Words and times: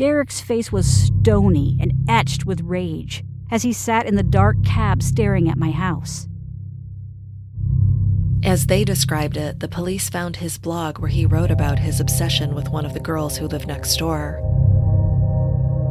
Derek's 0.00 0.40
face 0.40 0.72
was 0.72 0.86
stony 0.86 1.76
and 1.78 1.92
etched 2.08 2.46
with 2.46 2.62
rage 2.62 3.22
as 3.50 3.64
he 3.64 3.70
sat 3.74 4.06
in 4.06 4.14
the 4.14 4.22
dark 4.22 4.56
cab 4.64 5.02
staring 5.02 5.46
at 5.46 5.58
my 5.58 5.70
house. 5.70 6.26
As 8.42 8.64
they 8.64 8.82
described 8.82 9.36
it, 9.36 9.60
the 9.60 9.68
police 9.68 10.08
found 10.08 10.36
his 10.36 10.56
blog 10.56 10.98
where 10.98 11.10
he 11.10 11.26
wrote 11.26 11.50
about 11.50 11.78
his 11.78 12.00
obsession 12.00 12.54
with 12.54 12.70
one 12.70 12.86
of 12.86 12.94
the 12.94 13.00
girls 13.00 13.36
who 13.36 13.46
lived 13.46 13.68
next 13.68 13.98
door. 13.98 14.40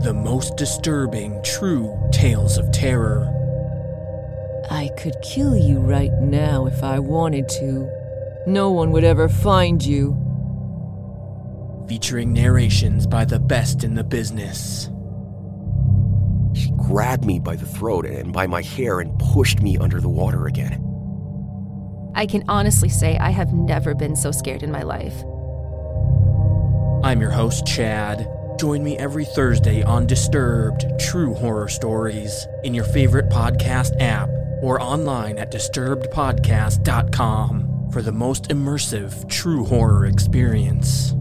The 0.02 0.16
most 0.16 0.57
disturbing, 0.57 1.39
true 1.44 1.96
tales 2.12 2.57
of 2.57 2.71
terror. 2.71 3.32
I 4.71 4.89
could 4.98 5.18
kill 5.21 5.55
you 5.55 5.78
right 5.78 6.14
now 6.14 6.66
if 6.66 6.82
I 6.82 6.98
wanted 6.98 7.48
to. 7.60 7.88
No 8.48 8.71
one 8.71 8.89
would 8.89 9.04
ever 9.04 9.30
find 9.30 9.86
you. 9.86 10.29
Featuring 11.90 12.32
narrations 12.34 13.06
by 13.07 13.25
the 13.25 13.39
best 13.39 13.84
in 13.84 13.96
the 13.96 14.04
business. 14.04 14.92
She 16.54 16.70
grabbed 16.78 17.25
me 17.25 17.39
by 17.39 17.56
the 17.56 17.65
throat 17.65 18.06
and 18.06 18.32
by 18.32 18.46
my 18.46 18.62
hair 18.62 19.00
and 19.00 19.18
pushed 19.18 19.60
me 19.60 19.75
under 19.79 20.00
the 20.00 20.07
water 20.07 20.46
again. 20.46 20.86
I 22.14 22.28
can 22.28 22.43
honestly 22.48 22.89
say 22.89 23.18
I 23.18 23.32
have 23.32 23.54
never 23.54 23.96
been 23.96 24.15
so 24.15 24.32
scared 24.32 24.62
in 24.62 24.71
my 24.71 24.84
life. 24.84 25.15
I'm 27.04 27.21
your 27.21 27.32
host, 27.32 27.65
Chad. 27.65 28.29
Join 28.60 28.84
me 28.84 28.96
every 29.00 29.26
Thursday 29.26 29.82
on 29.82 30.06
Disturbed 30.06 30.86
True 31.00 31.34
Horror 31.34 31.70
Stories 31.70 32.45
in 32.64 32.76
your 32.76 32.86
favorite 32.86 33.30
podcast 33.30 34.00
app 34.00 34.30
or 34.62 34.80
online 34.80 35.40
at 35.40 35.52
disturbedpodcast.com 35.52 37.90
for 37.92 38.03
the 38.03 38.12
most 38.12 38.50
immersive 38.50 39.28
true 39.28 39.66
horror 39.66 40.06
experience. 40.06 41.16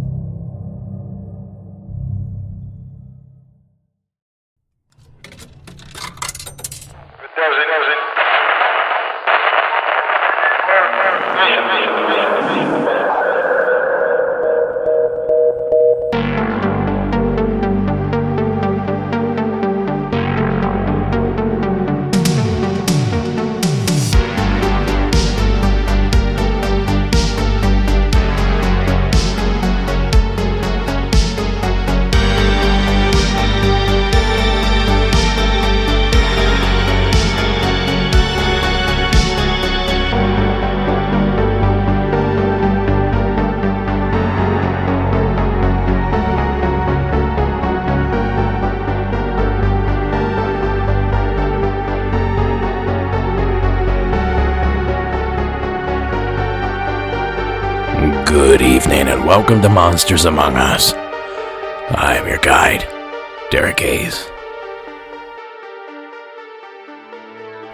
Good 58.29 58.61
evening 58.61 59.09
and 59.09 59.25
welcome 59.25 59.63
to 59.63 59.71
Monsters 59.71 60.27
Among 60.27 60.55
Us. 60.57 60.93
I 60.93 62.19
am 62.21 62.29
your 62.29 62.37
guide, 62.37 62.87
Derek 63.51 63.81
Hayes. 63.81 64.29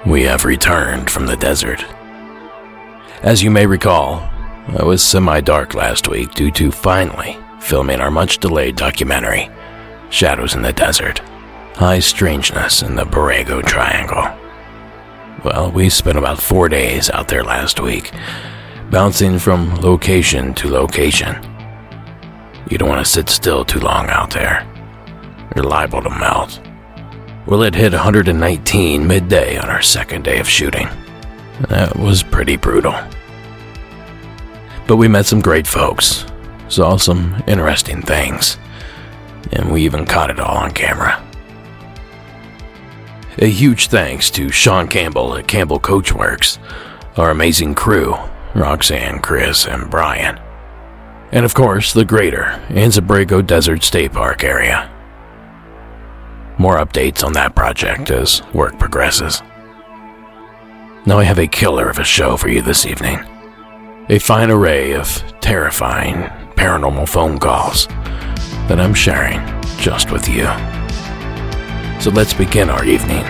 We 0.06 0.22
have 0.22 0.44
returned 0.44 1.10
from 1.10 1.26
the 1.26 1.36
desert. 1.36 1.84
As 3.22 3.42
you 3.42 3.50
may 3.50 3.66
recall, 3.66 4.30
it 4.68 4.86
was 4.86 5.02
semi 5.02 5.40
dark 5.40 5.74
last 5.74 6.06
week 6.06 6.32
due 6.34 6.52
to 6.52 6.70
finally 6.70 7.36
filming 7.58 8.00
our 8.00 8.12
much 8.12 8.38
delayed 8.38 8.76
documentary, 8.76 9.50
Shadows 10.10 10.54
in 10.54 10.62
the 10.62 10.72
Desert 10.72 11.18
High 11.74 11.98
Strangeness 11.98 12.80
in 12.80 12.94
the 12.94 13.04
Borrego 13.04 13.60
Triangle. 13.60 14.22
Well, 15.44 15.72
we 15.72 15.88
spent 15.88 16.16
about 16.16 16.40
four 16.40 16.68
days 16.68 17.10
out 17.10 17.26
there 17.26 17.42
last 17.42 17.80
week 17.80 18.12
bouncing 18.94 19.40
from 19.40 19.74
location 19.80 20.54
to 20.54 20.68
location. 20.68 21.34
You 22.70 22.78
don't 22.78 22.88
want 22.88 23.04
to 23.04 23.12
sit 23.12 23.28
still 23.28 23.64
too 23.64 23.80
long 23.80 24.08
out 24.08 24.30
there. 24.30 24.64
You're 25.56 25.64
liable 25.64 26.00
to 26.00 26.10
melt. 26.10 26.60
Well, 27.44 27.64
it 27.64 27.74
hit 27.74 27.90
119 27.90 29.04
midday 29.04 29.58
on 29.58 29.68
our 29.68 29.82
second 29.82 30.22
day 30.22 30.38
of 30.38 30.48
shooting. 30.48 30.88
That 31.68 31.96
was 31.96 32.22
pretty 32.22 32.54
brutal. 32.56 32.94
But 34.86 34.98
we 34.98 35.08
met 35.08 35.26
some 35.26 35.40
great 35.40 35.66
folks, 35.66 36.24
saw 36.68 36.96
some 36.96 37.42
interesting 37.48 38.00
things, 38.00 38.58
and 39.50 39.72
we 39.72 39.84
even 39.84 40.06
caught 40.06 40.30
it 40.30 40.38
all 40.38 40.56
on 40.56 40.70
camera. 40.70 41.20
A 43.38 43.50
huge 43.50 43.88
thanks 43.88 44.30
to 44.30 44.50
Sean 44.50 44.86
Campbell 44.86 45.36
at 45.36 45.48
Campbell 45.48 45.80
Coachworks, 45.80 46.58
our 47.18 47.32
amazing 47.32 47.74
crew 47.74 48.16
Roxanne, 48.54 49.20
Chris, 49.20 49.66
and 49.66 49.90
Brian. 49.90 50.40
And 51.32 51.44
of 51.44 51.54
course, 51.54 51.92
the 51.92 52.04
greater 52.04 52.62
Anza-Borrego 52.68 53.44
Desert 53.44 53.82
State 53.82 54.12
Park 54.12 54.44
area. 54.44 54.90
More 56.58 56.76
updates 56.76 57.24
on 57.24 57.32
that 57.32 57.56
project 57.56 58.10
as 58.10 58.42
work 58.52 58.78
progresses. 58.78 59.42
Now 61.06 61.18
I 61.18 61.24
have 61.24 61.38
a 61.38 61.48
killer 61.48 61.90
of 61.90 61.98
a 61.98 62.04
show 62.04 62.36
for 62.36 62.48
you 62.48 62.62
this 62.62 62.86
evening. 62.86 63.18
A 64.08 64.18
fine 64.18 64.50
array 64.50 64.92
of 64.92 65.08
terrifying 65.40 66.14
paranormal 66.54 67.08
phone 67.08 67.38
calls 67.38 67.88
that 68.68 68.78
I'm 68.78 68.94
sharing 68.94 69.40
just 69.78 70.12
with 70.12 70.28
you. 70.28 70.44
So 72.00 72.10
let's 72.10 72.34
begin 72.34 72.70
our 72.70 72.84
evening 72.84 73.24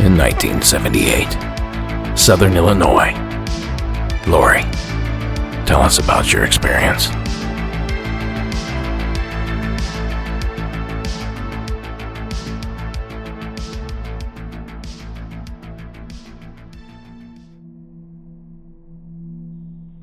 in 0.00 0.16
1978, 0.16 2.18
Southern 2.18 2.56
Illinois. 2.56 3.29
Lori, 4.30 4.62
tell 5.66 5.82
us 5.82 5.98
about 5.98 6.32
your 6.32 6.44
experience. 6.44 7.06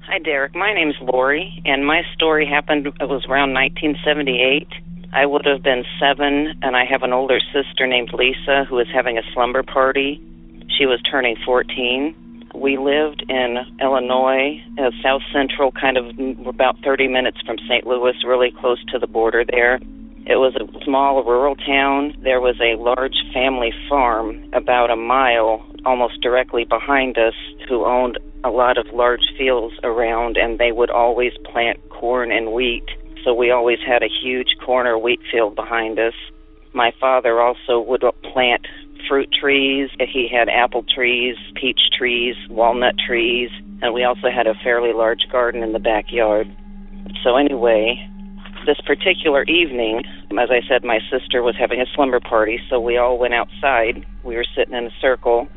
Hi, 0.03 0.19
Derek. 0.19 0.53
My 0.55 0.73
name's 0.73 0.95
Lori, 1.01 1.61
and 1.63 1.87
my 1.87 2.01
story 2.13 2.45
happened, 2.45 2.85
it 2.85 2.93
was 2.99 3.25
around 3.29 3.53
1978. 3.53 4.67
I 5.13 5.25
would 5.25 5.45
have 5.45 5.63
been 5.63 5.85
seven, 6.01 6.53
and 6.61 6.75
I 6.75 6.83
have 6.83 7.03
an 7.03 7.13
older 7.13 7.39
sister 7.53 7.87
named 7.87 8.11
Lisa 8.11 8.65
who 8.67 8.75
was 8.75 8.87
having 8.93 9.17
a 9.17 9.21
slumber 9.33 9.63
party. 9.63 10.21
She 10.77 10.85
was 10.85 11.01
turning 11.09 11.37
14. 11.45 12.26
We 12.57 12.75
lived 12.75 13.23
in 13.29 13.57
Illinois, 13.79 14.59
uh, 14.79 14.89
South 15.03 15.21
Central, 15.31 15.71
kind 15.71 15.95
of 15.95 16.05
about 16.47 16.75
30 16.83 17.07
minutes 17.07 17.37
from 17.45 17.57
St. 17.69 17.85
Louis, 17.85 18.15
really 18.25 18.49
close 18.49 18.83
to 18.91 18.97
the 18.97 19.05
border 19.05 19.45
there. 19.45 19.75
It 20.25 20.37
was 20.37 20.55
a 20.55 20.83
small 20.83 21.23
rural 21.23 21.55
town. 21.55 22.15
There 22.23 22.41
was 22.41 22.59
a 22.59 22.75
large 22.81 23.15
family 23.31 23.71
farm 23.87 24.49
about 24.53 24.89
a 24.89 24.95
mile, 24.95 25.63
almost 25.85 26.19
directly 26.21 26.65
behind 26.65 27.19
us, 27.19 27.35
who 27.69 27.85
owned 27.85 28.17
a 28.43 28.49
lot 28.49 28.79
of 28.79 28.87
large 28.91 29.23
fields 29.37 29.75
around, 29.83 30.35
and 30.35 30.57
they 30.57 30.71
would 30.71 30.89
always 30.89 31.33
plant 31.45 31.77
corn 31.89 32.31
and 32.31 32.53
wheat. 32.53 32.85
So 33.23 33.35
we 33.35 33.51
always 33.51 33.79
had 33.85 34.01
a 34.01 34.09
huge 34.09 34.57
corn 34.65 34.87
or 34.87 34.97
wheat 34.97 35.19
field 35.31 35.55
behind 35.55 35.99
us. 35.99 36.13
My 36.73 36.91
father 36.99 37.39
also 37.39 37.79
would 37.79 38.03
plant 38.33 38.65
fruit 39.07 39.29
trees. 39.31 39.89
He 39.99 40.29
had 40.31 40.49
apple 40.49 40.83
trees, 40.83 41.35
peach 41.55 41.79
trees, 41.97 42.35
walnut 42.49 42.95
trees, 43.05 43.49
and 43.81 43.93
we 43.93 44.03
also 44.03 44.29
had 44.33 44.47
a 44.47 44.53
fairly 44.63 44.93
large 44.93 45.27
garden 45.31 45.63
in 45.63 45.73
the 45.73 45.79
backyard. 45.79 46.47
So, 47.23 47.35
anyway, 47.35 47.95
this 48.65 48.79
particular 48.85 49.43
evening, 49.43 50.03
as 50.39 50.49
I 50.51 50.61
said, 50.67 50.83
my 50.83 50.99
sister 51.11 51.41
was 51.41 51.55
having 51.57 51.79
a 51.81 51.85
slumber 51.95 52.19
party, 52.19 52.59
so 52.69 52.79
we 52.79 52.97
all 52.97 53.17
went 53.17 53.33
outside. 53.33 54.05
We 54.23 54.35
were 54.35 54.45
sitting 54.55 54.75
in 54.75 54.85
a 54.85 55.01
circle. 55.01 55.47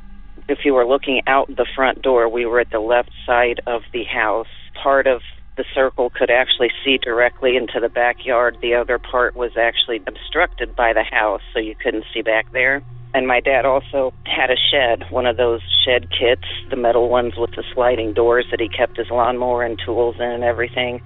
If 0.49 0.59
you 0.65 0.75
were 0.75 0.87
looking 0.87 1.23
out 1.27 1.49
the 1.49 1.67
front 1.77 2.03
door, 2.03 2.29
we 2.29 2.47
were 2.47 2.61
at 2.61 2.71
the 2.71 2.81
left 2.81 3.11
side 3.27 3.61
of 3.67 3.83
the 3.93 4.05
house. 4.05 4.47
Part 4.83 5.07
of 5.07 5.23
the 5.57 5.65
circle 5.75 6.11
could 6.11 6.31
actually 6.31 6.71
see 6.85 6.99
directly 6.99 7.57
into 7.57 7.81
the 7.81 7.89
backyard. 7.89 8.57
The 8.63 8.75
other 8.75 8.99
part 8.99 9.37
was 9.37 9.53
actually 9.57 10.01
obstructed 10.07 10.75
by 10.75 10.93
the 10.93 11.05
house, 11.05 11.43
so 11.53 11.61
you 11.61 11.75
couldn't 11.75 12.05
see 12.15 12.23
back 12.23 12.53
there. 12.53 12.83
And 13.13 13.27
my 13.27 13.41
dad 13.41 13.65
also 13.65 14.15
had 14.25 14.51
a 14.51 14.57
shed, 14.71 15.11
one 15.11 15.27
of 15.27 15.37
those 15.37 15.61
shed 15.85 16.09
kits, 16.11 16.47
the 16.71 16.77
metal 16.77 17.09
ones 17.09 17.35
with 17.37 17.51
the 17.57 17.65
sliding 17.75 18.15
doors 18.15 18.47
that 18.51 18.61
he 18.61 18.69
kept 18.69 18.97
his 18.97 19.11
lawnmower 19.11 19.65
and 19.65 19.81
tools 19.85 20.17
in 20.17 20.31
and 20.31 20.45
everything. 20.45 21.03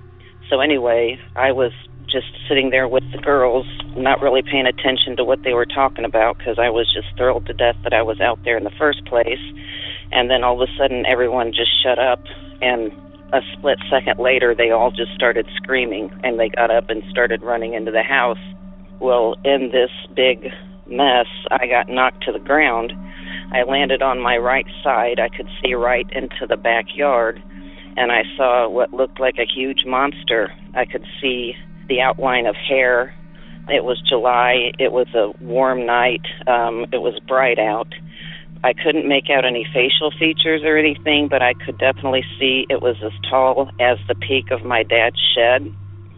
So 0.51 0.61
anyway, 0.61 1.19
I 1.35 1.53
was 1.53 1.73
just 2.05 2.27
sitting 2.47 2.71
there 2.71 2.87
with 2.87 3.05
the 3.13 3.19
girls, 3.19 3.67
not 3.97 4.21
really 4.21 4.43
paying 4.43 4.67
attention 4.67 5.17
to 5.17 5.25
what 5.25 5.43
they 5.43 5.55
were 5.55 5.67
talking 5.67 6.05
about 6.05 6.39
because 6.39 6.59
I 6.59 6.69
was 6.69 6.93
just 6.93 7.17
thrilled 7.17 7.47
to 7.47 7.55
death 7.55 7.77
that 7.83 7.95
I 7.95 8.03
was 8.03 8.21
out 8.21 8.39
there 8.45 8.59
in 8.59 8.65
the 8.65 8.79
first 8.79 9.05
place. 9.07 9.41
And 10.13 10.31
then 10.31 10.45
all 10.45 10.61
of 10.61 10.69
a 10.69 10.73
sudden, 10.79 11.07
everyone 11.07 11.53
just 11.53 11.73
shut 11.83 11.99
up, 11.99 12.21
and 12.61 12.93
a 13.33 13.41
split 13.53 13.79
second 13.91 14.19
later, 14.19 14.55
they 14.55 14.71
all 14.71 14.91
just 14.91 15.15
started 15.15 15.47
screaming 15.57 16.11
and 16.23 16.39
they 16.39 16.49
got 16.49 16.71
up 16.71 16.91
and 16.91 17.03
started 17.11 17.43
running 17.43 17.75
into 17.75 17.91
the 17.91 18.03
house. 18.03 18.39
Well, 19.01 19.37
in 19.45 19.71
this 19.73 19.91
big 20.15 20.51
mess, 20.87 21.27
I 21.51 21.67
got 21.67 21.89
knocked 21.89 22.25
to 22.25 22.33
the 22.33 22.39
ground. 22.39 22.93
I 23.53 23.63
landed 23.63 24.03
on 24.03 24.21
my 24.21 24.37
right 24.37 24.67
side. 24.83 25.19
I 25.19 25.29
could 25.35 25.49
see 25.63 25.75
right 25.75 26.07
into 26.13 26.47
the 26.49 26.57
backyard, 26.57 27.43
and 27.97 28.13
I 28.13 28.23
saw 28.37 28.69
what 28.69 28.93
looked 28.93 29.21
like 29.21 29.37
a 29.39 29.47
huge 29.47 29.85
monster. 29.85 30.53
I 30.75 30.85
could 30.85 31.05
see 31.21 31.55
the 31.89 32.01
outline 32.01 32.47
of 32.47 32.55
hair. 32.57 33.15
It 33.69 33.85
was 33.85 34.03
July. 34.09 34.73
It 34.79 34.93
was 34.93 35.07
a 35.15 35.33
warm 35.43 35.87
night. 35.87 36.25
Um, 36.47 36.87
it 36.93 36.99
was 36.99 37.19
bright 37.27 37.59
out. 37.59 37.89
I 38.65 38.73
couldn't 38.73 39.07
make 39.07 39.29
out 39.29 39.45
any 39.45 39.67
facial 39.75 40.11
features 40.19 40.63
or 40.65 40.79
anything, 40.79 41.29
but 41.29 41.43
I 41.43 41.53
could 41.53 41.77
definitely 41.77 42.25
see 42.41 42.65
it 42.71 42.81
was 42.81 42.97
as 43.05 43.13
tall 43.29 43.69
as 43.79 43.99
the 44.09 44.15
peak 44.15 44.51
of 44.51 44.65
my 44.65 44.83
dad's 44.83 45.21
shed. 45.37 45.71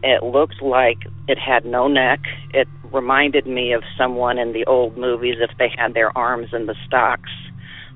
It 0.05 0.23
looked 0.23 0.63
like 0.63 0.99
it 1.27 1.39
had 1.41 1.65
no 1.65 1.89
neck. 1.89 2.21
It 2.55 2.69
reminded 2.93 3.49
me 3.49 3.73
of 3.73 3.83
someone 3.99 4.39
in 4.39 4.53
the 4.53 4.65
old 4.67 4.97
movies 4.97 5.39
if 5.41 5.51
they 5.59 5.73
had 5.77 5.95
their 5.95 6.17
arms 6.17 6.51
in 6.53 6.67
the 6.67 6.77
stocks. 6.87 7.31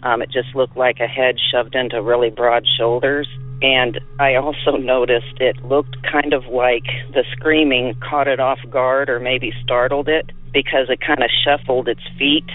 Um, 0.03 0.21
it 0.21 0.33
just 0.33 0.53
looked 0.57 0.77
like 0.77 0.99
a 0.99 1.07
head 1.07 1.37
shoved 1.53 1.77
into 1.77 2.03
really 2.03 2.31
broad 2.31 2.65
shoulders. 2.77 3.29
And 3.63 4.01
I 4.19 4.35
also 4.35 4.77
noticed 4.77 5.39
it 5.39 5.65
looked 5.65 5.97
kind 6.11 6.33
of 6.33 6.47
like 6.47 6.87
the 7.15 7.23
screaming 7.37 7.95
caught 8.01 8.27
it 8.27 8.41
off 8.41 8.59
guard 8.69 9.11
or 9.11 9.21
maybe 9.21 9.53
startled 9.63 10.09
it 10.09 10.33
because 10.53 10.89
it 10.89 10.99
kind 11.01 11.23
of 11.23 11.31
shuffled 11.45 11.87
its 11.87 12.03
feet. 12.19 12.51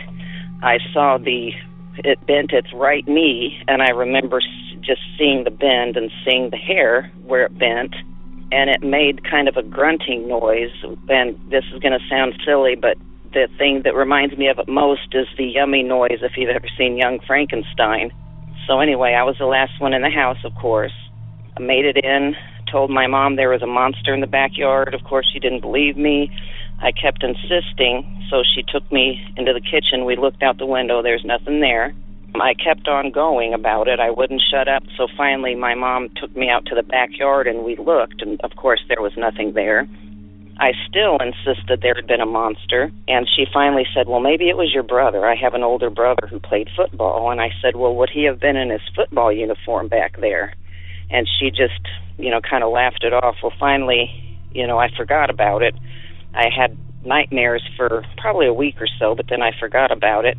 I 0.61 0.79
saw 0.91 1.17
the 1.17 1.51
it 1.97 2.25
bent 2.25 2.51
its 2.51 2.71
right 2.73 3.07
knee, 3.07 3.61
and 3.67 3.81
I 3.81 3.89
remember 3.89 4.41
just 4.81 5.01
seeing 5.17 5.43
the 5.43 5.51
bend 5.51 5.97
and 5.97 6.11
seeing 6.23 6.49
the 6.49 6.57
hair 6.57 7.11
where 7.23 7.45
it 7.45 7.57
bent, 7.57 7.95
and 8.51 8.69
it 8.69 8.81
made 8.83 9.29
kind 9.29 9.47
of 9.47 9.57
a 9.57 9.63
grunting 9.63 10.27
noise. 10.27 10.71
And 11.09 11.39
this 11.49 11.63
is 11.73 11.79
going 11.79 11.97
to 11.97 12.07
sound 12.09 12.35
silly, 12.45 12.75
but 12.75 12.97
the 13.33 13.47
thing 13.57 13.81
that 13.83 13.95
reminds 13.95 14.37
me 14.37 14.47
of 14.47 14.59
it 14.59 14.67
most 14.67 15.13
is 15.13 15.27
the 15.37 15.45
yummy 15.45 15.83
noise 15.83 16.19
if 16.21 16.37
you've 16.37 16.49
ever 16.49 16.67
seen 16.77 16.97
Young 16.97 17.19
Frankenstein. 17.27 18.11
So, 18.67 18.79
anyway, 18.79 19.13
I 19.13 19.23
was 19.23 19.37
the 19.37 19.45
last 19.45 19.79
one 19.79 19.93
in 19.93 20.01
the 20.01 20.09
house, 20.09 20.37
of 20.43 20.55
course. 20.55 20.93
I 21.57 21.59
made 21.59 21.85
it 21.85 21.97
in, 22.03 22.35
told 22.71 22.89
my 22.89 23.07
mom 23.07 23.35
there 23.35 23.49
was 23.49 23.61
a 23.61 23.67
monster 23.67 24.13
in 24.13 24.21
the 24.21 24.27
backyard. 24.27 24.93
Of 24.93 25.03
course, 25.03 25.29
she 25.31 25.39
didn't 25.39 25.61
believe 25.61 25.97
me. 25.97 26.31
I 26.81 26.91
kept 26.91 27.23
insisting, 27.23 28.25
so 28.29 28.43
she 28.43 28.63
took 28.63 28.89
me 28.91 29.19
into 29.37 29.53
the 29.53 29.61
kitchen. 29.61 30.05
We 30.05 30.15
looked 30.15 30.43
out 30.43 30.57
the 30.57 30.65
window, 30.65 31.01
there's 31.01 31.23
nothing 31.25 31.59
there. 31.61 31.93
I 32.41 32.53
kept 32.53 32.87
on 32.87 33.11
going 33.11 33.53
about 33.53 33.87
it. 33.87 33.99
I 33.99 34.11
wouldn't 34.11 34.41
shut 34.51 34.67
up. 34.67 34.83
So 34.97 35.07
finally, 35.15 35.55
my 35.55 35.73
mom 35.73 36.09
took 36.19 36.35
me 36.35 36.49
out 36.49 36.65
to 36.65 36.75
the 36.75 36.83
backyard 36.83 37.47
and 37.47 37.63
we 37.63 37.77
looked, 37.77 38.21
and 38.21 38.39
of 38.41 38.55
course, 38.57 38.81
there 38.89 39.01
was 39.01 39.13
nothing 39.15 39.53
there. 39.53 39.87
I 40.57 40.71
still 40.87 41.17
insisted 41.19 41.81
there 41.81 41.95
had 41.95 42.07
been 42.07 42.21
a 42.21 42.25
monster, 42.25 42.89
and 43.09 43.27
she 43.27 43.45
finally 43.53 43.85
said, 43.93 44.07
Well, 44.07 44.21
maybe 44.21 44.47
it 44.47 44.55
was 44.55 44.71
your 44.73 44.83
brother. 44.83 45.25
I 45.25 45.35
have 45.35 45.53
an 45.53 45.63
older 45.63 45.89
brother 45.89 46.27
who 46.29 46.39
played 46.39 46.69
football. 46.75 47.29
And 47.29 47.41
I 47.41 47.49
said, 47.61 47.75
Well, 47.75 47.95
would 47.95 48.09
he 48.09 48.23
have 48.23 48.39
been 48.39 48.55
in 48.55 48.69
his 48.69 48.81
football 48.95 49.33
uniform 49.33 49.89
back 49.89 50.19
there? 50.21 50.53
And 51.09 51.27
she 51.27 51.49
just, 51.49 51.81
you 52.17 52.31
know, 52.31 52.39
kind 52.39 52.63
of 52.63 52.71
laughed 52.71 53.03
it 53.03 53.13
off. 53.13 53.35
Well, 53.43 53.51
finally, 53.59 54.09
you 54.51 54.65
know, 54.65 54.79
I 54.79 54.87
forgot 54.95 55.29
about 55.29 55.61
it. 55.61 55.75
I 56.35 56.49
had 56.55 56.77
nightmares 57.05 57.63
for 57.77 58.03
probably 58.17 58.47
a 58.47 58.53
week 58.53 58.75
or 58.81 58.87
so, 58.99 59.15
but 59.15 59.27
then 59.29 59.41
I 59.41 59.51
forgot 59.59 59.91
about 59.91 60.25
it. 60.25 60.37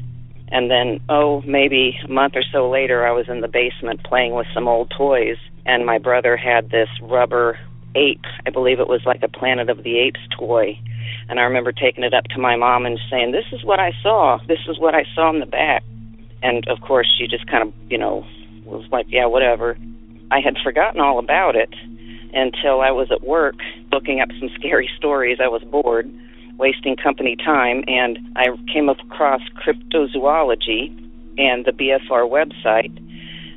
And 0.49 0.71
then, 0.71 1.01
oh, 1.09 1.43
maybe 1.43 1.99
a 2.05 2.11
month 2.11 2.35
or 2.37 2.45
so 2.53 2.71
later, 2.71 3.07
I 3.07 3.11
was 3.13 3.27
in 3.29 3.41
the 3.41 3.49
basement 3.49 4.05
playing 4.05 4.35
with 4.35 4.47
some 4.55 4.69
old 4.69 4.93
toys, 4.97 5.37
and 5.65 5.85
my 5.85 5.99
brother 5.99 6.37
had 6.37 6.71
this 6.71 6.89
rubber 7.03 7.59
ape. 7.97 8.25
I 8.47 8.51
believe 8.51 8.79
it 8.79 8.89
was 8.89 9.03
like 9.05 9.23
a 9.23 9.29
Planet 9.29 9.71
of 9.71 9.83
the 9.83 9.99
Apes 9.99 10.21
toy. 10.39 10.79
And 11.29 11.41
I 11.41 11.43
remember 11.43 11.73
taking 11.73 12.05
it 12.05 12.15
up 12.15 12.25
to 12.31 12.41
my 12.41 12.55
mom 12.55 12.87
and 12.87 12.99
saying, 13.11 13.33
This 13.33 13.47
is 13.53 13.65
what 13.65 13.81
I 13.81 13.91
saw. 14.03 14.39
This 14.47 14.61
is 14.69 14.79
what 14.79 14.95
I 14.95 15.05
saw 15.15 15.31
in 15.31 15.41
the 15.41 15.47
back. 15.47 15.83
And 16.43 16.67
of 16.69 16.81
course, 16.81 17.09
she 17.19 17.27
just 17.27 17.51
kind 17.51 17.67
of, 17.67 17.75
you 17.91 17.99
know, 17.99 18.25
was 18.65 18.87
like, 18.93 19.07
Yeah, 19.09 19.27
whatever. 19.27 19.77
I 20.31 20.41
had 20.41 20.57
forgotten 20.63 21.01
all 21.01 21.19
about 21.19 21.57
it 21.57 21.73
until 22.33 22.81
I 22.81 22.91
was 22.91 23.09
at 23.11 23.23
work 23.23 23.57
looking 23.97 24.21
up 24.21 24.29
some 24.39 24.51
scary 24.55 24.91
stories. 24.99 25.39
I 25.43 25.49
was 25.49 25.63
bored 25.65 26.07
wasting 26.59 26.97
company 26.97 27.35
time, 27.35 27.83
and 27.87 28.19
I 28.37 28.47
came 28.71 28.91
across 28.91 29.41
cryptozoology 29.65 30.89
and 31.39 31.65
the 31.65 31.73
BFR 31.73 32.29
website, 32.29 32.95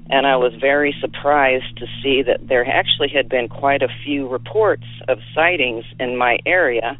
and 0.10 0.26
I 0.26 0.38
was 0.38 0.54
very 0.60 0.96
surprised 1.02 1.78
to 1.78 1.86
see 2.02 2.24
that 2.24 2.48
there 2.48 2.66
actually 2.66 3.10
had 3.10 3.28
been 3.28 3.50
quite 3.50 3.82
a 3.82 3.90
few 4.06 4.30
reports 4.30 4.86
of 5.10 5.20
sightings 5.36 5.84
in 6.00 6.16
my 6.16 6.40
area. 6.46 6.98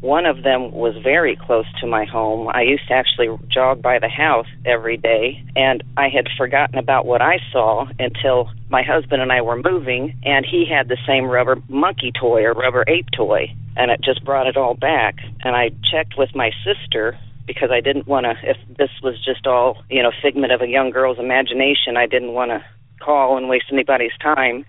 One 0.00 0.26
of 0.26 0.42
them 0.44 0.70
was 0.72 0.94
very 1.02 1.36
close 1.36 1.66
to 1.80 1.86
my 1.86 2.04
home. 2.04 2.48
I 2.54 2.62
used 2.62 2.86
to 2.88 2.94
actually 2.94 3.36
jog 3.48 3.82
by 3.82 3.98
the 3.98 4.08
house 4.08 4.46
every 4.64 4.96
day, 4.96 5.42
and 5.56 5.82
I 5.96 6.08
had 6.08 6.28
forgotten 6.36 6.78
about 6.78 7.04
what 7.04 7.20
I 7.20 7.38
saw 7.52 7.86
until 7.98 8.50
my 8.70 8.82
husband 8.82 9.22
and 9.22 9.32
I 9.32 9.40
were 9.40 9.60
moving, 9.60 10.16
and 10.24 10.46
he 10.46 10.66
had 10.70 10.88
the 10.88 10.98
same 11.06 11.24
rubber 11.24 11.56
monkey 11.68 12.12
toy 12.12 12.44
or 12.44 12.52
rubber 12.52 12.84
ape 12.86 13.08
toy 13.16 13.54
and 13.78 13.92
it 13.92 14.00
just 14.02 14.24
brought 14.24 14.48
it 14.48 14.56
all 14.56 14.74
back. 14.74 15.16
And 15.44 15.56
I 15.56 15.70
checked 15.90 16.18
with 16.18 16.34
my 16.34 16.50
sister 16.64 17.16
because 17.46 17.70
I 17.72 17.80
didn't 17.80 18.08
want 18.08 18.26
to, 18.26 18.34
if 18.42 18.56
this 18.76 18.90
was 19.02 19.14
just 19.24 19.46
all, 19.46 19.82
you 19.88 20.02
know, 20.02 20.10
figment 20.20 20.52
of 20.52 20.60
a 20.60 20.66
young 20.66 20.90
girl's 20.90 21.18
imagination, 21.18 21.96
I 21.96 22.06
didn't 22.06 22.32
want 22.32 22.50
to 22.50 22.62
call 23.00 23.38
and 23.38 23.48
waste 23.48 23.66
anybody's 23.72 24.16
time. 24.20 24.66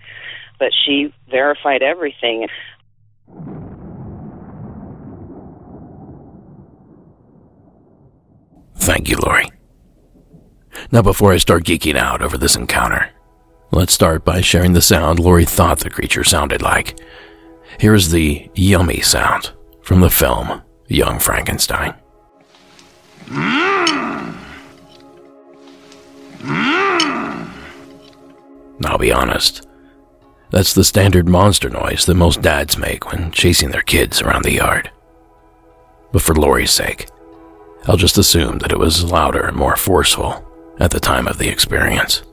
But 0.60 0.70
she 0.86 1.12
verified 1.30 1.82
everything. 1.82 2.48
Thank 8.80 9.10
you, 9.10 9.18
Lori. 9.18 9.50
Now, 10.92 11.02
before 11.02 11.34
I 11.34 11.38
start 11.38 11.64
geeking 11.64 11.96
out 11.96 12.22
over 12.22 12.38
this 12.38 12.56
encounter, 12.56 13.10
let's 13.72 13.94
start 13.94 14.26
by 14.26 14.42
sharing 14.42 14.74
the 14.74 14.82
sound 14.82 15.20
Lori 15.20 15.46
thought 15.46 15.80
the 15.80 15.90
creature 15.90 16.24
sounded 16.24 16.62
like. 16.62 17.00
Here's 17.80 18.10
the 18.10 18.50
yummy 18.56 19.02
sound 19.02 19.52
from 19.84 20.02
the 20.02 20.10
film 20.10 20.62
Young 20.88 21.20
Frankenstein. 21.20 21.94
I'll 28.86 28.98
be 28.98 29.12
honest. 29.12 29.68
That's 30.52 30.74
the 30.74 30.84
standard 30.84 31.28
monster 31.28 31.70
noise 31.70 32.06
that 32.06 32.16
most 32.16 32.42
dads 32.42 32.78
make 32.78 33.12
when 33.12 33.32
chasing 33.32 33.70
their 33.70 33.84
kids 33.84 34.22
around 34.22 34.44
the 34.46 34.54
yard. 34.54 34.90
But 36.12 36.24
for 36.24 36.34
Lori's 36.34 36.72
sake, 36.72 37.08
I'll 37.88 37.98
just 37.98 38.18
assume 38.18 38.60
that 38.60 38.72
it 38.72 38.80
was 38.80 39.10
louder 39.12 39.42
and 39.42 39.56
more 39.56 39.76
forceful 39.76 40.46
at 40.80 40.92
the 40.92 41.00
time 41.00 41.28
of 41.28 41.38
the 41.38 41.50
experience. 41.50 42.24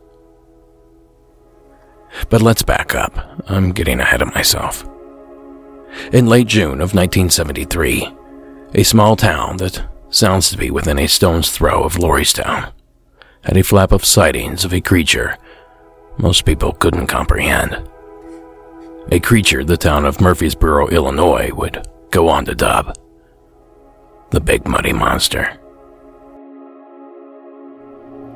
But 2.31 2.43
let's 2.43 2.63
back 2.63 2.95
up. 2.95 3.43
I'm 3.49 3.73
getting 3.73 4.01
ahead 4.01 4.23
of 4.23 4.35
myself. 4.35 4.85
In 6.13 6.27
late 6.27 6.47
June 6.47 6.81
of 6.81 6.95
1973, 6.95 8.09
a 8.75 8.83
small 8.83 9.17
town 9.17 9.59
that 9.59 9.83
sounds 10.11 10.51
to 10.51 10.57
be 10.57 10.71
within 10.71 10.99
a 10.99 11.07
stone's 11.07 11.51
throw 11.51 11.83
of 11.83 11.95
Loristown 11.95 12.73
had 13.43 13.57
a 13.57 13.63
flap 13.63 13.93
of 13.93 14.05
sightings 14.05 14.65
of 14.65 14.73
a 14.73 14.81
creature 14.81 15.37
most 16.19 16.45
people 16.45 16.73
couldn't 16.73 17.07
comprehend. 17.09 17.89
A 19.13 19.21
creature 19.21 19.63
the 19.63 19.77
town 19.77 20.05
of 20.05 20.17
Murphysboro, 20.17 20.91
Illinois 20.91 21.53
would 21.53 21.87
go 22.11 22.29
on 22.29 22.45
to 22.47 22.55
dub 22.55 22.97
the 24.37 24.41
Big 24.43 24.69
Muddy 24.69 24.93
Monster. 24.93 25.59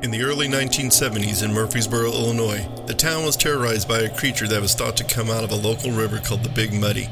In 0.01 0.09
the 0.09 0.23
early 0.23 0.47
1970s 0.47 1.43
in 1.43 1.51
Murphysboro, 1.51 2.11
Illinois, 2.11 2.67
the 2.87 2.93
town 2.95 3.23
was 3.23 3.37
terrorized 3.37 3.87
by 3.87 3.99
a 3.99 4.17
creature 4.17 4.47
that 4.47 4.59
was 4.59 4.73
thought 4.73 4.97
to 4.97 5.03
come 5.03 5.29
out 5.29 5.43
of 5.43 5.51
a 5.51 5.55
local 5.55 5.91
river 5.91 6.17
called 6.17 6.41
the 6.41 6.49
Big 6.49 6.73
Muddy. 6.73 7.07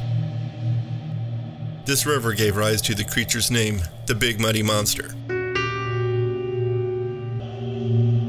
This 1.86 2.08
river 2.08 2.34
gave 2.34 2.58
rise 2.58 2.82
to 2.82 2.96
the 2.96 3.04
creature's 3.04 3.52
name, 3.52 3.80
the 4.08 4.16
Big 4.16 4.40
Muddy 4.40 4.64
Monster. 4.64 5.10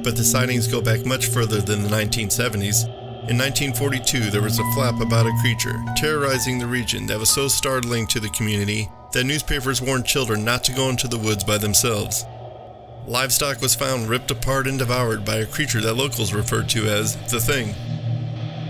But 0.04 0.14
the 0.14 0.24
sightings 0.24 0.68
go 0.68 0.82
back 0.82 1.06
much 1.06 1.28
further 1.28 1.62
than 1.62 1.82
the 1.84 1.88
1970s. 1.88 2.84
In 3.30 3.38
1942, 3.38 4.30
there 4.30 4.42
was 4.42 4.58
a 4.58 4.72
flap 4.74 5.00
about 5.00 5.24
a 5.24 5.32
creature 5.40 5.82
terrorizing 5.96 6.58
the 6.58 6.66
region 6.66 7.06
that 7.06 7.18
was 7.18 7.30
so 7.30 7.48
startling 7.48 8.06
to 8.08 8.20
the 8.20 8.28
community 8.28 8.90
that 9.12 9.24
newspapers 9.24 9.82
warned 9.82 10.06
children 10.06 10.44
not 10.44 10.64
to 10.64 10.72
go 10.72 10.88
into 10.88 11.08
the 11.08 11.18
woods 11.18 11.44
by 11.44 11.58
themselves. 11.58 12.24
Livestock 13.06 13.60
was 13.60 13.74
found 13.74 14.08
ripped 14.08 14.30
apart 14.30 14.66
and 14.66 14.78
devoured 14.78 15.24
by 15.24 15.36
a 15.36 15.46
creature 15.46 15.80
that 15.80 15.94
locals 15.94 16.32
referred 16.32 16.68
to 16.68 16.86
as 16.86 17.16
the 17.30 17.40
Thing. 17.40 17.74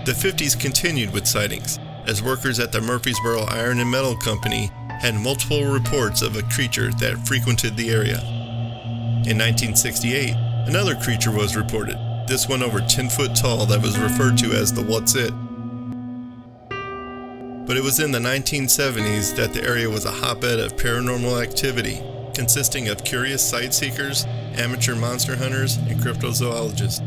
The 0.05 0.13
50s 0.13 0.59
continued 0.59 1.13
with 1.13 1.27
sightings, 1.27 1.77
as 2.07 2.23
workers 2.23 2.59
at 2.59 2.71
the 2.71 2.79
Murphysboro 2.79 3.51
Iron 3.51 3.79
and 3.79 3.91
Metal 3.91 4.15
Company 4.15 4.71
had 4.99 5.15
multiple 5.15 5.65
reports 5.65 6.21
of 6.21 6.35
a 6.35 6.43
creature 6.43 6.91
that 6.93 7.27
frequented 7.27 7.77
the 7.77 7.91
area. 7.91 8.19
In 9.25 9.37
1968, 9.37 10.33
another 10.67 10.95
creature 10.95 11.31
was 11.31 11.55
reported, 11.55 11.97
this 12.27 12.47
one 12.47 12.63
over 12.63 12.79
10 12.81 13.09
foot 13.09 13.35
tall 13.35 13.65
that 13.67 13.81
was 13.81 13.99
referred 13.99 14.37
to 14.39 14.53
as 14.53 14.73
the 14.73 14.81
What's 14.81 15.15
It. 15.15 15.33
But 17.71 17.77
it 17.77 17.83
was 17.85 18.01
in 18.01 18.11
the 18.11 18.19
1970s 18.19 19.33
that 19.37 19.53
the 19.53 19.63
area 19.63 19.89
was 19.89 20.03
a 20.03 20.11
hotbed 20.11 20.59
of 20.59 20.75
paranormal 20.75 21.41
activity, 21.41 22.03
consisting 22.33 22.89
of 22.89 23.05
curious 23.05 23.49
sight 23.49 23.73
seekers, 23.73 24.25
amateur 24.55 24.93
monster 24.93 25.37
hunters, 25.37 25.77
and 25.77 25.97
cryptozoologists. 25.97 26.99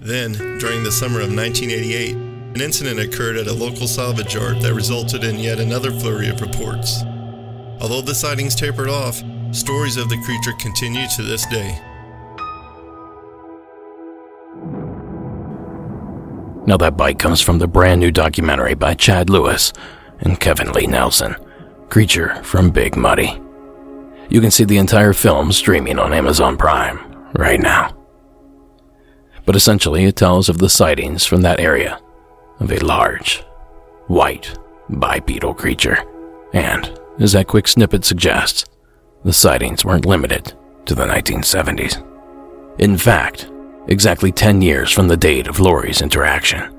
Then, 0.00 0.32
during 0.32 0.82
the 0.82 0.90
summer 0.90 1.20
of 1.20 1.28
1988, 1.28 2.14
an 2.14 2.60
incident 2.62 2.98
occurred 2.98 3.36
at 3.36 3.48
a 3.48 3.52
local 3.52 3.86
salvage 3.86 4.34
yard 4.34 4.62
that 4.62 4.72
resulted 4.72 5.24
in 5.24 5.38
yet 5.38 5.60
another 5.60 5.90
flurry 5.90 6.30
of 6.30 6.40
reports. 6.40 7.02
Although 7.82 8.00
the 8.00 8.14
sightings 8.14 8.54
tapered 8.54 8.88
off, 8.88 9.22
stories 9.52 9.98
of 9.98 10.08
the 10.08 10.22
creature 10.24 10.54
continue 10.58 11.06
to 11.16 11.22
this 11.22 11.44
day. 11.48 11.78
Now, 16.68 16.76
that 16.76 16.98
bite 16.98 17.18
comes 17.18 17.40
from 17.40 17.60
the 17.60 17.66
brand 17.66 17.98
new 17.98 18.10
documentary 18.10 18.74
by 18.74 18.92
Chad 18.92 19.30
Lewis 19.30 19.72
and 20.20 20.38
Kevin 20.38 20.70
Lee 20.72 20.86
Nelson 20.86 21.34
Creature 21.88 22.44
from 22.44 22.68
Big 22.68 22.94
Muddy. 22.94 23.40
You 24.28 24.42
can 24.42 24.50
see 24.50 24.64
the 24.64 24.76
entire 24.76 25.14
film 25.14 25.50
streaming 25.50 25.98
on 25.98 26.12
Amazon 26.12 26.58
Prime 26.58 26.98
right 27.32 27.58
now. 27.58 27.96
But 29.46 29.56
essentially, 29.56 30.04
it 30.04 30.16
tells 30.16 30.50
of 30.50 30.58
the 30.58 30.68
sightings 30.68 31.24
from 31.24 31.40
that 31.40 31.58
area 31.58 32.02
of 32.60 32.70
a 32.70 32.84
large, 32.84 33.38
white, 34.08 34.54
bipedal 34.90 35.54
creature. 35.54 35.96
And, 36.52 37.00
as 37.18 37.32
that 37.32 37.46
quick 37.46 37.66
snippet 37.66 38.04
suggests, 38.04 38.66
the 39.24 39.32
sightings 39.32 39.86
weren't 39.86 40.04
limited 40.04 40.52
to 40.84 40.94
the 40.94 41.06
1970s. 41.06 42.04
In 42.78 42.98
fact, 42.98 43.50
exactly 43.88 44.30
10 44.30 44.62
years 44.62 44.92
from 44.92 45.08
the 45.08 45.16
date 45.16 45.48
of 45.48 45.58
Lori's 45.58 46.02
interaction, 46.02 46.72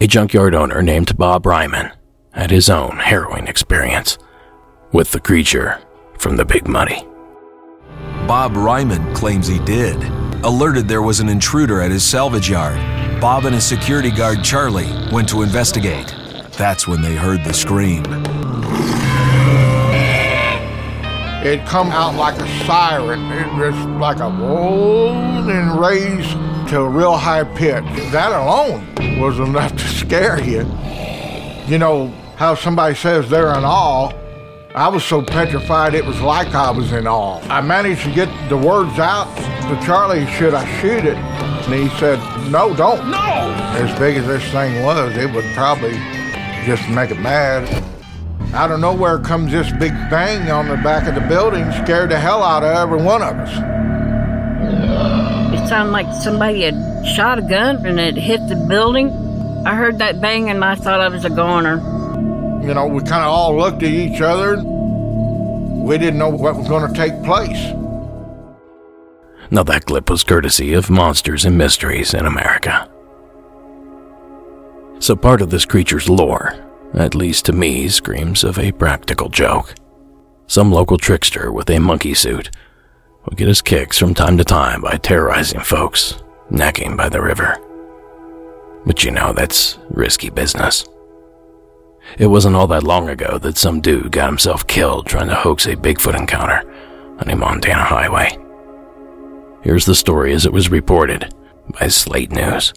a 0.00 0.06
junkyard 0.06 0.54
owner 0.54 0.80
named 0.80 1.16
Bob 1.16 1.44
Ryman 1.44 1.90
had 2.32 2.50
his 2.50 2.70
own 2.70 2.96
harrowing 2.98 3.48
experience 3.48 4.16
with 4.92 5.10
the 5.10 5.20
creature 5.20 5.80
from 6.18 6.36
the 6.36 6.44
Big 6.44 6.68
Muddy. 6.68 7.04
Bob 8.26 8.56
Ryman 8.56 9.14
claims 9.14 9.46
he 9.46 9.58
did. 9.60 9.96
Alerted 10.44 10.86
there 10.86 11.02
was 11.02 11.20
an 11.20 11.28
intruder 11.28 11.80
at 11.80 11.90
his 11.90 12.04
salvage 12.04 12.48
yard, 12.48 12.78
Bob 13.20 13.44
and 13.44 13.54
his 13.54 13.66
security 13.66 14.10
guard 14.10 14.44
Charlie 14.44 14.90
went 15.12 15.28
to 15.30 15.42
investigate. 15.42 16.14
That's 16.52 16.86
when 16.86 17.02
they 17.02 17.16
heard 17.16 17.42
the 17.44 17.52
scream. 17.52 18.04
It 21.42 21.66
come 21.66 21.88
out 21.90 22.16
like 22.16 22.38
a 22.38 22.64
siren. 22.66 23.32
It 23.32 23.52
was 23.54 23.74
like 23.98 24.18
a 24.18 24.28
roll 24.28 25.10
and 25.48 25.80
raised 25.80 26.30
to 26.68 26.80
a 26.80 26.88
real 26.88 27.16
high 27.16 27.44
pitch. 27.44 27.82
That 28.12 28.30
alone 28.32 29.18
was 29.18 29.38
enough 29.38 29.72
to 29.72 29.88
scare 29.88 30.38
you. 30.42 30.70
You 31.66 31.78
know 31.78 32.08
how 32.36 32.54
somebody 32.54 32.94
says 32.94 33.30
they're 33.30 33.54
in 33.54 33.64
awe. 33.64 34.12
I 34.74 34.88
was 34.88 35.02
so 35.02 35.22
petrified 35.22 35.94
it 35.94 36.04
was 36.04 36.20
like 36.20 36.54
I 36.54 36.70
was 36.70 36.92
in 36.92 37.06
awe. 37.06 37.40
I 37.48 37.62
managed 37.62 38.02
to 38.02 38.12
get 38.12 38.28
the 38.50 38.58
words 38.58 38.98
out 38.98 39.34
to 39.36 39.86
Charlie, 39.86 40.26
should 40.32 40.52
I 40.52 40.64
shoot 40.80 41.06
it? 41.06 41.16
And 41.16 41.74
he 41.74 41.88
said, 41.98 42.18
no, 42.50 42.74
don't. 42.76 43.10
No! 43.10 43.16
As 43.16 43.98
big 43.98 44.16
as 44.18 44.26
this 44.26 44.44
thing 44.52 44.84
was, 44.84 45.16
it 45.16 45.32
would 45.32 45.46
probably 45.54 45.94
just 46.66 46.86
make 46.90 47.10
it 47.10 47.20
mad. 47.20 47.66
Out 48.52 48.72
of 48.72 48.80
nowhere 48.80 49.20
comes 49.20 49.52
this 49.52 49.70
big 49.70 49.92
bang 50.10 50.50
on 50.50 50.66
the 50.66 50.76
back 50.76 51.06
of 51.06 51.14
the 51.14 51.20
building, 51.28 51.70
scared 51.84 52.10
the 52.10 52.18
hell 52.18 52.42
out 52.42 52.64
of 52.64 52.76
every 52.76 53.00
one 53.00 53.22
of 53.22 53.36
us. 53.36 53.50
It 55.54 55.68
sounded 55.68 55.92
like 55.92 56.12
somebody 56.20 56.62
had 56.62 57.06
shot 57.06 57.38
a 57.38 57.42
gun 57.42 57.86
and 57.86 58.00
it 58.00 58.16
hit 58.16 58.40
the 58.48 58.56
building. 58.56 59.10
I 59.64 59.76
heard 59.76 59.98
that 59.98 60.20
bang 60.20 60.50
and 60.50 60.64
I 60.64 60.74
thought 60.74 61.00
I 61.00 61.08
was 61.08 61.24
a 61.24 61.30
goner. 61.30 61.76
You 62.66 62.74
know, 62.74 62.88
we 62.88 63.00
kind 63.02 63.22
of 63.22 63.28
all 63.28 63.56
looked 63.56 63.84
at 63.84 63.90
each 63.90 64.20
other. 64.20 64.56
We 64.56 65.96
didn't 65.96 66.18
know 66.18 66.28
what 66.28 66.56
was 66.56 66.68
going 66.68 66.92
to 66.92 66.94
take 66.94 67.22
place. 67.22 67.72
Now, 69.52 69.62
that 69.64 69.86
clip 69.86 70.10
was 70.10 70.24
courtesy 70.24 70.74
of 70.74 70.90
Monsters 70.90 71.44
and 71.44 71.56
Mysteries 71.56 72.14
in 72.14 72.26
America. 72.26 72.88
So, 75.00 75.16
part 75.16 75.40
of 75.40 75.50
this 75.50 75.64
creature's 75.64 76.08
lore, 76.08 76.54
at 76.94 77.14
least 77.14 77.46
to 77.46 77.52
me, 77.52 77.88
screams 77.88 78.44
of 78.44 78.58
a 78.58 78.72
practical 78.72 79.28
joke. 79.28 79.74
Some 80.46 80.72
local 80.72 80.98
trickster 80.98 81.52
with 81.52 81.70
a 81.70 81.78
monkey 81.78 82.14
suit 82.14 82.50
would 83.24 83.36
get 83.36 83.48
his 83.48 83.62
kicks 83.62 83.98
from 83.98 84.14
time 84.14 84.36
to 84.38 84.44
time 84.44 84.80
by 84.80 84.96
terrorizing 84.96 85.60
folks, 85.60 86.22
necking 86.50 86.96
by 86.96 87.08
the 87.08 87.22
river. 87.22 87.56
But 88.84 89.04
you 89.04 89.10
know, 89.10 89.32
that's 89.32 89.78
risky 89.90 90.30
business. 90.30 90.84
It 92.18 92.26
wasn't 92.26 92.56
all 92.56 92.66
that 92.68 92.82
long 92.82 93.08
ago 93.08 93.38
that 93.38 93.58
some 93.58 93.80
dude 93.80 94.10
got 94.10 94.28
himself 94.28 94.66
killed 94.66 95.06
trying 95.06 95.28
to 95.28 95.34
hoax 95.34 95.66
a 95.66 95.76
Bigfoot 95.76 96.18
encounter 96.18 96.68
on 97.20 97.30
a 97.30 97.36
Montana 97.36 97.84
highway. 97.84 98.36
Here's 99.62 99.84
the 99.84 99.94
story 99.94 100.32
as 100.32 100.46
it 100.46 100.52
was 100.52 100.70
reported 100.70 101.32
by 101.78 101.88
Slate 101.88 102.32
News. 102.32 102.72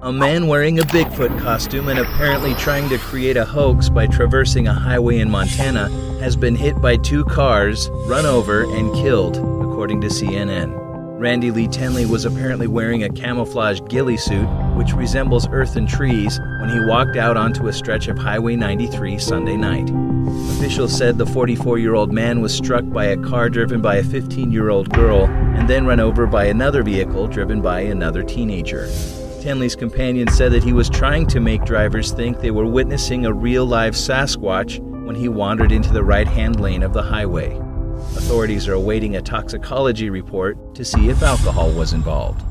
A 0.00 0.12
man 0.12 0.46
wearing 0.46 0.78
a 0.78 0.84
Bigfoot 0.84 1.40
costume 1.40 1.88
and 1.88 1.98
apparently 1.98 2.54
trying 2.54 2.88
to 2.88 2.98
create 2.98 3.36
a 3.36 3.44
hoax 3.44 3.88
by 3.88 4.06
traversing 4.06 4.68
a 4.68 4.72
highway 4.72 5.18
in 5.18 5.28
Montana 5.28 5.88
has 6.20 6.36
been 6.36 6.54
hit 6.54 6.80
by 6.80 6.98
two 6.98 7.24
cars, 7.24 7.88
run 8.06 8.24
over, 8.24 8.62
and 8.76 8.94
killed, 8.94 9.38
according 9.38 10.00
to 10.02 10.06
CNN. 10.06 10.72
Randy 11.18 11.50
Lee 11.50 11.66
Tenley 11.66 12.08
was 12.08 12.24
apparently 12.24 12.68
wearing 12.68 13.02
a 13.02 13.08
camouflage 13.08 13.80
ghillie 13.88 14.16
suit, 14.16 14.46
which 14.76 14.92
resembles 14.92 15.48
earth 15.50 15.74
and 15.74 15.88
trees, 15.88 16.38
when 16.60 16.70
he 16.70 16.78
walked 16.78 17.16
out 17.16 17.36
onto 17.36 17.66
a 17.66 17.72
stretch 17.72 18.06
of 18.06 18.16
Highway 18.16 18.54
93 18.54 19.18
Sunday 19.18 19.56
night. 19.56 19.90
Officials 20.58 20.96
said 20.96 21.18
the 21.18 21.26
44 21.26 21.78
year 21.78 21.96
old 21.96 22.12
man 22.12 22.40
was 22.40 22.56
struck 22.56 22.88
by 22.88 23.06
a 23.06 23.16
car 23.16 23.50
driven 23.50 23.82
by 23.82 23.96
a 23.96 24.04
15 24.04 24.52
year 24.52 24.68
old 24.68 24.90
girl 24.90 25.24
and 25.24 25.68
then 25.68 25.86
run 25.86 25.98
over 25.98 26.24
by 26.24 26.44
another 26.44 26.84
vehicle 26.84 27.26
driven 27.26 27.60
by 27.60 27.80
another 27.80 28.22
teenager. 28.22 28.88
Tenley's 29.40 29.76
companion 29.76 30.28
said 30.28 30.52
that 30.52 30.64
he 30.64 30.72
was 30.72 30.90
trying 30.90 31.26
to 31.28 31.40
make 31.40 31.64
drivers 31.64 32.12
think 32.12 32.40
they 32.40 32.50
were 32.50 32.66
witnessing 32.66 33.24
a 33.24 33.32
real 33.32 33.64
live 33.64 33.94
Sasquatch 33.94 34.78
when 35.04 35.14
he 35.14 35.28
wandered 35.28 35.72
into 35.72 35.92
the 35.92 36.02
right 36.02 36.26
hand 36.26 36.60
lane 36.60 36.82
of 36.82 36.92
the 36.92 37.02
highway. 37.02 37.56
Authorities 38.16 38.66
are 38.68 38.74
awaiting 38.74 39.16
a 39.16 39.22
toxicology 39.22 40.10
report 40.10 40.74
to 40.74 40.84
see 40.84 41.08
if 41.08 41.22
alcohol 41.22 41.70
was 41.72 41.92
involved. 41.92 42.42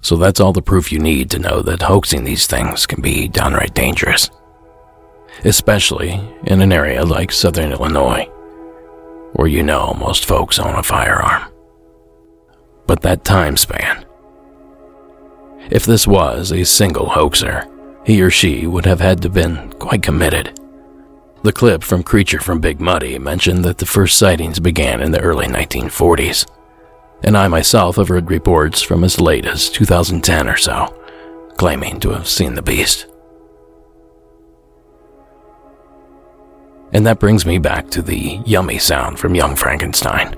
So 0.00 0.16
that's 0.16 0.40
all 0.40 0.52
the 0.52 0.62
proof 0.62 0.92
you 0.92 0.98
need 0.98 1.30
to 1.30 1.38
know 1.38 1.62
that 1.62 1.82
hoaxing 1.82 2.24
these 2.24 2.46
things 2.46 2.86
can 2.86 3.02
be 3.02 3.28
downright 3.28 3.74
dangerous. 3.74 4.30
Especially 5.44 6.20
in 6.44 6.62
an 6.62 6.72
area 6.72 7.04
like 7.04 7.32
southern 7.32 7.72
Illinois, 7.72 8.24
where 9.34 9.48
you 9.48 9.62
know 9.62 9.94
most 9.98 10.24
folks 10.24 10.58
own 10.58 10.74
a 10.76 10.82
firearm. 10.82 11.52
But 12.86 13.02
that 13.02 13.24
time 13.24 13.56
span. 13.56 14.05
If 15.70 15.84
this 15.84 16.06
was 16.06 16.52
a 16.52 16.64
single 16.64 17.08
hoaxer, 17.08 17.66
he 18.04 18.22
or 18.22 18.30
she 18.30 18.66
would 18.66 18.86
have 18.86 19.00
had 19.00 19.20
to 19.22 19.28
been 19.28 19.72
quite 19.74 20.02
committed. 20.02 20.58
The 21.42 21.52
clip 21.52 21.82
from 21.82 22.02
Creature 22.02 22.40
from 22.40 22.60
Big 22.60 22.80
Muddy 22.80 23.18
mentioned 23.18 23.64
that 23.64 23.78
the 23.78 23.86
first 23.86 24.18
sightings 24.18 24.60
began 24.60 25.00
in 25.00 25.10
the 25.10 25.20
early 25.20 25.46
1940s, 25.46 26.46
and 27.22 27.36
I 27.36 27.48
myself 27.48 27.96
have 27.96 28.08
heard 28.08 28.30
reports 28.30 28.82
from 28.82 29.04
as 29.04 29.20
late 29.20 29.46
as 29.46 29.68
2010 29.70 30.48
or 30.48 30.56
so, 30.56 30.86
claiming 31.56 32.00
to 32.00 32.10
have 32.10 32.28
seen 32.28 32.54
the 32.54 32.62
beast. 32.62 33.06
And 36.92 37.04
that 37.06 37.18
brings 37.18 37.44
me 37.44 37.58
back 37.58 37.90
to 37.90 38.02
the 38.02 38.40
yummy 38.46 38.78
sound 38.78 39.18
from 39.18 39.34
Young 39.34 39.56
Frankenstein. 39.56 40.34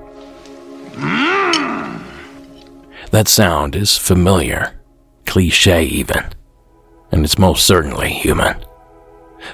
Mm. 0.93 2.03
That 3.11 3.29
sound 3.29 3.77
is 3.77 3.97
familiar, 3.97 4.78
cliche 5.29 5.85
even, 5.85 6.25
and 7.13 7.25
it's 7.25 7.39
most 7.39 7.67
certainly 7.67 8.11
human. 8.11 8.57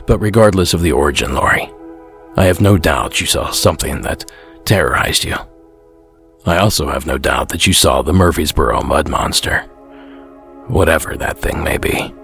But 0.07 0.21
regardless 0.21 0.73
of 0.73 0.81
the 0.81 0.93
origin, 0.93 1.35
Lori, 1.35 1.71
I 2.37 2.45
have 2.45 2.61
no 2.61 2.79
doubt 2.79 3.21
you 3.21 3.27
saw 3.27 3.51
something 3.51 4.01
that 4.03 4.25
terrorized 4.65 5.25
you. 5.25 5.37
I 6.47 6.59
also 6.59 6.89
have 6.89 7.07
no 7.07 7.19
doubt 7.19 7.49
that 7.51 7.67
you 7.67 7.73
saw 7.73 8.03
the 8.03 8.13
Murphysboro 8.13 8.83
Mud 8.85 9.09
Monster. 9.09 9.61
Whatever 10.69 11.17
that 11.17 11.39
thing 11.39 11.63
may 11.63 11.77
be. 11.77 12.15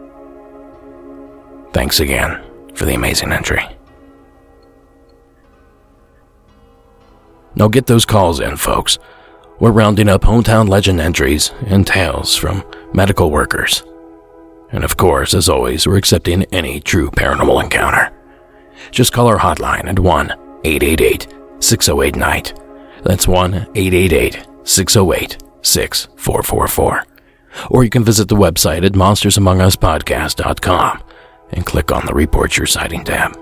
Thanks 1.73 2.01
again 2.01 2.43
for 2.75 2.85
the 2.85 2.95
amazing 2.95 3.33
entry. 3.33 3.63
Now 7.55 7.69
get 7.69 7.87
those 7.87 8.05
calls 8.05 8.41
in, 8.41 8.57
folks. 8.57 8.99
We're 9.61 9.73
rounding 9.73 10.09
up 10.09 10.23
hometown 10.23 10.71
legend 10.71 11.01
entries 11.01 11.51
and 11.67 11.87
tales 11.87 12.35
from 12.35 12.65
medical 12.95 13.31
workers. 13.31 13.85
And 14.73 14.85
of 14.85 14.97
course, 14.97 15.35
as 15.35 15.51
always, 15.51 15.87
we're 15.87 15.99
accepting 15.99 16.45
any 16.45 16.81
true 16.81 17.11
paranormal 17.11 17.63
encounter. 17.63 18.11
Just 18.91 19.13
call 19.13 19.27
our 19.27 19.37
hotline 19.37 19.85
at 19.85 19.99
1 19.99 20.31
888 20.65 21.29
608 21.59 22.17
Night. 22.17 22.59
That's 23.03 23.29
1 23.29 23.55
888 23.55 24.47
608 24.65 25.37
6444. 25.61 27.05
Or 27.69 27.85
you 27.85 27.91
can 27.91 28.03
visit 28.03 28.29
the 28.29 28.37
website 28.37 28.87
at 28.87 28.93
monstersamonguspodcast.com 28.93 31.03
and 31.51 31.67
click 31.67 31.93
on 31.93 32.07
the 32.07 32.15
Report 32.15 32.57
Your 32.57 32.67
Sighting 32.67 33.05
tab. 33.05 33.39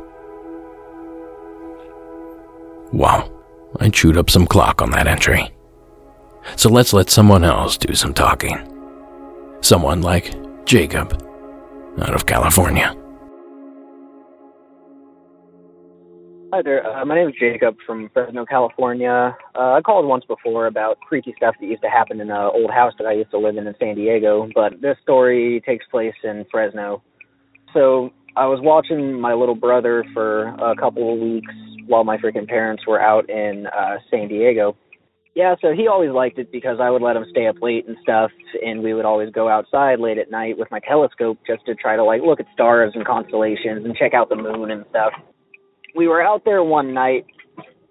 Wow, 2.92 3.30
I 3.78 3.88
chewed 3.90 4.16
up 4.16 4.30
some 4.30 4.48
clock 4.48 4.82
on 4.82 4.90
that 4.90 5.06
entry. 5.06 5.52
So 6.56 6.68
let's 6.68 6.92
let 6.92 7.10
someone 7.10 7.44
else 7.44 7.76
do 7.76 7.94
some 7.94 8.14
talking. 8.14 8.58
Someone 9.60 10.02
like 10.02 10.34
Jacob 10.64 11.12
out 12.00 12.14
of 12.14 12.26
California. 12.26 12.94
Hi 16.50 16.62
there. 16.62 16.86
Uh, 16.86 17.04
my 17.04 17.14
name 17.14 17.28
is 17.28 17.34
Jacob 17.38 17.76
from 17.86 18.08
Fresno, 18.14 18.46
California. 18.46 19.36
Uh, 19.54 19.72
I 19.72 19.82
called 19.82 20.06
once 20.06 20.24
before 20.24 20.66
about 20.66 20.98
creepy 21.00 21.34
stuff 21.36 21.54
that 21.60 21.66
used 21.66 21.82
to 21.82 21.90
happen 21.90 22.20
in 22.20 22.30
an 22.30 22.36
old 22.36 22.70
house 22.70 22.94
that 22.98 23.06
I 23.06 23.12
used 23.12 23.30
to 23.32 23.38
live 23.38 23.58
in 23.58 23.66
in 23.66 23.74
San 23.78 23.96
Diego, 23.96 24.48
but 24.54 24.80
this 24.80 24.96
story 25.02 25.62
takes 25.66 25.84
place 25.90 26.14
in 26.24 26.46
Fresno. 26.50 27.02
So 27.74 28.10
I 28.34 28.46
was 28.46 28.60
watching 28.62 29.20
my 29.20 29.34
little 29.34 29.54
brother 29.54 30.04
for 30.14 30.48
a 30.48 30.74
couple 30.74 31.12
of 31.12 31.20
weeks 31.20 31.52
while 31.86 32.04
my 32.04 32.16
freaking 32.16 32.48
parents 32.48 32.86
were 32.86 33.00
out 33.00 33.28
in 33.28 33.66
uh, 33.66 33.98
San 34.10 34.28
Diego. 34.28 34.74
Yeah, 35.38 35.54
so 35.62 35.70
he 35.70 35.86
always 35.86 36.10
liked 36.10 36.38
it 36.38 36.50
because 36.50 36.78
I 36.82 36.90
would 36.90 37.00
let 37.00 37.14
him 37.14 37.24
stay 37.30 37.46
up 37.46 37.62
late 37.62 37.86
and 37.86 37.96
stuff, 38.02 38.32
and 38.60 38.82
we 38.82 38.92
would 38.92 39.04
always 39.04 39.30
go 39.30 39.48
outside 39.48 40.00
late 40.00 40.18
at 40.18 40.32
night 40.32 40.58
with 40.58 40.66
my 40.72 40.80
telescope 40.80 41.38
just 41.46 41.64
to 41.66 41.76
try 41.76 41.94
to 41.94 42.02
like 42.02 42.22
look 42.26 42.40
at 42.40 42.46
stars 42.52 42.92
and 42.96 43.06
constellations 43.06 43.84
and 43.84 43.94
check 43.94 44.14
out 44.14 44.28
the 44.28 44.34
moon 44.34 44.72
and 44.72 44.84
stuff 44.90 45.12
we 45.98 46.06
were 46.06 46.22
out 46.22 46.44
there 46.44 46.62
one 46.62 46.94
night, 46.94 47.26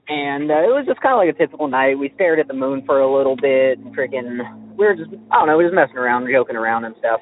and 0.07 0.49
uh, 0.49 0.63
it 0.63 0.71
was 0.71 0.85
just 0.87 1.01
kind 1.01 1.13
of 1.13 1.19
like 1.19 1.35
a 1.35 1.37
typical 1.37 1.67
night. 1.67 1.99
We 1.99 2.11
stared 2.15 2.39
at 2.39 2.47
the 2.47 2.53
moon 2.53 2.83
for 2.85 3.01
a 3.01 3.17
little 3.17 3.35
bit, 3.35 3.79
and 3.79 3.95
freaking, 3.95 4.39
we 4.77 4.85
were 4.85 4.95
just, 4.95 5.09
I 5.31 5.39
don't 5.39 5.47
know, 5.47 5.57
we 5.57 5.65
were 5.65 5.69
just 5.69 5.75
messing 5.75 5.97
around, 5.97 6.29
joking 6.31 6.55
around 6.55 6.85
and 6.85 6.95
stuff. 6.99 7.19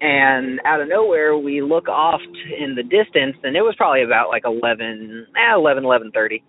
And 0.00 0.60
out 0.64 0.80
of 0.80 0.88
nowhere, 0.88 1.36
we 1.36 1.62
look 1.62 1.88
off 1.88 2.20
in 2.58 2.74
the 2.74 2.82
distance, 2.82 3.36
and 3.42 3.56
it 3.56 3.62
was 3.62 3.74
probably 3.76 4.02
about 4.02 4.28
like 4.28 4.42
11, 4.44 5.26
eh, 5.36 5.54
11, 5.54 5.84
11.30. 5.84 6.42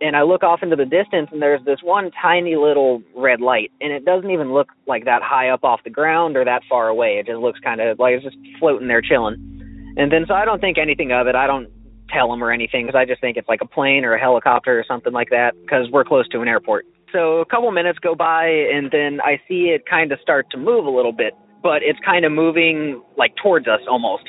And 0.00 0.14
I 0.14 0.22
look 0.22 0.42
off 0.42 0.60
into 0.62 0.76
the 0.76 0.84
distance, 0.84 1.28
and 1.32 1.40
there's 1.40 1.64
this 1.64 1.78
one 1.82 2.10
tiny 2.20 2.54
little 2.56 3.02
red 3.16 3.40
light, 3.40 3.72
and 3.80 3.92
it 3.92 4.04
doesn't 4.04 4.30
even 4.30 4.52
look 4.52 4.68
like 4.86 5.06
that 5.06 5.22
high 5.22 5.48
up 5.48 5.64
off 5.64 5.80
the 5.84 5.90
ground 5.90 6.36
or 6.36 6.44
that 6.44 6.62
far 6.68 6.88
away. 6.88 7.16
It 7.18 7.26
just 7.26 7.38
looks 7.38 7.58
kind 7.60 7.80
of 7.80 7.98
like 7.98 8.14
it's 8.14 8.24
just 8.24 8.36
floating 8.58 8.88
there 8.88 9.00
chilling. 9.00 9.94
And 9.96 10.12
then 10.12 10.26
so 10.28 10.34
I 10.34 10.44
don't 10.44 10.60
think 10.60 10.76
anything 10.76 11.12
of 11.12 11.26
it. 11.26 11.34
I 11.34 11.46
don't 11.46 11.68
tell 12.10 12.30
them 12.30 12.42
or 12.42 12.52
anything 12.52 12.86
because 12.86 12.98
I 12.98 13.04
just 13.04 13.20
think 13.20 13.36
it's 13.36 13.48
like 13.48 13.60
a 13.62 13.66
plane 13.66 14.04
or 14.04 14.14
a 14.14 14.20
helicopter 14.20 14.78
or 14.78 14.84
something 14.86 15.12
like 15.12 15.30
that 15.30 15.52
because 15.62 15.88
we're 15.90 16.04
close 16.04 16.28
to 16.28 16.40
an 16.40 16.48
airport. 16.48 16.86
So 17.12 17.38
a 17.40 17.46
couple 17.46 17.70
minutes 17.70 17.98
go 17.98 18.14
by 18.14 18.46
and 18.46 18.90
then 18.90 19.20
I 19.22 19.40
see 19.48 19.72
it 19.74 19.86
kind 19.88 20.12
of 20.12 20.20
start 20.20 20.50
to 20.50 20.58
move 20.58 20.86
a 20.86 20.90
little 20.90 21.12
bit, 21.12 21.34
but 21.62 21.82
it's 21.82 21.98
kind 22.04 22.24
of 22.24 22.32
moving 22.32 23.02
like 23.16 23.32
towards 23.42 23.66
us 23.66 23.80
almost. 23.88 24.24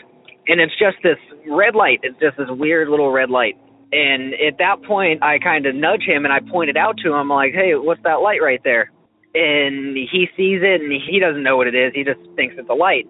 And 0.47 0.61
it's 0.61 0.73
just 0.79 0.97
this 1.03 1.17
red 1.49 1.75
light. 1.75 1.99
It's 2.03 2.17
just 2.19 2.37
this 2.37 2.47
weird 2.49 2.87
little 2.87 3.11
red 3.11 3.29
light. 3.29 3.57
And 3.91 4.33
at 4.33 4.57
that 4.59 4.83
point, 4.83 5.23
I 5.23 5.39
kind 5.39 5.65
of 5.65 5.75
nudge 5.75 6.03
him 6.03 6.25
and 6.25 6.33
I 6.33 6.39
point 6.39 6.69
it 6.69 6.77
out 6.77 6.97
to 7.03 7.13
him. 7.13 7.29
Like, 7.29 7.53
hey, 7.53 7.75
what's 7.75 8.03
that 8.03 8.21
light 8.21 8.41
right 8.41 8.61
there? 8.63 8.91
And 9.33 9.95
he 9.95 10.27
sees 10.35 10.61
it 10.63 10.81
and 10.81 10.91
he 10.91 11.19
doesn't 11.19 11.43
know 11.43 11.57
what 11.57 11.67
it 11.67 11.75
is. 11.75 11.93
He 11.93 12.03
just 12.03 12.19
thinks 12.35 12.55
it's 12.57 12.69
a 12.69 12.73
light. 12.73 13.07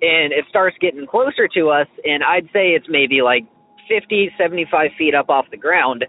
And 0.00 0.32
it 0.32 0.44
starts 0.48 0.76
getting 0.80 1.06
closer 1.06 1.46
to 1.54 1.70
us. 1.70 1.86
And 2.04 2.24
I'd 2.24 2.46
say 2.52 2.74
it's 2.74 2.86
maybe 2.88 3.22
like 3.22 3.44
50, 3.88 4.30
75 4.38 4.90
feet 4.98 5.14
up 5.14 5.28
off 5.28 5.46
the 5.50 5.56
ground, 5.56 6.06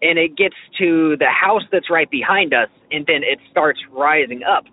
and 0.00 0.18
it 0.18 0.36
gets 0.36 0.54
to 0.78 1.16
the 1.18 1.28
house 1.28 1.62
that's 1.72 1.90
right 1.90 2.10
behind 2.10 2.54
us, 2.54 2.68
and 2.90 3.06
then 3.06 3.22
it 3.22 3.38
starts 3.50 3.80
rising 3.90 4.42
up. 4.44 4.64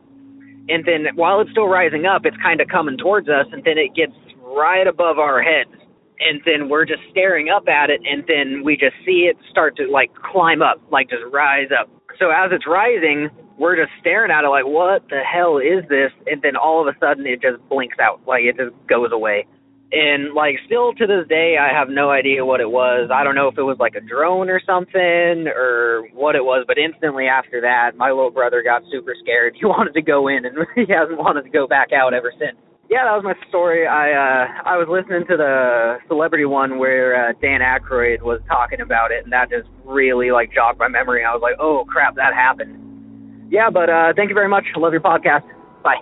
And 0.70 0.86
then 0.86 1.08
while 1.16 1.42
it's 1.42 1.52
still 1.52 1.68
rising 1.68 2.06
up, 2.06 2.26
it's 2.26 2.38
kind 2.38 2.62
of 2.62 2.68
coming 2.68 2.98
towards 2.98 3.30
us, 3.30 3.48
and 3.52 3.64
then 3.64 3.78
it 3.78 3.96
gets 3.96 4.14
right 4.44 4.88
above 4.88 5.18
our 5.18 5.42
heads. 5.42 5.72
And 6.20 6.42
then 6.46 6.70
we're 6.70 6.86
just 6.86 7.02
staring 7.12 7.50
up 7.50 7.68
at 7.68 7.90
it, 7.90 8.02
and 8.06 8.24
then 8.28 8.64
we 8.64 8.78
just 8.78 8.96
see 9.06 9.28
it 9.30 9.38
start 9.50 9.76
to 9.78 9.88
like 9.92 10.12
climb 10.16 10.62
up, 10.62 10.82
like 10.92 11.10
just 11.10 11.24
rise 11.32 11.70
up. 11.78 11.90
So 12.20 12.30
as 12.32 12.52
it's 12.52 12.66
rising, 12.66 13.30
we're 13.58 13.76
just 13.76 13.92
staring 14.00 14.32
at 14.32 14.44
it 14.44 14.48
like, 14.48 14.66
what 14.66 15.04
the 15.10 15.20
hell 15.20 15.58
is 15.58 15.84
this? 15.90 16.12
And 16.28 16.42
then 16.42 16.56
all 16.56 16.82
of 16.82 16.88
a 16.88 16.98
sudden 17.00 17.26
it 17.28 17.42
just 17.42 17.62
blinks 17.68 17.98
out, 18.00 18.22
like 18.26 18.44
it 18.44 18.56
just 18.58 18.76
goes 18.88 19.12
away 19.12 19.46
and 19.92 20.34
like 20.34 20.56
still 20.66 20.94
to 20.94 21.06
this 21.06 21.28
day 21.30 21.58
i 21.60 21.72
have 21.72 21.90
no 21.90 22.10
idea 22.10 22.44
what 22.44 22.60
it 22.60 22.70
was 22.70 23.10
i 23.14 23.24
don't 23.24 23.36
know 23.36 23.48
if 23.48 23.58
it 23.58 23.64
was 23.64 23.78
like 23.80 23.94
a 23.96 24.02
drone 24.02 24.50
or 24.50 24.60
something 24.66 25.48
or 25.48 26.08
what 26.14 26.36
it 26.36 26.44
was 26.44 26.66
but 26.68 26.78
instantly 26.78 27.28
after 27.28 27.62
that 27.62 27.96
my 27.96 28.10
little 28.10 28.32
brother 28.32 28.64
got 28.64 28.82
super 28.92 29.16
scared 29.22 29.56
he 29.60 29.66
wanted 29.66 29.94
to 29.94 30.02
go 30.02 30.28
in 30.28 30.46
and 30.46 30.58
he 30.76 30.86
hasn't 30.92 31.18
wanted 31.18 31.44
to 31.44 31.50
go 31.50 31.68
back 31.68 31.90
out 31.94 32.14
ever 32.14 32.34
since 32.40 32.58
yeah 32.90 33.04
that 33.06 33.16
was 33.16 33.24
my 33.24 33.36
story 33.48 33.88
i 33.88 34.12
uh 34.12 34.48
i 34.66 34.78
was 34.78 34.88
listening 34.90 35.26
to 35.28 35.38
the 35.38 35.98
celebrity 36.08 36.46
one 36.46 36.78
where 36.78 37.30
uh, 37.30 37.34
dan 37.42 37.62
Aykroyd 37.62 38.22
was 38.22 38.42
talking 38.48 38.82
about 38.82 39.12
it 39.12 39.24
and 39.24 39.34
that 39.34 39.50
just 39.50 39.68
really 39.84 40.32
like 40.32 40.54
jogged 40.54 40.80
my 40.80 40.88
memory 40.88 41.24
i 41.24 41.34
was 41.34 41.42
like 41.42 41.56
oh 41.60 41.86
crap 41.86 42.16
that 42.16 42.34
happened 42.34 43.52
yeah 43.52 43.70
but 43.70 43.90
uh 43.90 44.14
thank 44.16 44.30
you 44.30 44.36
very 44.36 44.50
much 44.50 44.66
i 44.76 44.80
love 44.80 44.94
your 44.94 45.02
podcast 45.02 45.44
bye 45.84 46.02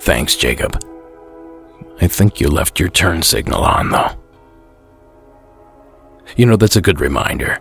Thanks, 0.00 0.34
Jacob. 0.34 0.82
I 2.00 2.06
think 2.06 2.40
you 2.40 2.48
left 2.48 2.80
your 2.80 2.88
turn 2.88 3.22
signal 3.22 3.62
on, 3.62 3.90
though. 3.90 4.08
You 6.36 6.46
know, 6.46 6.56
that's 6.56 6.76
a 6.76 6.80
good 6.80 7.00
reminder. 7.00 7.56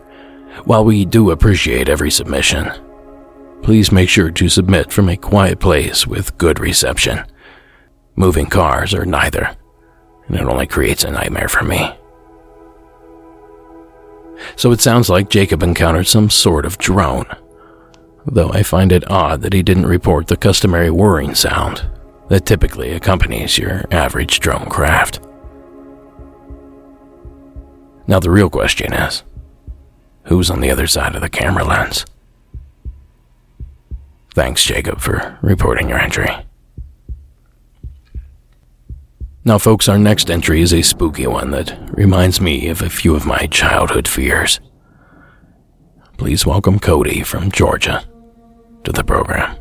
While 0.63 0.85
we 0.85 1.03
do 1.03 1.31
appreciate 1.31 1.89
every 1.89 2.09
submission, 2.09 2.71
please 3.61 3.91
make 3.91 4.09
sure 4.09 4.31
to 4.31 4.49
submit 4.49 4.91
from 4.91 5.09
a 5.09 5.17
quiet 5.17 5.59
place 5.59 6.07
with 6.07 6.37
good 6.37 6.59
reception. 6.59 7.25
Moving 8.15 8.47
cars 8.47 8.93
are 8.93 9.05
neither, 9.05 9.55
and 10.27 10.35
it 10.35 10.43
only 10.43 10.67
creates 10.67 11.03
a 11.03 11.11
nightmare 11.11 11.47
for 11.47 11.63
me. 11.63 11.95
So 14.55 14.71
it 14.71 14.81
sounds 14.81 15.09
like 15.09 15.29
Jacob 15.29 15.63
encountered 15.63 16.07
some 16.07 16.29
sort 16.29 16.65
of 16.65 16.77
drone, 16.77 17.25
though 18.25 18.51
I 18.51 18.63
find 18.63 18.91
it 18.91 19.09
odd 19.09 19.41
that 19.41 19.53
he 19.53 19.63
didn't 19.63 19.85
report 19.85 20.27
the 20.27 20.37
customary 20.37 20.89
whirring 20.89 21.35
sound 21.35 21.85
that 22.29 22.45
typically 22.45 22.91
accompanies 22.91 23.57
your 23.57 23.85
average 23.91 24.39
drone 24.39 24.69
craft. 24.69 25.19
Now, 28.07 28.19
the 28.19 28.31
real 28.31 28.49
question 28.49 28.93
is 28.93 29.23
who's 30.23 30.49
on 30.49 30.61
the 30.61 30.71
other 30.71 30.87
side 30.87 31.15
of 31.15 31.21
the 31.21 31.29
camera 31.29 31.63
lens? 31.63 32.05
Thanks, 34.39 34.63
Jacob, 34.63 35.01
for 35.01 35.37
reporting 35.41 35.89
your 35.89 35.99
entry. 35.99 36.29
Now, 39.43 39.57
folks, 39.57 39.89
our 39.89 39.99
next 39.99 40.31
entry 40.31 40.61
is 40.61 40.73
a 40.73 40.81
spooky 40.81 41.27
one 41.27 41.51
that 41.51 41.77
reminds 41.91 42.39
me 42.39 42.69
of 42.69 42.81
a 42.81 42.89
few 42.89 43.17
of 43.17 43.25
my 43.25 43.47
childhood 43.47 44.07
fears. 44.07 44.61
Please 46.17 46.45
welcome 46.45 46.79
Cody 46.79 47.21
from 47.21 47.51
Georgia 47.51 48.01
to 48.85 48.93
the 48.93 49.03
program. 49.03 49.57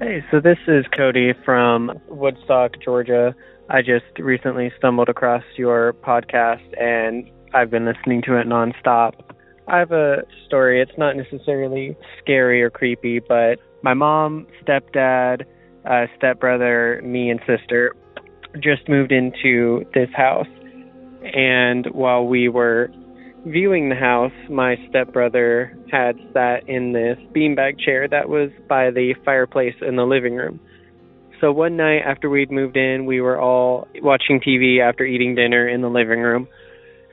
Hey, 0.00 0.24
so 0.32 0.40
this 0.40 0.58
is 0.66 0.84
Cody 0.96 1.32
from 1.44 1.92
Woodstock, 2.08 2.72
Georgia. 2.82 3.36
I 3.70 3.82
just 3.82 4.18
recently 4.18 4.72
stumbled 4.78 5.08
across 5.08 5.44
your 5.56 5.92
podcast 5.92 6.76
and 6.76 7.30
I've 7.54 7.70
been 7.70 7.84
listening 7.84 8.22
to 8.22 8.34
it 8.34 8.48
nonstop. 8.48 9.27
I 9.68 9.78
have 9.78 9.92
a 9.92 10.22
story. 10.46 10.80
It's 10.80 10.96
not 10.96 11.16
necessarily 11.16 11.96
scary 12.22 12.62
or 12.62 12.70
creepy, 12.70 13.20
but 13.20 13.58
my 13.82 13.92
mom, 13.92 14.46
stepdad, 14.62 15.44
uh, 15.88 16.06
stepbrother, 16.16 17.02
me, 17.04 17.30
and 17.30 17.40
sister 17.46 17.94
just 18.54 18.88
moved 18.88 19.12
into 19.12 19.84
this 19.92 20.08
house. 20.16 20.48
And 21.22 21.86
while 21.92 22.24
we 22.26 22.48
were 22.48 22.90
viewing 23.46 23.90
the 23.90 23.94
house, 23.94 24.32
my 24.48 24.76
stepbrother 24.88 25.76
had 25.90 26.16
sat 26.32 26.68
in 26.68 26.92
this 26.92 27.18
beanbag 27.34 27.78
chair 27.78 28.08
that 28.08 28.28
was 28.28 28.50
by 28.68 28.90
the 28.90 29.14
fireplace 29.24 29.74
in 29.86 29.96
the 29.96 30.04
living 30.04 30.34
room. 30.34 30.60
So 31.40 31.52
one 31.52 31.76
night 31.76 32.00
after 32.04 32.28
we'd 32.30 32.50
moved 32.50 32.76
in, 32.76 33.06
we 33.06 33.20
were 33.20 33.38
all 33.40 33.86
watching 34.02 34.40
TV 34.40 34.80
after 34.80 35.04
eating 35.04 35.34
dinner 35.34 35.68
in 35.68 35.82
the 35.82 35.88
living 35.88 36.20
room. 36.20 36.48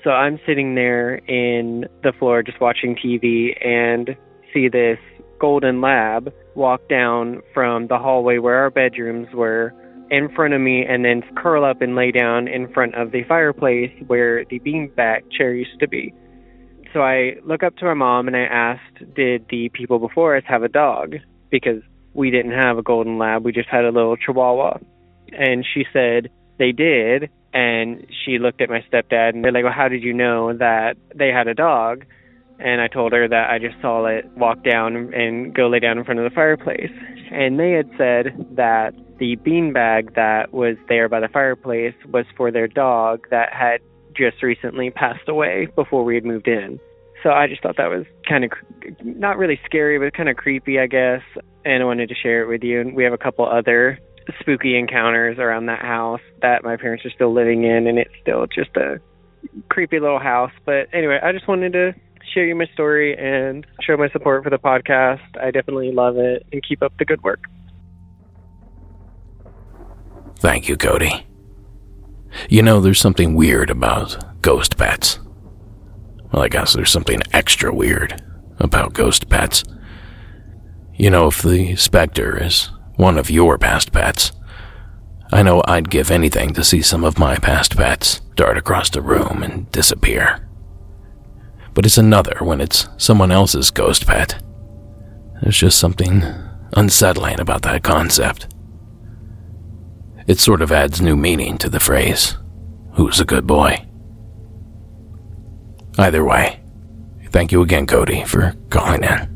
So 0.05 0.11
I'm 0.11 0.39
sitting 0.45 0.75
there 0.75 1.15
in 1.15 1.85
the 2.03 2.13
floor 2.19 2.43
just 2.43 2.61
watching 2.61 2.95
TV 2.95 3.57
and 3.65 4.15
see 4.53 4.69
this 4.69 4.99
golden 5.39 5.81
lab 5.81 6.31
walk 6.53 6.87
down 6.87 7.41
from 7.55 7.87
the 7.87 7.97
hallway 7.97 8.37
where 8.37 8.55
our 8.57 8.69
bedrooms 8.69 9.27
were 9.33 9.73
in 10.11 10.29
front 10.35 10.53
of 10.53 10.61
me 10.61 10.85
and 10.87 11.03
then 11.03 11.23
curl 11.35 11.65
up 11.65 11.81
and 11.81 11.95
lay 11.95 12.11
down 12.11 12.47
in 12.47 12.71
front 12.71 12.93
of 12.93 13.11
the 13.11 13.23
fireplace 13.23 13.91
where 14.05 14.45
the 14.45 14.59
beanbag 14.59 15.23
chair 15.35 15.55
used 15.55 15.79
to 15.79 15.87
be. 15.87 16.13
So 16.93 17.01
I 17.01 17.37
look 17.43 17.63
up 17.63 17.75
to 17.77 17.85
my 17.85 17.95
mom 17.95 18.27
and 18.27 18.37
I 18.37 18.43
asked, 18.43 19.15
Did 19.15 19.47
the 19.49 19.69
people 19.69 19.97
before 19.97 20.37
us 20.37 20.43
have 20.47 20.61
a 20.61 20.69
dog? 20.69 21.15
Because 21.49 21.81
we 22.13 22.29
didn't 22.29 22.51
have 22.51 22.77
a 22.77 22.83
golden 22.83 23.17
lab, 23.17 23.43
we 23.43 23.51
just 23.51 23.69
had 23.69 23.85
a 23.85 23.89
little 23.89 24.17
chihuahua. 24.17 24.77
And 25.31 25.65
she 25.73 25.83
said, 25.91 26.29
They 26.59 26.73
did. 26.73 27.31
And 27.55 28.05
she 28.25 28.37
looked 28.37 28.59
at 28.59 28.69
my 28.69 28.83
stepdad 28.91 29.29
and 29.29 29.43
they're 29.43 29.53
like, 29.53 29.63
Well, 29.63 29.73
how 29.73 29.87
did 29.87 30.03
you 30.03 30.13
know 30.13 30.51
that 30.57 30.97
they 31.15 31.29
had 31.29 31.47
a 31.47 31.53
dog? 31.53 32.05
And 32.59 32.81
I 32.81 32.87
told 32.89 33.13
her 33.13 33.27
that 33.29 33.49
I 33.49 33.59
just 33.59 33.81
saw 33.81 34.05
it 34.05 34.25
walk 34.35 34.61
down 34.63 35.13
and 35.13 35.55
go 35.55 35.69
lay 35.69 35.79
down 35.79 35.97
in 35.97 36.03
front 36.03 36.19
of 36.19 36.29
the 36.29 36.35
fireplace. 36.35 36.91
And 37.31 37.57
they 37.57 37.71
had 37.71 37.89
said 37.97 38.47
that 38.57 38.93
the 39.19 39.37
beanbag 39.37 40.15
that 40.15 40.53
was 40.53 40.75
there 40.89 41.07
by 41.07 41.21
the 41.21 41.29
fireplace 41.29 41.95
was 42.11 42.25
for 42.35 42.51
their 42.51 42.67
dog 42.67 43.27
that 43.31 43.53
had 43.53 43.79
just 44.15 44.43
recently 44.43 44.89
passed 44.89 45.27
away 45.29 45.67
before 45.75 46.03
we 46.03 46.15
had 46.15 46.25
moved 46.25 46.49
in. 46.49 46.77
So 47.23 47.29
I 47.29 47.47
just 47.47 47.63
thought 47.63 47.77
that 47.77 47.89
was 47.89 48.05
kind 48.27 48.43
of 48.43 48.51
not 49.03 49.37
really 49.37 49.59
scary, 49.65 49.97
but 49.97 50.13
kind 50.13 50.29
of 50.29 50.35
creepy, 50.35 50.77
I 50.77 50.87
guess. 50.87 51.21
And 51.63 51.81
I 51.81 51.85
wanted 51.85 52.09
to 52.09 52.15
share 52.15 52.43
it 52.43 52.47
with 52.47 52.63
you. 52.63 52.81
And 52.81 52.95
we 52.95 53.05
have 53.05 53.13
a 53.13 53.17
couple 53.17 53.45
other 53.45 53.99
spooky 54.39 54.77
encounters 54.77 55.37
around 55.39 55.67
that 55.67 55.81
house 55.81 56.21
that 56.41 56.63
my 56.63 56.77
parents 56.77 57.05
are 57.05 57.11
still 57.11 57.33
living 57.33 57.63
in, 57.63 57.87
and 57.87 57.97
it's 57.97 58.13
still 58.21 58.47
just 58.47 58.75
a 58.77 58.99
creepy 59.69 59.99
little 59.99 60.19
house. 60.19 60.51
But 60.65 60.87
anyway, 60.93 61.19
I 61.21 61.31
just 61.31 61.47
wanted 61.47 61.73
to 61.73 61.93
share 62.33 62.45
you 62.45 62.55
my 62.55 62.65
story 62.73 63.17
and 63.17 63.65
show 63.81 63.97
my 63.97 64.09
support 64.09 64.43
for 64.43 64.49
the 64.49 64.57
podcast. 64.57 65.21
I 65.39 65.51
definitely 65.51 65.91
love 65.91 66.17
it, 66.17 66.45
and 66.51 66.61
keep 66.67 66.81
up 66.81 66.93
the 66.97 67.05
good 67.05 67.23
work. 67.23 67.43
Thank 70.39 70.67
you, 70.67 70.77
Cody. 70.77 71.25
You 72.49 72.61
know, 72.61 72.81
there's 72.81 72.99
something 72.99 73.35
weird 73.35 73.69
about 73.69 74.41
ghost 74.41 74.77
pets. 74.77 75.19
Well, 76.31 76.43
I 76.43 76.49
guess 76.49 76.73
there's 76.73 76.91
something 76.91 77.21
extra 77.31 77.73
weird 77.73 78.21
about 78.59 78.93
ghost 78.93 79.29
pets. 79.29 79.63
You 80.95 81.09
know, 81.09 81.27
if 81.27 81.41
the 81.41 81.75
specter 81.77 82.41
is 82.43 82.69
one 82.95 83.17
of 83.17 83.29
your 83.29 83.57
past 83.57 83.91
pets, 83.91 84.31
I 85.31 85.43
know 85.43 85.63
I'd 85.67 85.89
give 85.89 86.11
anything 86.11 86.53
to 86.53 86.63
see 86.63 86.81
some 86.81 87.03
of 87.03 87.19
my 87.19 87.35
past 87.35 87.75
pets 87.75 88.21
dart 88.35 88.57
across 88.57 88.89
the 88.89 89.01
room 89.01 89.43
and 89.43 89.69
disappear. 89.71 90.47
But 91.73 91.85
it's 91.85 91.97
another 91.97 92.37
when 92.41 92.61
it's 92.61 92.87
someone 92.97 93.31
else's 93.31 93.71
ghost 93.71 94.05
pet. 94.05 94.41
There's 95.41 95.57
just 95.57 95.79
something 95.79 96.23
unsettling 96.73 97.39
about 97.39 97.63
that 97.63 97.83
concept. 97.83 98.47
It 100.27 100.39
sort 100.39 100.61
of 100.61 100.71
adds 100.71 101.01
new 101.01 101.15
meaning 101.15 101.57
to 101.59 101.69
the 101.69 101.79
phrase, 101.79 102.37
who's 102.93 103.19
a 103.19 103.25
good 103.25 103.45
boy? 103.45 103.85
Either 105.97 106.23
way, 106.23 106.61
thank 107.29 107.51
you 107.51 107.61
again, 107.61 107.87
Cody, 107.87 108.23
for 108.23 108.53
calling 108.69 109.03
in. 109.03 109.34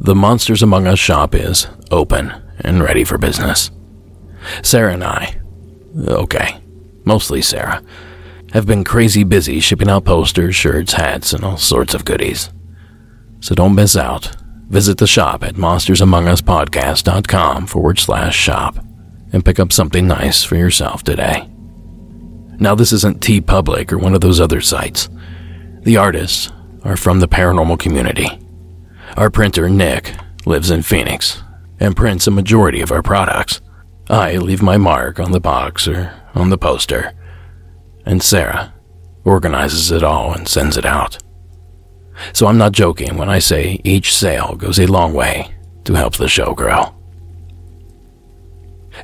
The 0.00 0.14
Monsters 0.14 0.62
Among 0.62 0.86
Us 0.86 0.98
shop 0.98 1.34
is 1.34 1.66
open 1.90 2.32
and 2.60 2.82
ready 2.82 3.04
for 3.04 3.18
business. 3.18 3.70
Sarah 4.62 4.94
and 4.94 5.04
I, 5.04 5.38
okay, 6.08 6.60
mostly 7.04 7.42
Sarah, 7.42 7.82
have 8.52 8.66
been 8.66 8.82
crazy 8.82 9.24
busy 9.24 9.60
shipping 9.60 9.90
out 9.90 10.04
posters, 10.04 10.56
shirts, 10.56 10.94
hats, 10.94 11.32
and 11.32 11.44
all 11.44 11.58
sorts 11.58 11.94
of 11.94 12.04
goodies. 12.04 12.50
So 13.40 13.54
don't 13.54 13.74
miss 13.74 13.96
out 13.96 14.34
Visit 14.70 14.96
the 14.98 15.06
shop 15.06 15.42
at 15.42 15.56
monstersamonguspodcast.com 15.56 17.66
forward 17.66 17.98
slash 17.98 18.36
shop 18.36 18.78
and 19.32 19.44
pick 19.44 19.58
up 19.58 19.72
something 19.72 20.06
nice 20.06 20.44
for 20.44 20.54
yourself 20.54 21.02
today. 21.02 21.50
Now, 22.60 22.76
this 22.76 22.92
isn't 22.92 23.20
T 23.20 23.40
TeePublic 23.40 23.90
or 23.90 23.98
one 23.98 24.14
of 24.14 24.20
those 24.20 24.40
other 24.40 24.60
sites. 24.60 25.08
The 25.80 25.96
artists 25.96 26.52
are 26.84 26.96
from 26.96 27.18
the 27.18 27.26
paranormal 27.26 27.80
community. 27.80 28.28
Our 29.16 29.30
printer, 29.30 29.68
Nick, 29.68 30.14
lives 30.46 30.70
in 30.70 30.82
Phoenix 30.82 31.42
and 31.78 31.96
prints 31.96 32.26
a 32.26 32.30
majority 32.30 32.80
of 32.80 32.92
our 32.92 33.02
products. 33.02 33.60
I 34.08 34.36
leave 34.36 34.62
my 34.62 34.76
mark 34.76 35.18
on 35.18 35.32
the 35.32 35.40
box 35.40 35.88
or 35.88 36.12
on 36.34 36.50
the 36.50 36.58
poster, 36.58 37.12
and 38.06 38.22
Sarah 38.22 38.74
organizes 39.24 39.90
it 39.90 40.02
all 40.02 40.32
and 40.32 40.48
sends 40.48 40.76
it 40.76 40.86
out. 40.86 41.18
So 42.32 42.46
I'm 42.46 42.58
not 42.58 42.72
joking 42.72 43.16
when 43.16 43.28
I 43.28 43.38
say 43.38 43.80
each 43.84 44.14
sale 44.14 44.54
goes 44.54 44.78
a 44.78 44.86
long 44.86 45.14
way 45.14 45.54
to 45.84 45.94
help 45.94 46.16
the 46.16 46.28
show 46.28 46.54
grow. 46.54 46.94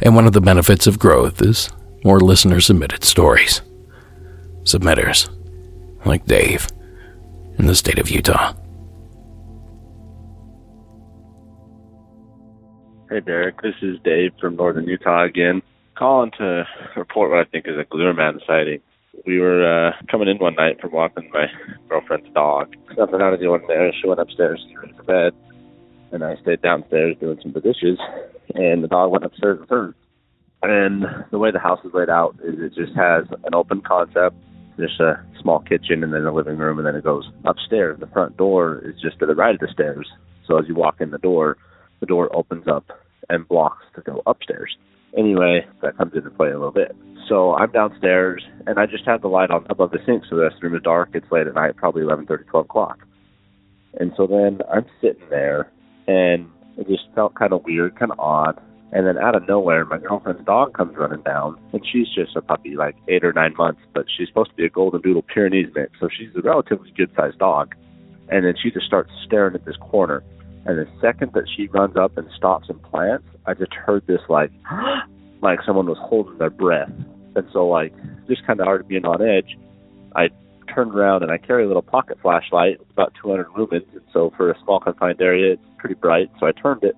And 0.03 0.15
one 0.15 0.27
of 0.27 0.33
the 0.33 0.41
benefits 0.41 0.87
of 0.87 0.99
growth 0.99 1.41
is 1.41 1.71
more 2.05 2.21
listener 2.21 2.61
submitted 2.61 3.05
stories. 3.05 3.63
Submitters, 4.65 5.31
like 6.05 6.27
Dave, 6.27 6.69
in 7.59 7.67
the 7.67 7.75
state 7.75 7.99
of 7.99 8.11
Utah. 8.11 8.55
Hey 13.09 13.21
Derek, 13.21 13.63
this 13.63 13.75
is 13.83 13.99
Dave 14.05 14.33
from 14.41 14.57
Northern 14.57 14.87
Utah 14.87 15.25
again. 15.25 15.63
Calling 15.97 16.33
to 16.39 16.65
report 16.97 17.31
what 17.31 17.39
I 17.39 17.45
think 17.45 17.67
is 17.69 17.79
a 17.79 17.85
Gloomerman 17.85 18.41
sighting 18.47 18.81
we 19.25 19.39
were 19.39 19.65
uh, 19.65 19.93
coming 20.11 20.29
in 20.29 20.39
one 20.39 20.55
night 20.55 20.81
from 20.81 20.93
walking 20.93 21.31
my 21.33 21.47
girlfriend's 21.89 22.33
dog. 22.35 22.75
Nothing 22.97 23.21
out 23.21 23.33
of 23.33 23.41
the 23.41 23.47
ordinary. 23.47 23.97
She 24.01 24.09
went 24.09 24.21
upstairs 24.21 24.65
to 24.69 24.87
get 24.87 25.07
bed, 25.07 25.33
and 26.13 26.25
I 26.25 26.37
stayed 26.43 26.63
downstairs 26.63 27.17
doing 27.21 27.39
some 27.43 27.53
dishes, 27.53 27.99
and 28.55 28.85
the 28.85 28.89
dog 28.89 29.11
went 29.11 29.25
upstairs 29.25 29.61
with 29.61 29.71
her. 29.71 29.95
And 30.63 31.05
the 31.31 31.39
way 31.39 31.51
the 31.51 31.59
house 31.59 31.81
is 31.85 31.93
laid 31.95 32.09
out 32.09 32.37
is 32.43 32.55
it 32.59 32.75
just 32.75 32.97
has 32.97 33.25
an 33.45 33.55
open 33.55 33.81
concept, 33.81 34.37
just 34.79 35.01
a 35.01 35.23
small 35.41 35.61
kitchen, 35.61 36.03
and 36.03 36.13
then 36.13 36.25
a 36.25 36.33
living 36.33 36.59
room, 36.59 36.79
and 36.79 36.87
then 36.87 36.95
it 36.95 37.05
goes 37.05 37.29
upstairs. 37.45 37.99
The 38.01 38.07
front 38.09 38.37
door 38.37 38.83
is 38.85 39.01
just 39.01 39.19
to 39.21 39.27
the 39.27 39.35
right 39.35 39.55
of 39.55 39.61
the 39.61 39.69
stairs. 39.73 40.09
So 40.47 40.59
as 40.59 40.67
you 40.69 40.75
walk 40.75 41.01
in 41.01 41.11
the 41.11 41.19
door, 41.19 41.57
the 42.01 42.07
door 42.07 42.35
opens 42.35 42.67
up 42.69 42.85
and 43.29 43.47
blocks 43.49 43.85
to 43.95 44.03
go 44.03 44.23
upstairs. 44.27 44.77
Anyway, 45.17 45.67
that 45.83 45.97
comes 45.97 46.13
into 46.15 46.31
play 46.31 46.49
a 46.49 46.59
little 46.59 46.71
bit. 46.71 46.95
So 47.29 47.55
I'm 47.55 47.73
downstairs, 47.73 48.45
and 48.67 48.79
I 48.79 48.87
just 48.87 49.05
have 49.07 49.23
the 49.23 49.29
light 49.29 49.51
on 49.51 49.67
above 49.69 49.91
the 49.91 49.99
sink, 50.07 50.25
so 50.29 50.37
the 50.37 50.43
rest 50.43 50.57
of 50.57 50.61
the 50.61 50.69
room 50.69 50.77
is 50.77 50.83
dark. 50.83 51.11
It's 51.15 51.31
late 51.33 51.47
at 51.47 51.55
night, 51.55 51.77
probably 51.77 52.03
11:30, 52.03 52.47
12 52.47 52.67
o'clock. 52.67 52.99
And 53.99 54.13
so 54.17 54.27
then 54.27 54.61
I'm 54.73 54.87
sitting 55.01 55.29
there, 55.31 55.71
and 56.07 56.49
it 56.77 56.87
just 56.87 57.05
felt 57.15 57.35
kind 57.35 57.53
of 57.53 57.65
weird, 57.65 57.99
kind 57.99 58.13
of 58.13 58.21
odd. 58.21 58.61
And 58.93 59.07
then 59.07 59.19
out 59.19 59.35
of 59.35 59.49
nowhere, 59.49 59.85
my 59.85 59.99
girlfriend's 59.99 60.45
dog 60.45 60.75
comes 60.75 60.97
running 60.97 61.23
down, 61.23 61.59
and 61.73 61.83
she's 61.91 62.07
just 62.15 62.37
a 62.37 62.43
puppy, 62.43 62.77
like 62.77 62.95
eight 63.09 63.25
or 63.25 63.33
nine 63.33 63.55
months, 63.59 63.81
but 63.93 64.07
she's 64.17 64.29
supposed 64.29 64.51
to 64.51 64.57
be 64.57 64.65
a 64.65 64.71
golden 64.71 65.01
doodle 65.01 65.23
Pyrenees 65.23 65.75
mix, 65.75 65.99
so 65.99 66.09
she's 66.09 66.29
a 66.37 66.43
relatively 66.43 66.93
good-sized 66.97 67.39
dog. 67.39 67.75
And 68.29 68.45
then 68.45 68.55
she 68.63 68.71
just 68.71 68.87
starts 68.87 69.11
staring 69.25 69.55
at 69.55 69.65
this 69.65 69.77
corner. 69.77 70.23
And 70.67 70.79
the 70.79 70.89
second 71.01 71.33
that 71.35 71.45
she 71.57 71.69
runs 71.69 71.97
up 71.97 72.19
and 72.19 72.29
stops 72.37 72.69
and 72.69 72.83
plants, 72.83 73.27
I 73.47 73.55
just 73.55 73.73
heard 73.73 74.07
this 74.07 74.21
like, 74.29 74.51
like 75.43 75.61
someone 75.65 75.87
was 75.87 75.99
holding 76.01 76.39
their 76.39 76.51
breath. 76.51 76.91
And 77.37 77.47
so, 77.53 77.69
like, 77.69 77.93
just 78.27 78.47
kind 78.47 78.61
of 78.61 78.67
hard 78.67 78.83
to 78.83 78.89
being 78.89 79.05
on 79.05 79.23
edge, 79.23 79.57
I 80.17 80.29
turned 80.75 80.95
around 80.95 81.23
and 81.23 81.31
I 81.31 81.39
carry 81.39 81.65
a 81.65 81.67
little 81.67 81.83
pocket 81.83 82.19
flashlight, 82.21 82.81
about 82.91 83.13
200 83.23 83.49
lumens, 83.49 83.87
and 83.93 84.03
so 84.13 84.33
for 84.37 84.51
a 84.51 84.59
small 84.65 84.81
confined 84.81 85.21
area, 85.21 85.53
it's 85.53 85.63
pretty 85.79 85.95
bright. 85.95 86.31
So 86.41 86.47
I 86.47 86.53
turned 86.53 86.83
it, 86.83 86.97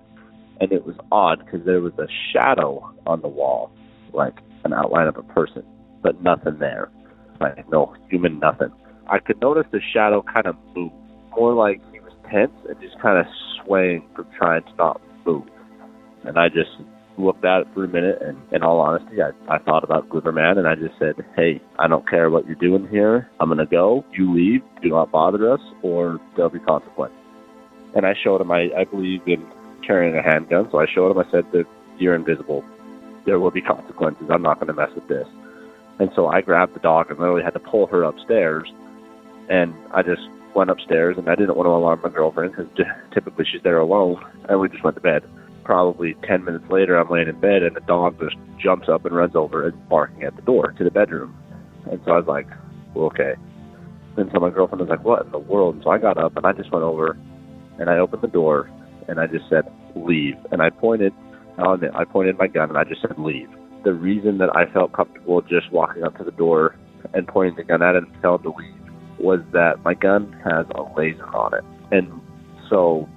and 0.59 0.71
it 0.71 0.85
was 0.85 0.95
odd 1.11 1.45
because 1.45 1.65
there 1.65 1.81
was 1.81 1.93
a 1.99 2.07
shadow 2.33 2.91
on 3.05 3.21
the 3.21 3.27
wall, 3.27 3.71
like 4.13 4.35
an 4.63 4.73
outline 4.73 5.07
of 5.07 5.17
a 5.17 5.23
person, 5.23 5.63
but 6.01 6.21
nothing 6.23 6.57
there, 6.59 6.89
like 7.39 7.69
no 7.69 7.95
human, 8.09 8.39
nothing. 8.39 8.71
I 9.07 9.19
could 9.19 9.39
notice 9.41 9.65
the 9.71 9.81
shadow 9.93 10.23
kind 10.23 10.47
of 10.47 10.55
move, 10.75 10.91
more 11.37 11.53
like 11.53 11.81
tense 12.31 12.51
and 12.67 12.79
just 12.81 12.99
kind 12.99 13.17
of 13.17 13.25
swaying 13.63 14.07
from 14.15 14.27
trying 14.37 14.63
to 14.63 14.75
not 14.75 15.01
move. 15.25 15.47
And 16.23 16.37
I 16.37 16.49
just 16.49 16.71
looked 17.17 17.43
at 17.43 17.61
it 17.61 17.67
for 17.73 17.83
a 17.83 17.87
minute, 17.87 18.21
and 18.21 18.37
in 18.51 18.63
all 18.63 18.79
honesty, 18.79 19.21
I, 19.21 19.31
I 19.53 19.57
thought 19.59 19.83
about 19.83 20.09
Gloomerman, 20.09 20.57
and 20.57 20.67
I 20.67 20.75
just 20.75 20.97
said, 20.97 21.15
hey, 21.35 21.61
I 21.77 21.87
don't 21.87 22.07
care 22.09 22.29
what 22.29 22.45
you're 22.45 22.55
doing 22.55 22.87
here. 22.87 23.29
I'm 23.39 23.49
to 23.57 23.65
go. 23.65 24.05
You 24.13 24.33
leave. 24.33 24.61
Do 24.81 24.89
not 24.89 25.11
bother 25.11 25.51
us, 25.51 25.61
or 25.81 26.19
there'll 26.35 26.49
be 26.49 26.59
consequences. 26.59 27.17
And 27.95 28.05
I 28.05 28.13
showed 28.23 28.41
him, 28.41 28.51
I, 28.51 28.69
I 28.77 28.85
believe 28.85 29.21
in 29.27 29.45
carrying 29.85 30.15
a 30.15 30.21
handgun, 30.21 30.69
so 30.71 30.79
I 30.79 30.85
showed 30.93 31.11
him, 31.11 31.17
I 31.17 31.29
said, 31.31 31.51
that 31.51 31.65
you're 31.97 32.15
invisible. 32.15 32.63
There 33.25 33.39
will 33.39 33.51
be 33.51 33.61
consequences. 33.61 34.27
I'm 34.29 34.41
not 34.41 34.55
to 34.67 34.73
mess 34.73 34.91
with 34.95 35.07
this. 35.07 35.27
And 35.99 36.09
so 36.15 36.27
I 36.27 36.41
grabbed 36.41 36.75
the 36.75 36.79
dog 36.79 37.09
and 37.09 37.19
literally 37.19 37.43
had 37.43 37.53
to 37.53 37.59
pull 37.59 37.87
her 37.87 38.03
upstairs. 38.03 38.71
And 39.49 39.73
I 39.93 40.03
just 40.03 40.21
went 40.55 40.69
upstairs, 40.69 41.17
and 41.17 41.29
I 41.29 41.35
didn't 41.35 41.55
want 41.55 41.67
to 41.67 41.71
alarm 41.71 42.01
my 42.03 42.09
girlfriend 42.09 42.55
because 42.55 42.71
typically 43.13 43.45
she's 43.51 43.61
there 43.63 43.79
alone. 43.79 44.23
And 44.47 44.59
we 44.59 44.69
just 44.69 44.83
went 44.83 44.95
to 44.95 45.01
bed 45.01 45.23
probably 45.69 46.15
10 46.27 46.45
minutes 46.45 46.65
later, 46.71 46.97
I'm 46.97 47.11
laying 47.11 47.27
in 47.27 47.39
bed 47.39 47.61
and 47.61 47.75
the 47.75 47.81
dog 47.81 48.19
just 48.19 48.35
jumps 48.57 48.89
up 48.89 49.05
and 49.05 49.15
runs 49.15 49.35
over 49.35 49.67
and 49.67 49.87
barking 49.87 50.23
at 50.23 50.35
the 50.35 50.41
door 50.41 50.73
to 50.75 50.83
the 50.83 50.89
bedroom. 50.89 51.37
And 51.91 52.01
so 52.05 52.11
I 52.13 52.17
was 52.17 52.25
like, 52.25 52.47
well, 52.95 53.05
okay. 53.05 53.35
And 54.17 54.31
so 54.33 54.39
my 54.39 54.49
girlfriend 54.49 54.81
was 54.81 54.89
like, 54.89 55.03
what 55.03 55.27
in 55.27 55.31
the 55.31 55.37
world? 55.37 55.75
And 55.75 55.83
so 55.83 55.91
I 55.91 55.99
got 55.99 56.17
up 56.17 56.35
and 56.35 56.43
I 56.43 56.53
just 56.53 56.71
went 56.71 56.83
over 56.83 57.15
and 57.77 57.87
I 57.87 57.99
opened 57.99 58.23
the 58.23 58.29
door 58.29 58.67
and 59.07 59.19
I 59.19 59.27
just 59.27 59.47
said, 59.47 59.71
leave. 59.95 60.33
And 60.51 60.63
I 60.63 60.71
pointed, 60.71 61.13
I'll 61.59 61.73
admit, 61.73 61.91
I 61.93 62.03
pointed 62.03 62.39
my 62.39 62.47
gun 62.47 62.69
and 62.69 62.77
I 62.79 62.83
just 62.83 63.01
said, 63.01 63.19
leave. 63.19 63.49
The 63.83 63.93
reason 63.93 64.39
that 64.39 64.49
I 64.55 64.65
felt 64.73 64.91
comfortable 64.93 65.43
just 65.43 65.71
walking 65.71 66.03
up 66.03 66.17
to 66.17 66.23
the 66.23 66.31
door 66.31 66.75
and 67.13 67.27
pointing 67.27 67.57
the 67.57 67.63
gun 67.63 67.83
at 67.83 67.93
it 67.93 68.05
and 68.05 68.21
telling 68.23 68.43
him 68.43 68.51
to 68.51 68.57
leave 68.57 68.78
was 69.21 69.41
that 69.51 69.83
my 69.83 69.93
gun 69.93 70.31
has 70.43 70.65
a 70.75 70.83
laser 70.97 71.25
on 71.35 71.53
it. 71.53 71.63
And 71.91 72.21
so, 72.69 73.07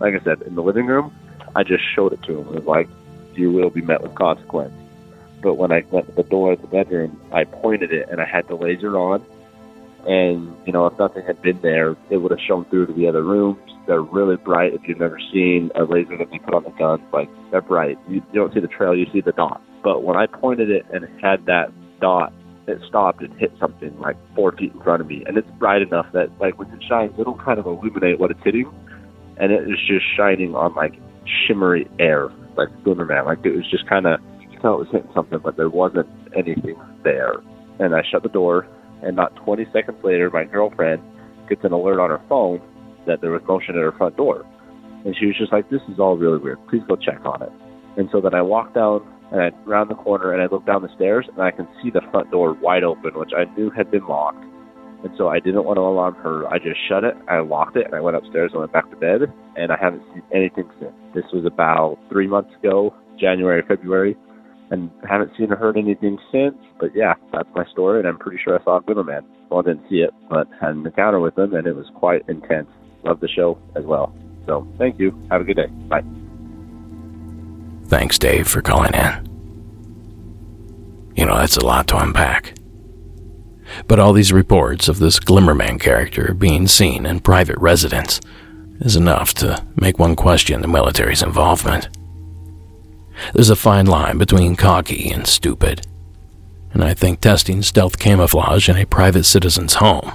like 0.00 0.14
I 0.14 0.24
said, 0.24 0.42
in 0.42 0.54
the 0.54 0.62
living 0.62 0.86
room, 0.86 1.14
I 1.54 1.62
just 1.62 1.84
showed 1.94 2.12
it 2.12 2.22
to 2.24 2.38
him. 2.38 2.48
It 2.48 2.54
was 2.54 2.64
like, 2.64 2.88
you 3.34 3.50
will 3.50 3.70
be 3.70 3.82
met 3.82 4.02
with 4.02 4.14
consequence. 4.14 4.74
But 5.42 5.54
when 5.54 5.72
I 5.72 5.84
went 5.90 6.06
to 6.06 6.12
the 6.12 6.22
door 6.22 6.52
of 6.52 6.60
the 6.60 6.68
bedroom, 6.68 7.20
I 7.32 7.44
pointed 7.44 7.92
it 7.92 8.08
and 8.10 8.20
I 8.20 8.24
had 8.24 8.46
the 8.48 8.54
laser 8.54 8.96
on. 8.96 9.24
And, 10.06 10.56
you 10.66 10.72
know, 10.72 10.86
if 10.86 10.98
nothing 10.98 11.24
had 11.24 11.40
been 11.42 11.60
there, 11.60 11.96
it 12.10 12.18
would 12.18 12.30
have 12.30 12.40
shown 12.40 12.64
through 12.66 12.86
to 12.86 12.92
the 12.92 13.08
other 13.08 13.22
rooms. 13.22 13.58
They're 13.86 14.02
really 14.02 14.36
bright. 14.36 14.74
If 14.74 14.86
you've 14.86 14.98
never 14.98 15.18
seen 15.32 15.70
a 15.74 15.84
laser 15.84 16.16
that 16.16 16.30
they 16.30 16.38
put 16.38 16.54
on 16.54 16.64
the 16.64 16.70
gun, 16.70 17.02
like, 17.12 17.28
they're 17.50 17.62
bright. 17.62 17.98
You, 18.08 18.16
you 18.16 18.40
don't 18.40 18.52
see 18.54 18.60
the 18.60 18.68
trail, 18.68 18.94
you 18.96 19.06
see 19.12 19.20
the 19.20 19.32
dot. 19.32 19.60
But 19.82 20.02
when 20.02 20.16
I 20.16 20.26
pointed 20.26 20.70
it 20.70 20.86
and 20.92 21.08
had 21.20 21.46
that 21.46 21.72
dot, 22.00 22.32
it 22.66 22.78
stopped 22.88 23.22
and 23.22 23.32
hit 23.38 23.52
something 23.58 23.98
like 23.98 24.16
four 24.34 24.52
feet 24.52 24.72
in 24.72 24.80
front 24.82 25.00
of 25.00 25.08
me. 25.08 25.24
And 25.26 25.36
it's 25.36 25.48
bright 25.58 25.82
enough 25.82 26.06
that, 26.12 26.28
like, 26.40 26.58
when 26.58 26.70
it 26.70 26.82
shines, 26.88 27.12
it'll 27.18 27.38
kind 27.38 27.58
of 27.58 27.66
illuminate 27.66 28.18
what 28.18 28.30
it's 28.30 28.40
hitting. 28.44 28.70
And 29.36 29.50
it 29.50 29.66
was 29.66 29.78
just 29.86 30.04
shining 30.16 30.54
on, 30.54 30.74
like, 30.74 30.94
shimmery 31.46 31.88
air, 31.98 32.30
like 32.56 32.68
Man. 32.86 33.24
Like, 33.24 33.44
it 33.44 33.56
was 33.56 33.68
just 33.70 33.88
kind 33.88 34.06
of 34.06 34.20
you 34.40 34.58
tell 34.60 34.74
it 34.74 34.78
was 34.78 34.88
hitting 34.92 35.10
something, 35.14 35.38
but 35.42 35.56
there 35.56 35.70
wasn't 35.70 36.08
anything 36.36 36.76
there. 37.02 37.34
And 37.78 37.94
I 37.94 38.02
shut 38.10 38.22
the 38.22 38.28
door, 38.28 38.66
and 39.02 39.16
not 39.16 39.34
20 39.36 39.66
seconds 39.72 39.98
later, 40.04 40.30
my 40.30 40.44
girlfriend 40.44 41.02
gets 41.48 41.64
an 41.64 41.72
alert 41.72 42.00
on 42.00 42.10
her 42.10 42.22
phone 42.28 42.60
that 43.06 43.20
there 43.20 43.30
was 43.30 43.42
motion 43.48 43.74
at 43.74 43.82
her 43.82 43.92
front 43.92 44.16
door. 44.16 44.46
And 45.04 45.16
she 45.18 45.26
was 45.26 45.36
just 45.36 45.52
like, 45.52 45.68
This 45.70 45.82
is 45.88 45.98
all 45.98 46.16
really 46.16 46.38
weird. 46.38 46.58
Please 46.68 46.82
go 46.86 46.96
check 46.96 47.20
on 47.24 47.42
it. 47.42 47.50
And 47.96 48.08
so 48.12 48.20
then 48.20 48.34
I 48.34 48.42
walked 48.42 48.74
down 48.74 49.02
and 49.32 49.40
I 49.40 49.50
round 49.64 49.90
the 49.90 49.94
corner 49.94 50.32
and 50.32 50.42
I 50.42 50.46
look 50.46 50.66
down 50.66 50.82
the 50.82 50.94
stairs 50.94 51.26
and 51.32 51.42
I 51.42 51.50
can 51.50 51.66
see 51.82 51.90
the 51.90 52.02
front 52.10 52.30
door 52.30 52.52
wide 52.54 52.84
open, 52.84 53.12
which 53.14 53.32
I 53.36 53.44
knew 53.56 53.70
had 53.70 53.90
been 53.90 54.06
locked. 54.06 54.44
And 55.04 55.10
so 55.18 55.28
I 55.28 55.40
didn't 55.40 55.64
want 55.64 55.78
to 55.78 55.80
alarm 55.80 56.14
her. 56.16 56.46
I 56.46 56.58
just 56.58 56.78
shut 56.88 57.02
it, 57.02 57.14
I 57.28 57.40
locked 57.40 57.76
it, 57.76 57.86
and 57.86 57.94
I 57.94 58.00
went 58.00 58.16
upstairs 58.16 58.52
and 58.52 58.60
went 58.60 58.72
back 58.72 58.88
to 58.90 58.96
bed. 58.96 59.22
And 59.56 59.72
I 59.72 59.76
haven't 59.80 60.02
seen 60.14 60.22
anything 60.32 60.70
since. 60.78 60.92
This 61.14 61.24
was 61.32 61.44
about 61.44 61.98
three 62.08 62.28
months 62.28 62.54
ago, 62.60 62.94
January, 63.18 63.62
February 63.66 64.16
and 64.72 64.90
haven't 65.08 65.30
seen 65.36 65.52
or 65.52 65.56
heard 65.56 65.76
anything 65.76 66.18
since. 66.32 66.56
But 66.80 66.90
yeah, 66.96 67.14
that's 67.32 67.48
my 67.54 67.64
story, 67.70 68.00
and 68.00 68.08
I'm 68.08 68.18
pretty 68.18 68.40
sure 68.42 68.58
I 68.58 68.64
saw 68.64 68.78
a 68.78 68.82
Glimmerman. 68.82 69.22
Well, 69.50 69.60
I 69.60 69.62
didn't 69.62 69.88
see 69.88 69.96
it, 69.96 70.10
but 70.30 70.48
had 70.60 70.70
an 70.70 70.86
encounter 70.86 71.20
with 71.20 71.38
him, 71.38 71.54
and 71.54 71.66
it 71.66 71.76
was 71.76 71.86
quite 71.94 72.22
intense. 72.28 72.68
Love 73.04 73.20
the 73.20 73.28
show 73.28 73.58
as 73.76 73.84
well. 73.84 74.14
So 74.46 74.66
thank 74.78 74.98
you. 74.98 75.12
Have 75.30 75.42
a 75.42 75.44
good 75.44 75.56
day. 75.56 75.66
Bye. 75.88 76.21
Thanks, 77.92 78.18
Dave, 78.18 78.48
for 78.48 78.62
calling 78.62 78.94
in. 78.94 79.28
You 81.14 81.26
know, 81.26 81.36
that's 81.36 81.58
a 81.58 81.66
lot 81.66 81.88
to 81.88 81.98
unpack. 81.98 82.54
But 83.86 83.98
all 83.98 84.14
these 84.14 84.32
reports 84.32 84.88
of 84.88 84.98
this 84.98 85.20
Glimmerman 85.20 85.78
character 85.78 86.32
being 86.32 86.66
seen 86.68 87.04
in 87.04 87.20
private 87.20 87.58
residence 87.58 88.18
is 88.80 88.96
enough 88.96 89.34
to 89.34 89.62
make 89.76 89.98
one 89.98 90.16
question 90.16 90.62
the 90.62 90.68
military's 90.68 91.22
involvement. 91.22 91.90
There's 93.34 93.50
a 93.50 93.56
fine 93.56 93.84
line 93.84 94.16
between 94.16 94.56
cocky 94.56 95.10
and 95.10 95.26
stupid. 95.26 95.86
And 96.72 96.82
I 96.82 96.94
think 96.94 97.20
testing 97.20 97.60
stealth 97.60 97.98
camouflage 97.98 98.70
in 98.70 98.78
a 98.78 98.86
private 98.86 99.24
citizen's 99.24 99.74
home, 99.74 100.12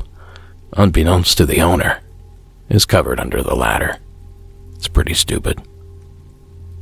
unbeknownst 0.73 1.37
to 1.37 1.45
the 1.45 1.61
owner, 1.61 2.01
is 2.69 2.87
covered 2.87 3.19
under 3.19 3.43
the 3.43 3.55
latter. 3.55 3.99
It's 4.73 4.87
pretty 4.87 5.13
stupid. 5.13 5.61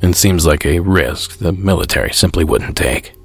And 0.05 0.15
seems 0.15 0.45
like 0.45 0.67
a 0.67 0.81
risk 0.81 1.39
the 1.39 1.51
military 1.51 2.13
simply 2.13 2.43
wouldn't 2.43 2.77
take. 2.77 3.15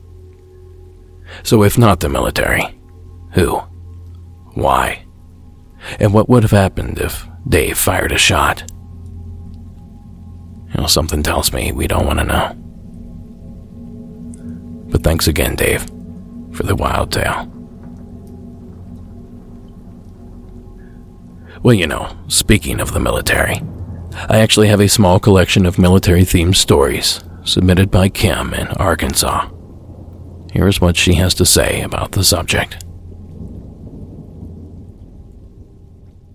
So, 1.43 1.63
if 1.63 1.77
not 1.77 2.01
the 2.01 2.09
military, 2.09 2.63
who? 3.33 3.59
Why? 4.55 5.05
And 5.99 6.15
what 6.15 6.31
would 6.31 6.43
have 6.43 6.53
happened 6.53 6.99
if 6.99 7.29
Dave 7.47 7.77
fired 7.77 8.13
a 8.13 8.17
shot? 8.17 8.65
You 10.73 10.81
know, 10.81 10.87
something 10.87 11.23
tells 11.23 11.53
me 11.53 11.71
we 11.71 11.87
don't 11.87 12.07
want 12.07 12.19
to 12.21 12.25
know. 12.25 12.55
But 14.91 15.05
thanks 15.05 15.29
again, 15.29 15.57
Dave, 15.57 15.83
for 16.55 16.63
the 16.63 16.75
wild 16.75 17.13
tale. 17.13 17.45
Well, 21.63 21.75
you 21.75 21.87
know, 21.87 22.17
speaking 22.29 22.81
of 22.81 22.95
the 22.95 23.01
military, 23.01 23.61
I 24.13 24.39
actually 24.39 24.69
have 24.69 24.81
a 24.81 24.89
small 24.89 25.21
collection 25.21 25.67
of 25.67 25.79
military 25.79 26.23
themed 26.23 26.57
stories 26.57 27.21
submitted 27.45 27.91
by 27.91 28.09
Kim 28.09 28.53
in 28.55 28.69
Arkansas. 28.69 29.49
Here's 30.53 30.81
what 30.81 30.97
she 30.97 31.15
has 31.15 31.35
to 31.35 31.47
say 31.47 31.83
about 31.83 32.13
the 32.13 32.25
subject. 32.25 32.85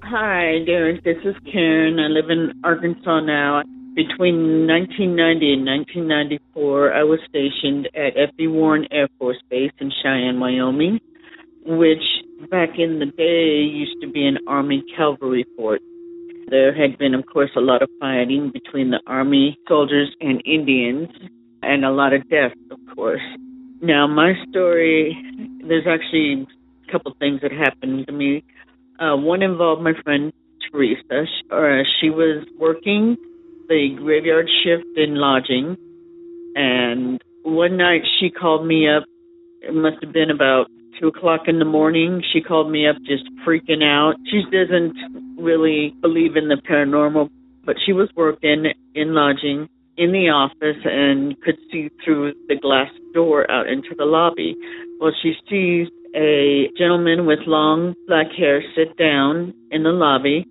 Hi, 0.04 0.64
Derek. 0.66 1.04
This 1.04 1.18
is 1.26 1.36
Karen. 1.52 2.00
I 2.00 2.08
live 2.08 2.30
in 2.30 2.54
Arkansas 2.64 3.20
now. 3.22 3.64
Between 3.96 4.68
1990 4.68 5.54
and 5.54 5.66
1994, 5.66 6.94
I 6.94 7.04
was 7.04 7.20
stationed 7.28 7.88
at 7.96 8.18
F.E. 8.18 8.48
Warren 8.48 8.88
Air 8.92 9.08
Force 9.20 9.42
Base 9.50 9.72
in 9.80 9.92
Cheyenne, 10.04 10.40
Wyoming, 10.40 11.00
which 11.66 12.04
back 12.50 12.78
in 12.78 13.00
the 13.00 13.06
day 13.06 13.64
used 13.64 14.00
to 14.02 14.12
be 14.12 14.26
an 14.26 14.38
Army 14.48 14.84
cavalry 14.96 15.46
fort. 15.58 15.82
There 16.48 16.74
had 16.74 16.98
been, 16.98 17.16
of 17.16 17.26
course, 17.26 17.50
a 17.56 17.62
lot 17.62 17.82
of 17.82 17.90
fighting 18.00 18.52
between 18.54 18.92
the 18.92 19.00
Army 19.08 19.58
soldiers 19.68 20.16
and 20.22 20.42
Indians, 20.46 21.10
and 21.64 21.84
a 21.84 21.92
lot 21.92 22.14
of 22.14 22.30
death, 22.30 22.54
of 22.70 22.80
course. 22.96 23.22
Now, 23.82 24.08
my 24.08 24.34
story, 24.50 25.18
there's 25.68 25.88
actually 25.88 26.46
a 26.88 26.92
couple 26.92 27.16
things 27.20 27.42
that 27.42 27.52
happened 27.52 28.06
to 28.08 28.14
me. 28.14 28.44
Uh, 29.00 29.16
one 29.18 29.42
involved 29.42 29.82
my 29.82 29.94
friend 30.04 30.32
Teresa. 30.72 31.26
She, 31.26 31.50
uh, 31.52 31.84
she 32.00 32.10
was 32.10 32.46
working 32.60 33.18
the 33.68 33.96
graveyard 33.98 34.48
shift 34.64 34.86
in 34.98 35.16
lodging, 35.16 35.76
and 36.56 37.20
one 37.44 37.78
night 37.78 38.02
she 38.20 38.30
called 38.30 38.66
me 38.66 38.88
up. 38.88 39.04
It 39.62 39.74
must 39.74 39.98
have 40.04 40.14
been 40.14 40.30
about 40.30 40.68
two 41.00 41.08
o'clock 41.08 41.42
in 41.48 41.60
the 41.60 41.66
morning. 41.66 42.22
She 42.32 42.42
called 42.42 42.72
me 42.72 42.88
up 42.88 42.98
just 43.06 43.24
freaking 43.46 43.84
out. 43.84 44.16
She 44.30 44.44
doesn't 44.52 44.96
really 45.46 45.94
believe 46.02 46.36
in 46.36 46.50
the 46.50 46.58
paranormal, 46.70 47.30
but 47.66 47.76
she 47.86 47.94
was 47.94 48.10
working 48.16 48.66
in 48.96 49.14
lodging 49.14 49.70
in 49.98 50.12
the 50.12 50.30
office 50.30 50.82
and 50.84 51.40
could 51.42 51.58
see 51.72 51.90
through 52.04 52.34
the 52.50 52.56
glass 52.56 52.92
door 53.14 53.50
out 53.50 53.68
into 53.68 53.96
the 53.98 54.06
lobby. 54.06 54.56
Well, 55.00 55.14
she 55.22 55.34
sees 55.50 55.88
a 56.16 56.70
gentleman 56.78 57.26
with 57.26 57.40
long 57.46 57.94
black 58.08 58.28
hair 58.38 58.64
sit 58.76 58.98
down 58.98 59.54
in 59.72 59.84
the 59.84 59.92
lobby. 59.92 60.46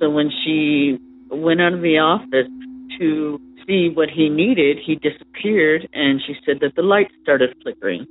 So 0.00 0.10
when 0.10 0.30
she 0.44 0.98
went 1.30 1.60
out 1.60 1.74
of 1.74 1.82
the 1.82 1.98
office 1.98 2.50
to 2.98 3.40
see 3.66 3.88
what 3.92 4.10
he 4.10 4.28
needed, 4.28 4.78
he 4.84 4.96
disappeared, 4.96 5.88
and 5.92 6.20
she 6.26 6.34
said 6.44 6.58
that 6.60 6.76
the 6.76 6.82
lights 6.82 7.14
started 7.22 7.54
flickering. 7.62 8.06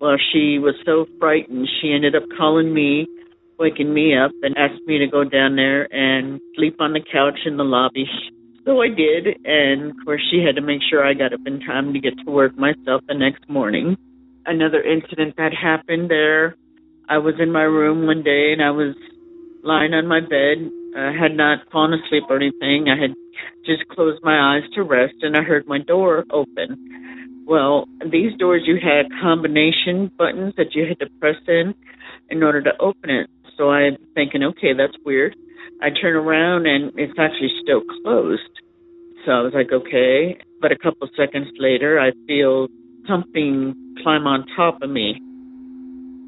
Well, 0.00 0.16
she 0.32 0.58
was 0.58 0.74
so 0.84 1.06
frightened, 1.18 1.68
she 1.80 1.92
ended 1.92 2.14
up 2.14 2.24
calling 2.36 2.74
me, 2.74 3.06
waking 3.58 3.92
me 3.92 4.16
up, 4.16 4.32
and 4.42 4.56
asked 4.56 4.82
me 4.86 4.98
to 4.98 5.06
go 5.06 5.24
down 5.24 5.56
there 5.56 5.92
and 5.92 6.40
sleep 6.56 6.76
on 6.80 6.92
the 6.92 7.00
couch 7.00 7.38
in 7.46 7.56
the 7.56 7.64
lobby. 7.64 8.06
So 8.64 8.80
I 8.80 8.88
did, 8.88 9.38
and 9.44 9.90
of 9.90 9.96
course, 10.04 10.22
she 10.30 10.42
had 10.42 10.56
to 10.56 10.62
make 10.62 10.80
sure 10.88 11.04
I 11.04 11.14
got 11.14 11.32
up 11.32 11.40
in 11.46 11.60
time 11.60 11.92
to 11.92 12.00
get 12.00 12.14
to 12.24 12.30
work 12.30 12.56
myself 12.56 13.02
the 13.06 13.14
next 13.14 13.48
morning. 13.48 13.96
Another 14.46 14.82
incident 14.82 15.34
that 15.36 15.52
happened 15.52 16.10
there, 16.10 16.56
I 17.08 17.18
was 17.18 17.34
in 17.38 17.52
my 17.52 17.62
room 17.62 18.06
one 18.06 18.22
day 18.22 18.52
and 18.52 18.62
I 18.62 18.70
was 18.70 18.94
lying 19.62 19.92
on 19.92 20.06
my 20.06 20.20
bed 20.20 20.70
I 20.96 21.12
had 21.12 21.36
not 21.36 21.58
fallen 21.72 21.92
asleep 21.94 22.24
or 22.30 22.36
anything. 22.36 22.86
I 22.88 23.00
had 23.00 23.14
just 23.66 23.88
closed 23.88 24.22
my 24.22 24.56
eyes 24.56 24.62
to 24.74 24.82
rest 24.82 25.14
and 25.22 25.36
I 25.36 25.42
heard 25.42 25.66
my 25.66 25.78
door 25.78 26.24
open. 26.30 27.44
Well, 27.46 27.86
these 28.10 28.36
doors 28.38 28.62
you 28.64 28.76
had 28.76 29.10
combination 29.20 30.10
buttons 30.16 30.54
that 30.56 30.74
you 30.74 30.86
had 30.86 31.00
to 31.00 31.06
press 31.20 31.36
in 31.48 31.74
in 32.30 32.42
order 32.42 32.62
to 32.62 32.70
open 32.78 33.10
it. 33.10 33.28
So 33.56 33.70
I'm 33.70 33.96
thinking, 34.14 34.42
okay, 34.42 34.72
that's 34.76 34.96
weird. 35.04 35.36
I 35.82 35.88
turn 35.90 36.14
around 36.14 36.66
and 36.66 36.92
it's 36.96 37.18
actually 37.18 37.50
still 37.62 37.82
closed. 38.02 38.42
So 39.24 39.32
I 39.32 39.40
was 39.40 39.52
like, 39.54 39.72
okay. 39.72 40.38
But 40.60 40.72
a 40.72 40.78
couple 40.78 41.08
seconds 41.16 41.48
later, 41.58 42.00
I 42.00 42.12
feel 42.26 42.68
something 43.08 43.74
climb 44.02 44.26
on 44.26 44.46
top 44.56 44.82
of 44.82 44.90
me. 44.90 45.20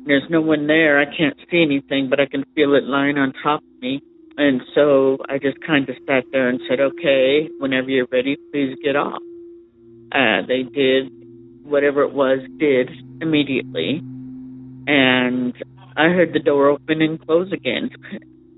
There's 0.06 0.28
no 0.30 0.40
one 0.40 0.66
there. 0.66 1.00
I 1.00 1.04
can't 1.04 1.36
see 1.50 1.62
anything, 1.62 2.08
but 2.08 2.20
I 2.20 2.26
can 2.26 2.44
feel 2.54 2.74
it 2.74 2.84
lying 2.84 3.18
on 3.18 3.32
top 3.42 3.60
of 3.60 3.82
me. 3.82 4.02
And 4.36 4.60
so 4.74 5.18
I 5.28 5.38
just 5.38 5.56
kind 5.66 5.88
of 5.88 5.96
sat 6.06 6.24
there 6.30 6.48
and 6.48 6.60
said, 6.68 6.78
okay, 6.80 7.48
whenever 7.58 7.88
you're 7.88 8.06
ready, 8.12 8.36
please 8.52 8.76
get 8.84 8.94
off. 8.94 9.22
Uh, 10.12 10.46
they 10.46 10.62
did 10.62 11.10
whatever 11.64 12.02
it 12.02 12.12
was, 12.12 12.40
did 12.58 12.90
immediately. 13.20 14.02
And 14.86 15.54
I 15.96 16.08
heard 16.08 16.32
the 16.34 16.40
door 16.40 16.68
open 16.68 17.00
and 17.00 17.24
close 17.24 17.50
again. 17.52 17.90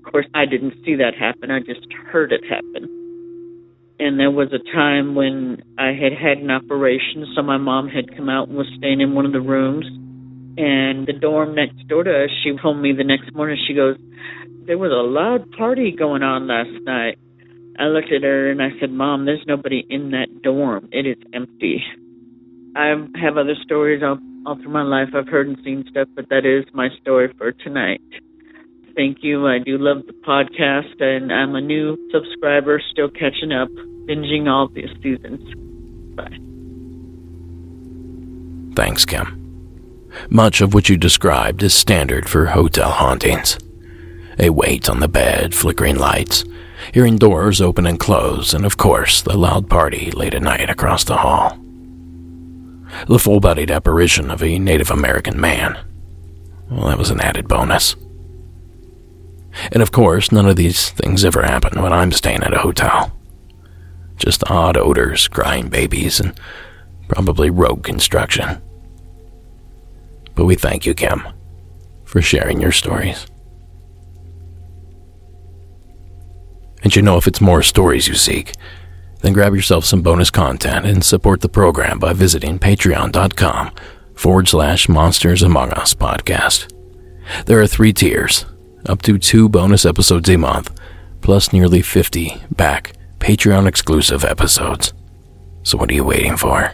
Of 0.05 0.11
course, 0.11 0.25
I 0.33 0.45
didn't 0.45 0.73
see 0.85 0.95
that 0.95 1.13
happen. 1.17 1.51
I 1.51 1.59
just 1.59 1.87
heard 2.11 2.31
it 2.31 2.43
happen. 2.43 2.99
And 3.99 4.19
there 4.19 4.31
was 4.31 4.49
a 4.53 4.63
time 4.73 5.15
when 5.15 5.63
I 5.77 5.91
had 5.91 6.13
had 6.13 6.39
an 6.39 6.51
operation, 6.51 7.25
so 7.35 7.41
my 7.41 7.57
mom 7.57 7.87
had 7.87 8.15
come 8.15 8.29
out 8.29 8.47
and 8.47 8.57
was 8.57 8.67
staying 8.77 9.01
in 9.01 9.13
one 9.13 9.25
of 9.25 9.31
the 9.31 9.41
rooms. 9.41 9.85
And 10.57 11.07
the 11.07 11.13
dorm 11.13 11.55
next 11.55 11.87
door 11.87 12.03
to 12.03 12.23
us, 12.25 12.29
she 12.43 12.51
told 12.61 12.77
me 12.77 12.91
the 12.91 13.03
next 13.03 13.33
morning, 13.33 13.57
she 13.67 13.73
goes, 13.73 13.95
There 14.67 14.77
was 14.77 14.91
a 14.91 15.07
loud 15.07 15.49
party 15.51 15.95
going 15.97 16.23
on 16.23 16.47
last 16.47 16.83
night. 16.83 17.17
I 17.79 17.85
looked 17.85 18.11
at 18.11 18.23
her 18.23 18.51
and 18.51 18.61
I 18.61 18.69
said, 18.79 18.91
Mom, 18.91 19.25
there's 19.25 19.43
nobody 19.47 19.85
in 19.89 20.11
that 20.11 20.41
dorm. 20.43 20.89
It 20.91 21.07
is 21.07 21.17
empty. 21.33 21.83
I 22.75 22.95
have 23.21 23.37
other 23.37 23.55
stories 23.63 24.03
all, 24.03 24.19
all 24.49 24.55
through 24.55 24.71
my 24.71 24.81
life. 24.81 25.09
I've 25.13 25.27
heard 25.27 25.47
and 25.47 25.57
seen 25.63 25.85
stuff, 25.91 26.07
but 26.15 26.27
that 26.29 26.43
is 26.43 26.65
my 26.73 26.89
story 27.01 27.31
for 27.37 27.51
tonight. 27.51 28.01
Thank 28.95 29.19
you. 29.21 29.47
I 29.47 29.59
do 29.59 29.77
love 29.77 30.07
the 30.07 30.13
podcast, 30.13 30.99
and 30.99 31.31
I'm 31.31 31.55
a 31.55 31.61
new 31.61 31.95
subscriber, 32.11 32.81
still 32.91 33.09
catching 33.09 33.51
up, 33.51 33.69
binging 34.09 34.49
all 34.49 34.67
these 34.67 34.89
seasons. 35.03 35.41
Bye. 36.15 36.37
Thanks, 38.75 39.05
Kim. 39.05 39.35
Much 40.29 40.61
of 40.61 40.73
what 40.73 40.89
you 40.89 40.97
described 40.97 41.61
is 41.61 41.73
standard 41.73 42.27
for 42.27 42.47
hotel 42.47 42.89
hauntings. 42.89 43.57
A 44.39 44.49
weight 44.49 44.89
on 44.89 44.99
the 44.99 45.07
bed, 45.07 45.53
flickering 45.53 45.97
lights, 45.97 46.43
hearing 46.91 47.17
doors 47.17 47.61
open 47.61 47.85
and 47.85 47.99
close, 47.99 48.55
and 48.55 48.65
of 48.65 48.77
course, 48.77 49.21
the 49.21 49.37
loud 49.37 49.69
party 49.69 50.09
late 50.11 50.33
at 50.33 50.41
night 50.41 50.71
across 50.71 51.03
the 51.03 51.17
hall. 51.17 51.59
The 53.07 53.19
full 53.19 53.39
bodied 53.39 53.71
apparition 53.71 54.31
of 54.31 54.43
a 54.43 54.59
Native 54.59 54.91
American 54.91 55.39
man. 55.39 55.77
Well, 56.69 56.87
that 56.87 56.97
was 56.97 57.09
an 57.09 57.21
added 57.21 57.47
bonus. 57.47 57.95
And 59.71 59.81
of 59.81 59.91
course, 59.91 60.31
none 60.31 60.47
of 60.47 60.55
these 60.55 60.89
things 60.91 61.25
ever 61.25 61.43
happen 61.43 61.81
when 61.81 61.93
I'm 61.93 62.11
staying 62.11 62.43
at 62.43 62.53
a 62.53 62.59
hotel. 62.59 63.11
Just 64.17 64.43
odd 64.49 64.77
odors, 64.77 65.27
crying 65.27 65.69
babies, 65.69 66.19
and 66.19 66.39
probably 67.07 67.49
rogue 67.49 67.83
construction. 67.83 68.61
But 70.35 70.45
we 70.45 70.55
thank 70.55 70.85
you, 70.85 70.93
Kim, 70.93 71.27
for 72.05 72.21
sharing 72.21 72.61
your 72.61 72.71
stories. 72.71 73.25
And 76.83 76.95
you 76.95 77.01
know, 77.01 77.17
if 77.17 77.27
it's 77.27 77.41
more 77.41 77.61
stories 77.61 78.07
you 78.07 78.15
seek, 78.15 78.53
then 79.21 79.33
grab 79.33 79.53
yourself 79.53 79.85
some 79.85 80.01
bonus 80.01 80.31
content 80.31 80.85
and 80.85 81.03
support 81.03 81.41
the 81.41 81.49
program 81.49 81.99
by 81.99 82.13
visiting 82.13 82.59
patreon.com 82.59 83.71
forward 84.13 84.47
slash 84.47 84.87
monsters 84.89 85.43
among 85.43 85.71
us 85.73 85.93
podcast. 85.93 86.73
There 87.45 87.59
are 87.59 87.67
three 87.67 87.93
tiers, 87.93 88.45
up 88.85 89.01
to 89.03 89.17
two 89.17 89.49
bonus 89.49 89.85
episodes 89.85 90.29
a 90.29 90.37
month, 90.37 90.77
plus 91.21 91.53
nearly 91.53 91.81
50 91.81 92.43
back 92.51 92.93
Patreon 93.19 93.67
exclusive 93.67 94.23
episodes. 94.23 94.93
So 95.63 95.77
what 95.77 95.91
are 95.91 95.95
you 95.95 96.03
waiting 96.05 96.37
for? 96.37 96.73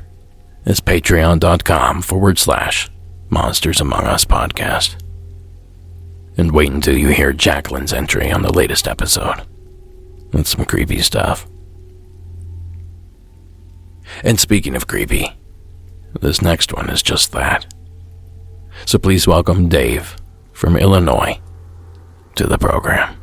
It's 0.65 0.81
patreon.com 0.81 2.01
forward 2.01 2.39
slash 2.39 2.89
monsters 3.29 3.81
among 3.81 4.05
us 4.05 4.25
podcast. 4.25 5.01
And 6.37 6.51
wait 6.51 6.71
until 6.71 6.97
you 6.97 7.09
hear 7.09 7.33
Jacqueline's 7.33 7.93
entry 7.93 8.31
on 8.31 8.41
the 8.41 8.53
latest 8.53 8.87
episode. 8.87 9.45
That's 10.31 10.49
some 10.49 10.65
creepy 10.65 10.99
stuff. 10.99 11.47
And 14.23 14.39
speaking 14.39 14.75
of 14.75 14.87
creepy, 14.87 15.29
this 16.21 16.41
next 16.41 16.73
one 16.73 16.89
is 16.89 17.01
just 17.01 17.31
that. 17.33 17.65
So 18.85 18.97
please 18.97 19.27
welcome 19.27 19.69
Dave 19.69 20.15
from 20.53 20.77
Illinois 20.77 21.39
to 22.35 22.47
the 22.47 22.57
program. 22.57 23.17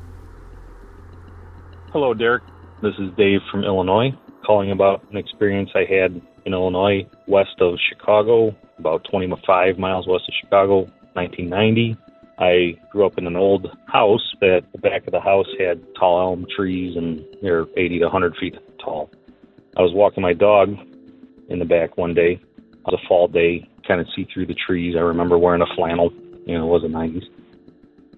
Hello, 1.92 2.14
Derek. 2.14 2.42
This 2.82 2.94
is 2.98 3.10
Dave 3.16 3.40
from 3.50 3.64
Illinois, 3.64 4.10
calling 4.44 4.70
about 4.70 5.04
an 5.10 5.16
experience 5.16 5.70
I 5.74 5.84
had 5.84 6.20
in 6.44 6.52
Illinois, 6.52 7.06
west 7.26 7.60
of 7.60 7.74
Chicago, 7.88 8.54
about 8.78 9.06
25 9.10 9.78
miles 9.78 10.06
west 10.06 10.24
of 10.28 10.34
Chicago, 10.40 10.80
1990. 11.14 11.96
I 12.38 12.76
grew 12.90 13.06
up 13.06 13.18
in 13.18 13.26
an 13.26 13.36
old 13.36 13.68
house 13.86 14.34
that 14.40 14.62
the 14.72 14.78
back 14.78 15.06
of 15.06 15.12
the 15.12 15.20
house 15.20 15.46
had 15.60 15.82
tall 15.98 16.20
elm 16.20 16.46
trees 16.56 16.96
and 16.96 17.24
they're 17.40 17.66
80 17.76 18.00
to 18.00 18.04
100 18.06 18.36
feet 18.36 18.56
tall. 18.82 19.10
I 19.76 19.82
was 19.82 19.92
walking 19.94 20.22
my 20.22 20.34
dog 20.34 20.76
in 21.48 21.58
the 21.58 21.64
back 21.64 21.96
one 21.96 22.12
day. 22.12 22.40
It 22.58 22.84
was 22.84 23.00
a 23.02 23.08
fall 23.08 23.28
day, 23.28 23.68
kind 23.86 24.00
of 24.00 24.06
see 24.14 24.26
through 24.32 24.46
the 24.46 24.54
trees. 24.54 24.94
I 24.96 25.00
remember 25.00 25.38
wearing 25.38 25.62
a 25.62 25.74
flannel, 25.74 26.12
you 26.46 26.58
know, 26.58 26.64
it 26.64 26.70
was 26.70 26.82
the 26.82 26.88
90s. 26.88 27.24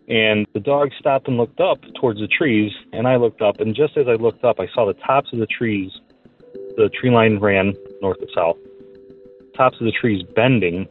And 0.09 0.47
the 0.53 0.61
dog 0.61 0.91
stopped 0.99 1.29
and 1.29 1.37
looked 1.37 1.61
up 1.61 1.79
towards 2.01 2.21
the 2.21 2.27
trees, 2.27 2.73
and 2.93 3.07
I 3.07 3.17
looked 3.17 3.41
up, 3.41 3.61
and 3.61 3.75
just 3.75 3.97
as 3.97 4.07
I 4.09 4.15
looked 4.15 4.45
up, 4.45 4.61
I 4.61 4.67
saw 4.75 4.85
the 4.87 4.95
tops 4.95 5.33
of 5.33 5.39
the 5.39 5.47
trees. 5.47 5.91
The 6.77 6.91
tree 7.01 7.11
line 7.11 7.39
ran 7.39 7.75
north 8.03 8.19
to 8.19 8.27
south. 8.35 8.57
Tops 9.57 9.77
of 9.81 9.87
the 9.87 9.93
trees 9.93 10.23
bending 10.35 10.87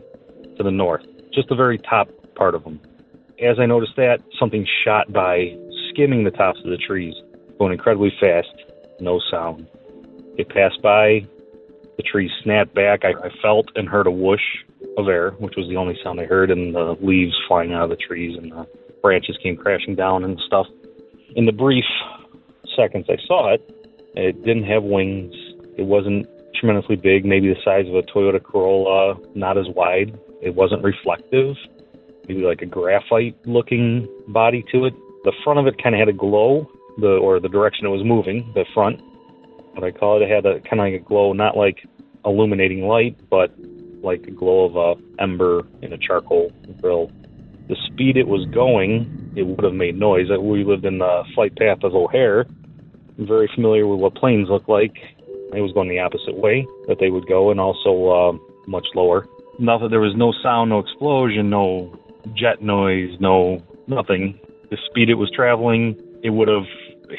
to 0.57 0.63
the 0.63 0.71
north, 0.71 1.03
just 1.33 1.49
the 1.49 1.55
very 1.55 1.77
top 1.77 2.09
part 2.35 2.55
of 2.55 2.63
them. 2.63 2.79
As 3.43 3.59
I 3.59 3.65
noticed 3.65 3.97
that, 3.97 4.21
something 4.39 4.65
shot 4.83 5.11
by, 5.11 5.57
skimming 5.89 6.23
the 6.23 6.31
tops 6.31 6.59
of 6.63 6.71
the 6.71 6.77
trees, 6.77 7.13
going 7.59 7.73
incredibly 7.73 8.13
fast, 8.19 8.53
no 8.99 9.19
sound. 9.29 9.67
It 10.37 10.49
passed 10.49 10.81
by, 10.81 11.27
the 11.97 12.03
trees 12.03 12.31
snapped 12.43 12.73
back. 12.73 13.01
I, 13.03 13.09
I 13.09 13.29
felt 13.41 13.67
and 13.75 13.87
heard 13.87 14.07
a 14.07 14.11
whoosh 14.11 14.41
of 14.97 15.07
air, 15.07 15.31
which 15.39 15.55
was 15.55 15.67
the 15.69 15.77
only 15.77 15.97
sound 16.03 16.19
I 16.19 16.25
heard, 16.25 16.51
and 16.51 16.73
the 16.73 16.97
leaves 17.01 17.33
flying 17.47 17.73
out 17.73 17.83
of 17.83 17.89
the 17.89 17.95
trees 17.95 18.37
and 18.37 18.51
the 18.51 18.67
branches 19.01 19.37
came 19.43 19.55
crashing 19.55 19.95
down 19.95 20.23
and 20.23 20.39
stuff. 20.45 20.67
In 21.35 21.45
the 21.45 21.51
brief 21.51 21.85
seconds 22.75 23.05
I 23.09 23.17
saw 23.27 23.53
it, 23.53 23.61
it 24.15 24.43
didn't 24.43 24.65
have 24.65 24.83
wings. 24.83 25.33
It 25.77 25.85
wasn't 25.85 26.27
tremendously 26.55 26.95
big, 26.95 27.25
maybe 27.25 27.49
the 27.49 27.59
size 27.63 27.87
of 27.87 27.95
a 27.95 28.01
Toyota 28.03 28.41
Corolla, 28.41 29.15
not 29.35 29.57
as 29.57 29.65
wide. 29.75 30.17
It 30.41 30.55
wasn't 30.55 30.83
reflective, 30.83 31.55
maybe 32.27 32.41
like 32.41 32.61
a 32.61 32.65
graphite 32.65 33.35
looking 33.45 34.07
body 34.27 34.63
to 34.71 34.85
it. 34.85 34.93
The 35.23 35.33
front 35.43 35.59
of 35.59 35.67
it 35.67 35.81
kind 35.81 35.95
of 35.95 35.99
had 35.99 36.09
a 36.09 36.13
glow, 36.13 36.69
the 36.97 37.17
or 37.17 37.39
the 37.39 37.49
direction 37.49 37.85
it 37.85 37.89
was 37.89 38.03
moving, 38.03 38.51
the 38.53 38.65
front. 38.73 39.01
What 39.73 39.83
I 39.83 39.91
call 39.91 40.21
it, 40.21 40.25
it 40.25 40.29
had 40.29 40.45
a 40.45 40.59
kind 40.61 40.79
of 40.79 40.85
like 40.85 41.01
a 41.01 41.03
glow, 41.03 41.33
not 41.33 41.57
like 41.57 41.85
illuminating 42.25 42.87
light, 42.87 43.17
but 43.29 43.53
like 44.01 44.23
the 44.23 44.31
glow 44.31 44.65
of 44.65 44.75
a 44.75 45.21
ember 45.21 45.63
in 45.81 45.93
a 45.93 45.97
charcoal 45.97 46.51
grill 46.81 47.09
the 47.69 47.75
speed 47.87 48.17
it 48.17 48.27
was 48.27 48.45
going, 48.53 49.33
it 49.35 49.43
would 49.43 49.63
have 49.63 49.73
made 49.73 49.97
noise. 49.97 50.27
We 50.29 50.63
lived 50.63 50.85
in 50.85 50.99
the 50.99 51.23
flight 51.33 51.55
path 51.55 51.83
of 51.83 51.95
O'Hare. 51.95 52.45
I'm 53.17 53.27
very 53.27 53.49
familiar 53.55 53.87
with 53.87 53.99
what 53.99 54.15
planes 54.15 54.49
look 54.49 54.67
like. 54.67 54.95
It 55.53 55.61
was 55.61 55.71
going 55.73 55.87
the 55.87 55.99
opposite 55.99 56.35
way 56.35 56.65
that 56.87 56.97
they 56.99 57.09
would 57.09 57.27
go, 57.27 57.51
and 57.51 57.59
also 57.59 58.09
uh, 58.09 58.31
much 58.67 58.85
lower. 58.95 59.27
Nothing. 59.59 59.89
There 59.91 59.99
was 59.99 60.15
no 60.15 60.33
sound, 60.43 60.71
no 60.71 60.79
explosion, 60.79 61.49
no 61.49 61.97
jet 62.35 62.61
noise, 62.61 63.11
no 63.19 63.61
nothing. 63.87 64.39
The 64.71 64.77
speed 64.89 65.09
it 65.09 65.15
was 65.15 65.31
traveling, 65.31 65.95
it 66.23 66.31
would 66.31 66.47
have 66.47 66.65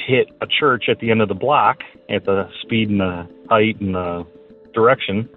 hit 0.07 0.31
a 0.41 0.47
church 0.47 0.85
at 0.89 0.99
the 1.01 1.11
end 1.11 1.23
of 1.23 1.29
the 1.29 1.35
block 1.35 1.79
at 2.09 2.25
the 2.25 2.49
speed 2.63 2.91
and 2.91 3.01
the 3.01 3.29
height 3.49 3.81
and 3.81 3.95
the 3.95 4.27
direction. 4.75 5.29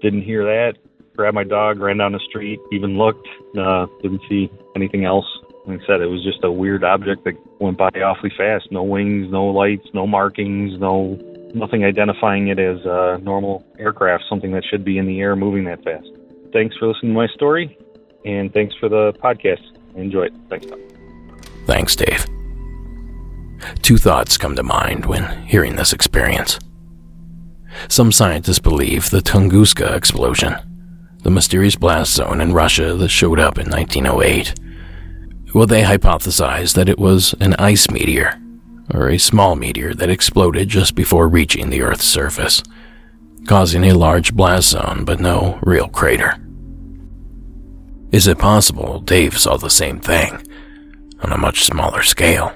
Didn't 0.00 0.22
hear 0.22 0.44
that 0.44 0.74
grabbed 1.16 1.34
my 1.34 1.44
dog, 1.44 1.78
ran 1.78 1.98
down 1.98 2.12
the 2.12 2.20
street, 2.28 2.60
even 2.72 2.98
looked, 2.98 3.26
uh, 3.58 3.86
didn't 4.02 4.22
see 4.28 4.50
anything 4.76 5.04
else. 5.04 5.26
Like 5.66 5.80
I 5.82 5.86
said, 5.86 6.00
it 6.00 6.06
was 6.06 6.22
just 6.22 6.44
a 6.44 6.50
weird 6.50 6.84
object 6.84 7.24
that 7.24 7.34
went 7.60 7.78
by 7.78 7.88
awfully 7.88 8.32
fast. 8.36 8.70
No 8.70 8.82
wings, 8.82 9.30
no 9.30 9.46
lights, 9.46 9.86
no 9.94 10.06
markings, 10.06 10.78
no 10.78 11.18
nothing 11.54 11.84
identifying 11.84 12.48
it 12.48 12.58
as 12.58 12.84
a 12.84 13.18
normal 13.22 13.64
aircraft, 13.78 14.24
something 14.28 14.52
that 14.52 14.64
should 14.68 14.84
be 14.84 14.98
in 14.98 15.06
the 15.06 15.20
air 15.20 15.36
moving 15.36 15.64
that 15.64 15.82
fast. 15.84 16.08
Thanks 16.52 16.76
for 16.76 16.88
listening 16.88 17.12
to 17.12 17.16
my 17.16 17.28
story, 17.28 17.78
and 18.24 18.52
thanks 18.52 18.74
for 18.78 18.88
the 18.88 19.12
podcast. 19.22 19.62
Enjoy 19.94 20.24
it. 20.24 20.34
Thanks. 20.50 20.66
Thanks, 21.66 21.96
Dave. 21.96 22.26
Two 23.82 23.98
thoughts 23.98 24.38
come 24.38 24.56
to 24.56 24.62
mind 24.62 25.06
when 25.06 25.46
hearing 25.46 25.76
this 25.76 25.92
experience. 25.92 26.58
Some 27.88 28.12
scientists 28.12 28.60
believe 28.60 29.10
the 29.10 29.20
Tunguska 29.20 29.96
explosion 29.96 30.56
the 31.24 31.30
mysterious 31.30 31.74
blast 31.74 32.12
zone 32.12 32.40
in 32.42 32.52
Russia 32.52 32.94
that 32.94 33.08
showed 33.08 33.40
up 33.40 33.58
in 33.58 33.70
1908. 33.70 34.54
Well, 35.54 35.66
they 35.66 35.82
hypothesized 35.82 36.74
that 36.74 36.88
it 36.88 36.98
was 36.98 37.34
an 37.40 37.54
ice 37.54 37.90
meteor, 37.90 38.38
or 38.92 39.08
a 39.08 39.18
small 39.18 39.56
meteor 39.56 39.94
that 39.94 40.10
exploded 40.10 40.68
just 40.68 40.94
before 40.94 41.26
reaching 41.26 41.70
the 41.70 41.80
Earth's 41.80 42.04
surface, 42.04 42.62
causing 43.46 43.84
a 43.84 43.94
large 43.94 44.34
blast 44.34 44.68
zone 44.68 45.04
but 45.06 45.18
no 45.18 45.58
real 45.62 45.88
crater. 45.88 46.36
Is 48.12 48.26
it 48.26 48.38
possible 48.38 49.00
Dave 49.00 49.38
saw 49.38 49.56
the 49.56 49.70
same 49.70 50.00
thing 50.00 50.46
on 51.20 51.32
a 51.32 51.38
much 51.38 51.64
smaller 51.64 52.02
scale? 52.02 52.52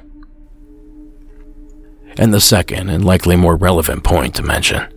And 2.19 2.35
the 2.35 2.41
second, 2.41 2.91
and 2.91 3.05
likely 3.05 3.37
more 3.37 3.55
relevant 3.55 4.03
point 4.03 4.35
to 4.35 4.43
mention, 4.43 4.93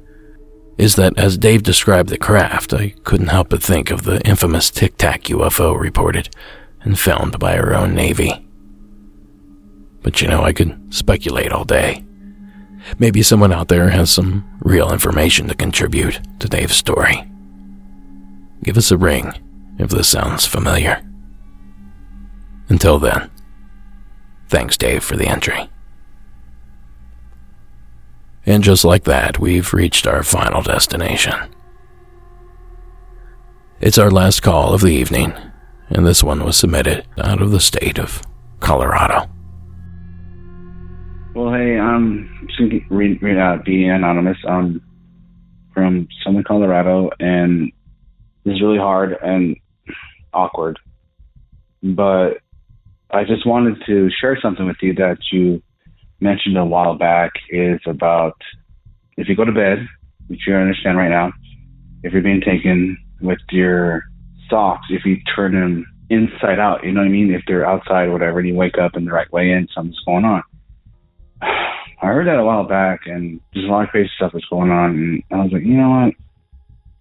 is 0.77 0.95
that 0.95 1.17
as 1.17 1.37
Dave 1.37 1.61
described 1.61 2.09
the 2.09 2.17
craft, 2.17 2.73
I 2.73 2.95
couldn't 3.03 3.27
help 3.27 3.49
but 3.49 3.61
think 3.61 3.91
of 3.91 4.03
the 4.03 4.19
infamous 4.27 4.71
Tic 4.71 4.97
Tac 4.97 5.25
UFO 5.25 5.79
reported 5.79 6.35
and 6.81 6.99
filmed 6.99 7.37
by 7.37 7.55
our 7.55 7.75
own 7.75 7.93
Navy. 7.93 8.47
But 10.01 10.19
you 10.19 10.27
know, 10.27 10.41
I 10.41 10.51
could 10.51 10.93
speculate 10.93 11.51
all 11.51 11.63
day. 11.63 12.03
Maybe 12.97 13.21
someone 13.21 13.53
out 13.53 13.67
there 13.67 13.91
has 13.91 14.09
some 14.09 14.57
real 14.61 14.91
information 14.91 15.47
to 15.47 15.53
contribute 15.53 16.19
to 16.39 16.47
Dave's 16.47 16.75
story. 16.75 17.23
Give 18.63 18.77
us 18.77 18.89
a 18.89 18.97
ring 18.97 19.33
if 19.77 19.91
this 19.91 20.09
sounds 20.09 20.47
familiar. 20.47 21.03
Until 22.69 22.97
then, 22.97 23.29
thanks, 24.47 24.77
Dave, 24.77 25.03
for 25.03 25.15
the 25.15 25.27
entry. 25.27 25.69
And 28.51 28.65
just 28.65 28.83
like 28.83 29.05
that, 29.05 29.39
we've 29.39 29.71
reached 29.71 30.05
our 30.05 30.23
final 30.23 30.61
destination. 30.61 31.33
It's 33.79 33.97
our 33.97 34.11
last 34.11 34.43
call 34.43 34.73
of 34.73 34.81
the 34.81 34.89
evening, 34.89 35.33
and 35.89 36.05
this 36.05 36.21
one 36.21 36.43
was 36.43 36.57
submitted 36.57 37.05
out 37.17 37.41
of 37.41 37.51
the 37.51 37.61
state 37.61 37.97
of 37.97 38.21
Colorado. 38.59 39.29
Well, 41.33 41.53
hey, 41.53 41.79
I'm 41.79 42.45
gonna 42.59 42.81
read, 42.89 43.23
read 43.23 43.37
out 43.37 43.63
be 43.63 43.85
anonymous. 43.85 44.37
Um, 44.45 44.81
from 45.73 46.09
Southern 46.21 46.43
Colorado, 46.43 47.09
and 47.21 47.71
is 48.43 48.61
really 48.61 48.77
hard 48.77 49.15
and 49.23 49.55
awkward. 50.33 50.77
But 51.81 52.39
I 53.11 53.23
just 53.23 53.47
wanted 53.47 53.81
to 53.85 54.09
share 54.19 54.37
something 54.41 54.67
with 54.67 54.75
you 54.81 54.93
that 54.95 55.19
you 55.31 55.63
mentioned 56.21 56.57
a 56.57 56.63
while 56.63 56.95
back 56.95 57.31
is 57.49 57.79
about 57.85 58.39
if 59.17 59.27
you 59.27 59.35
go 59.35 59.43
to 59.43 59.51
bed, 59.51 59.87
which 60.27 60.41
you 60.47 60.55
understand 60.55 60.97
right 60.97 61.09
now, 61.09 61.33
if 62.03 62.13
you're 62.13 62.21
being 62.21 62.41
taken 62.41 62.97
with 63.21 63.39
your 63.51 64.03
socks, 64.49 64.87
if 64.89 65.03
you 65.05 65.17
turn 65.35 65.53
them 65.53 65.85
inside 66.09 66.59
out, 66.59 66.83
you 66.83 66.91
know 66.91 67.01
what 67.01 67.07
I 67.07 67.11
mean? 67.11 67.33
If 67.33 67.43
they're 67.47 67.65
outside 67.65 68.07
or 68.07 68.13
whatever, 68.13 68.39
and 68.39 68.47
you 68.47 68.55
wake 68.55 68.77
up 68.77 68.95
in 68.95 69.05
the 69.05 69.11
right 69.11 69.31
way 69.31 69.51
and 69.51 69.69
something's 69.73 69.99
going 70.05 70.25
on. 70.25 70.43
I 71.41 72.07
heard 72.07 72.27
that 72.27 72.39
a 72.39 72.43
while 72.43 72.63
back, 72.63 73.01
and 73.05 73.39
there's 73.53 73.65
a 73.65 73.71
lot 73.71 73.83
of 73.83 73.89
crazy 73.89 74.09
stuff 74.15 74.31
that's 74.33 74.45
going 74.45 74.71
on, 74.71 75.23
and 75.29 75.39
I 75.39 75.43
was 75.43 75.51
like, 75.51 75.63
you 75.63 75.77
know 75.77 75.89
what, 75.89 76.13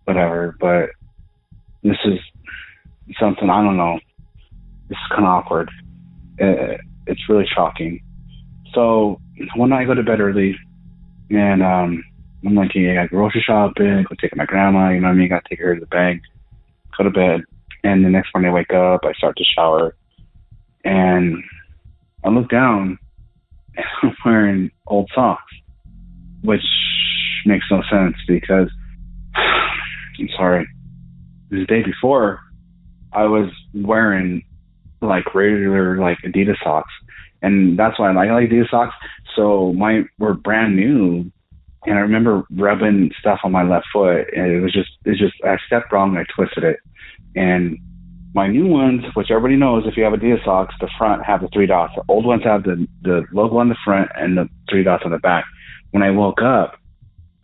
whatever. 0.05 0.57
But 0.61 0.91
this 1.83 1.97
is 2.05 2.19
something 3.19 3.49
I 3.49 3.63
don't 3.63 3.79
know. 3.79 3.99
This 4.89 4.99
is 4.99 5.09
kind 5.11 5.25
of 5.25 5.31
awkward. 5.31 5.71
Uh, 6.41 6.77
it's 7.07 7.29
really 7.31 7.47
shocking. 7.55 8.03
So 8.75 9.21
one 9.57 9.71
night 9.71 9.83
I 9.83 9.85
go 9.85 9.95
to 9.95 10.03
bed 10.03 10.21
early, 10.21 10.57
and 11.31 11.63
um, 11.63 12.05
I'm 12.45 12.55
like, 12.55 12.75
yeah, 12.75 12.93
I 12.93 12.95
got 12.95 13.11
grocery 13.11 13.43
shopping, 13.47 14.05
go 14.09 14.15
take 14.21 14.37
my 14.37 14.47
grandma, 14.47 14.91
you 14.91 15.01
know 15.01 15.09
what 15.09 15.15
I 15.15 15.17
mean? 15.17 15.29
Got 15.29 15.45
to 15.45 15.49
take 15.49 15.61
her 15.61 15.75
to 15.75 15.81
the 15.81 15.87
bank, 15.87 16.23
go 16.97 17.05
to 17.05 17.11
bed, 17.11 17.43
and 17.85 18.05
the 18.05 18.11
next 18.11 18.35
morning 18.35 18.51
I 18.51 18.55
wake 18.55 18.73
up, 18.73 19.01
I 19.05 19.13
start 19.13 19.37
to 19.37 19.45
shower, 19.45 19.95
and 20.85 21.43
I 22.25 22.29
look 22.29 22.49
down 22.49 22.99
and 23.77 23.87
I'm 24.03 24.17
wearing 24.25 24.71
old 24.87 25.11
socks, 25.15 25.53
which 26.43 26.63
makes 27.47 27.67
no 27.71 27.83
sense 27.91 28.17
because 28.27 28.71
I'm 29.35 30.29
sorry. 30.37 30.67
The 31.51 31.65
day 31.67 31.83
before, 31.83 32.41
I 33.13 33.25
was 33.25 33.51
wearing 33.75 34.45
like 35.01 35.35
regular 35.35 35.99
like 35.99 36.19
Adidas 36.25 36.63
socks, 36.63 36.93
and 37.43 37.79
that's 37.79 37.99
why 37.99 38.11
I 38.11 38.13
like, 38.13 38.29
I 38.29 38.35
like 38.35 38.51
Adidas 38.51 38.71
socks. 38.71 38.95
So 39.37 39.73
my 39.73 40.03
were 40.19 40.35
brand 40.35 40.77
new, 40.77 41.31
and 41.87 41.95
I 41.95 42.01
remember 42.01 42.45
rubbing 42.51 43.11
stuff 43.21 43.41
on 43.45 43.53
my 43.53 43.63
left 43.63 43.87
foot, 43.93 44.27
and 44.35 44.51
it 44.51 44.61
was 44.61 44.73
just 44.73 44.91
it's 45.05 45.19
just 45.19 45.35
I 45.45 45.57
stepped 45.67 45.93
wrong, 45.93 46.17
and 46.17 46.19
I 46.19 46.25
twisted 46.35 46.65
it, 46.65 46.79
and 47.35 47.79
my 48.33 48.47
new 48.47 48.67
ones, 48.67 49.03
which 49.15 49.31
everybody 49.31 49.57
knows, 49.57 49.85
if 49.87 49.97
you 49.97 50.05
have 50.05 50.13
Adidas 50.13 50.45
socks, 50.45 50.75
the 50.81 50.89
front 50.97 51.25
have 51.25 51.41
the 51.41 51.49
three 51.53 51.67
dots. 51.67 51.95
The 51.97 52.05
old 52.09 52.25
ones 52.25 52.43
have 52.45 52.63
the 52.63 52.87
the 53.03 53.25
logo 53.33 53.59
on 53.59 53.69
the 53.69 53.77
front 53.85 54.11
and 54.15 54.37
the 54.37 54.49
three 54.69 54.85
dots 54.85 55.03
on 55.05 55.11
the 55.11 55.19
back. 55.19 55.45
When 55.91 56.03
I 56.03 56.11
woke 56.11 56.41
up, 56.43 56.77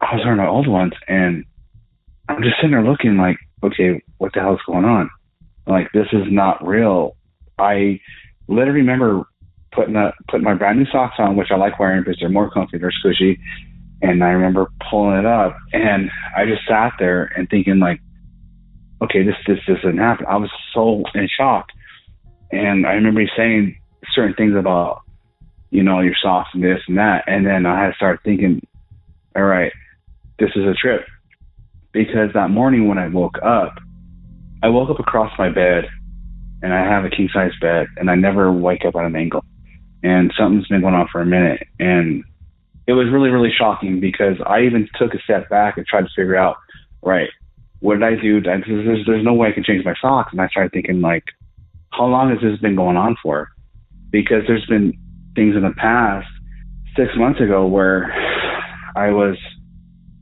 I 0.00 0.14
was 0.14 0.22
wearing 0.24 0.38
my 0.38 0.46
old 0.46 0.68
ones, 0.68 0.92
and 1.08 1.44
I'm 2.28 2.42
just 2.42 2.56
sitting 2.56 2.70
there 2.70 2.84
looking 2.84 3.16
like, 3.16 3.38
okay, 3.62 4.02
what 4.18 4.32
the 4.32 4.40
hell's 4.40 4.60
going 4.66 4.84
on? 4.84 5.10
Like 5.66 5.90
this 5.92 6.06
is 6.12 6.24
not 6.30 6.64
real. 6.66 7.16
I 7.58 8.00
literally 8.48 8.80
remember 8.80 9.24
putting 9.76 9.94
a, 9.94 10.12
putting 10.28 10.44
my 10.44 10.54
brand 10.54 10.78
new 10.78 10.86
socks 10.90 11.16
on, 11.18 11.36
which 11.36 11.48
I 11.52 11.56
like 11.56 11.78
wearing 11.78 12.02
because 12.02 12.18
they're 12.18 12.28
more 12.28 12.50
comfy, 12.50 12.78
they're 12.78 12.92
squishy. 13.04 13.38
And 14.02 14.24
I 14.24 14.28
remember 14.28 14.70
pulling 14.90 15.18
it 15.18 15.26
up, 15.26 15.56
and 15.72 16.10
I 16.36 16.44
just 16.44 16.66
sat 16.68 16.92
there 16.98 17.30
and 17.36 17.48
thinking 17.48 17.78
like, 17.78 18.00
okay, 19.02 19.22
this 19.22 19.36
this 19.46 19.58
doesn't 19.66 19.98
happen. 19.98 20.26
I 20.26 20.36
was 20.36 20.50
so 20.74 21.04
in 21.14 21.28
shock, 21.34 21.68
and 22.50 22.86
I 22.86 22.92
remember 22.92 23.22
saying 23.36 23.78
certain 24.14 24.34
things 24.34 24.54
about 24.54 25.02
you 25.70 25.82
know 25.82 26.00
your 26.00 26.14
socks 26.22 26.50
and 26.52 26.62
this 26.62 26.80
and 26.88 26.98
that, 26.98 27.24
and 27.26 27.46
then 27.46 27.64
I 27.64 27.80
had 27.80 27.90
to 27.90 27.96
start 27.96 28.20
thinking, 28.22 28.66
all 29.34 29.44
right, 29.44 29.72
this 30.38 30.50
is 30.56 30.64
a 30.64 30.74
trip, 30.74 31.06
because 31.92 32.32
that 32.34 32.50
morning 32.50 32.88
when 32.88 32.98
I 32.98 33.08
woke 33.08 33.38
up, 33.42 33.78
I 34.62 34.68
woke 34.68 34.90
up 34.90 35.00
across 35.00 35.32
my 35.38 35.48
bed, 35.48 35.84
and 36.62 36.74
I 36.74 36.84
have 36.84 37.04
a 37.06 37.10
king 37.10 37.30
size 37.32 37.52
bed, 37.62 37.86
and 37.96 38.10
I 38.10 38.14
never 38.14 38.52
wake 38.52 38.84
up 38.86 38.94
at 38.94 39.04
an 39.06 39.16
angle, 39.16 39.42
and 40.02 40.32
something's 40.38 40.68
been 40.68 40.80
going 40.80 40.94
on 40.94 41.08
for 41.10 41.20
a 41.20 41.26
minute, 41.26 41.66
and 41.78 42.24
it 42.86 42.92
was 42.92 43.08
really 43.10 43.30
really 43.30 43.52
shocking 43.56 44.00
because 44.00 44.36
I 44.46 44.62
even 44.62 44.88
took 44.96 45.14
a 45.14 45.22
step 45.22 45.48
back 45.48 45.76
and 45.76 45.86
tried 45.86 46.02
to 46.02 46.10
figure 46.14 46.36
out, 46.36 46.56
right, 47.02 47.30
what 47.80 47.94
did 47.94 48.04
I 48.04 48.20
do? 48.20 48.40
There's, 48.40 49.06
there's 49.06 49.24
no 49.24 49.34
way 49.34 49.48
I 49.48 49.52
can 49.52 49.64
change 49.64 49.84
my 49.84 49.94
socks. 50.00 50.30
And 50.32 50.40
I 50.40 50.48
started 50.48 50.72
thinking, 50.72 51.00
like, 51.00 51.24
how 51.90 52.06
long 52.06 52.30
has 52.30 52.40
this 52.40 52.58
been 52.60 52.76
going 52.76 52.96
on 52.96 53.16
for? 53.22 53.48
Because 54.10 54.42
there's 54.46 54.66
been 54.66 54.92
things 55.34 55.54
in 55.54 55.62
the 55.62 55.74
past, 55.76 56.26
six 56.96 57.10
months 57.16 57.40
ago, 57.40 57.66
where 57.66 58.12
I 58.96 59.10
was 59.10 59.36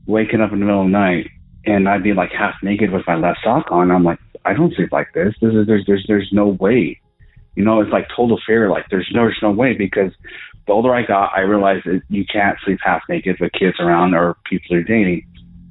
waking 0.05 0.41
up 0.41 0.51
in 0.51 0.59
the 0.59 0.65
middle 0.65 0.81
of 0.81 0.87
the 0.87 0.91
night 0.91 1.27
and 1.65 1.89
I'd 1.89 2.03
be 2.03 2.13
like 2.13 2.31
half 2.31 2.55
naked 2.61 2.91
with 2.91 3.03
my 3.07 3.15
left 3.15 3.39
sock 3.43 3.71
on. 3.71 3.91
I'm 3.91 4.03
like, 4.03 4.19
I 4.43 4.53
don't 4.53 4.73
sleep 4.75 4.91
like 4.91 5.13
this. 5.13 5.33
This 5.41 5.53
is 5.53 5.65
there's 5.65 5.85
there's 5.87 6.05
there's 6.07 6.29
no 6.31 6.47
way. 6.47 6.99
You 7.55 7.63
know, 7.63 7.81
it's 7.81 7.91
like 7.91 8.07
total 8.15 8.39
fear. 8.45 8.69
Like 8.69 8.85
there's 8.89 9.09
no 9.13 9.23
there's 9.23 9.39
no 9.41 9.51
way 9.51 9.73
because 9.73 10.11
the 10.67 10.73
older 10.73 10.93
I 10.93 11.05
got, 11.05 11.31
I 11.35 11.41
realized 11.41 11.85
that 11.85 12.01
you 12.09 12.25
can't 12.25 12.57
sleep 12.65 12.79
half 12.83 13.03
naked 13.07 13.37
with 13.39 13.51
kids 13.53 13.77
around 13.79 14.13
or 14.13 14.35
people 14.49 14.67
you're 14.75 14.83
dating, 14.83 15.25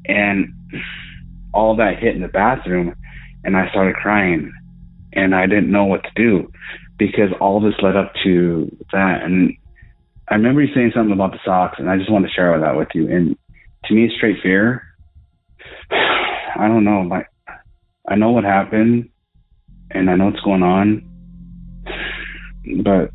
and 0.07 0.53
all 1.53 1.77
that 1.77 1.99
hit 1.99 2.17
in 2.17 2.23
the 2.23 2.29
bathroom 2.29 2.95
and 3.45 3.57
I 3.57 3.71
started 3.71 3.95
crying 3.95 4.53
and 5.13 5.35
I 5.35 5.47
didn't 5.47 5.71
know 5.71 5.85
what 5.85 6.03
to 6.03 6.11
do 6.17 6.51
because 6.99 7.31
all 7.41 7.61
this 7.61 7.75
led 7.81 7.97
up 7.97 8.13
to 8.25 8.77
that. 8.93 9.23
And 9.23 9.57
I 10.29 10.35
remember 10.35 10.63
you 10.63 10.75
saying 10.75 10.93
something 10.95 11.13
about 11.13 11.33
the 11.33 11.39
socks 11.45 11.77
and 11.79 11.89
I 11.89 11.97
just 11.97 12.11
wanted 12.11 12.29
to 12.29 12.35
share 12.35 12.59
that 12.59 12.77
with 12.77 12.89
you. 12.95 13.09
And 13.09 13.37
to 13.85 13.95
me, 13.95 14.07
it's 14.07 14.17
straight 14.17 14.43
fear. 14.43 14.83
I 15.91 16.67
don't 16.69 16.85
know. 16.85 17.05
My, 17.05 17.25
I 18.09 18.17
know 18.17 18.31
what 18.31 18.45
happened 18.45 19.11
and 19.91 20.11
I 20.11 20.17
know 20.17 20.27
what's 20.27 20.41
going 20.41 20.63
on, 20.63 21.09
but 22.83 23.11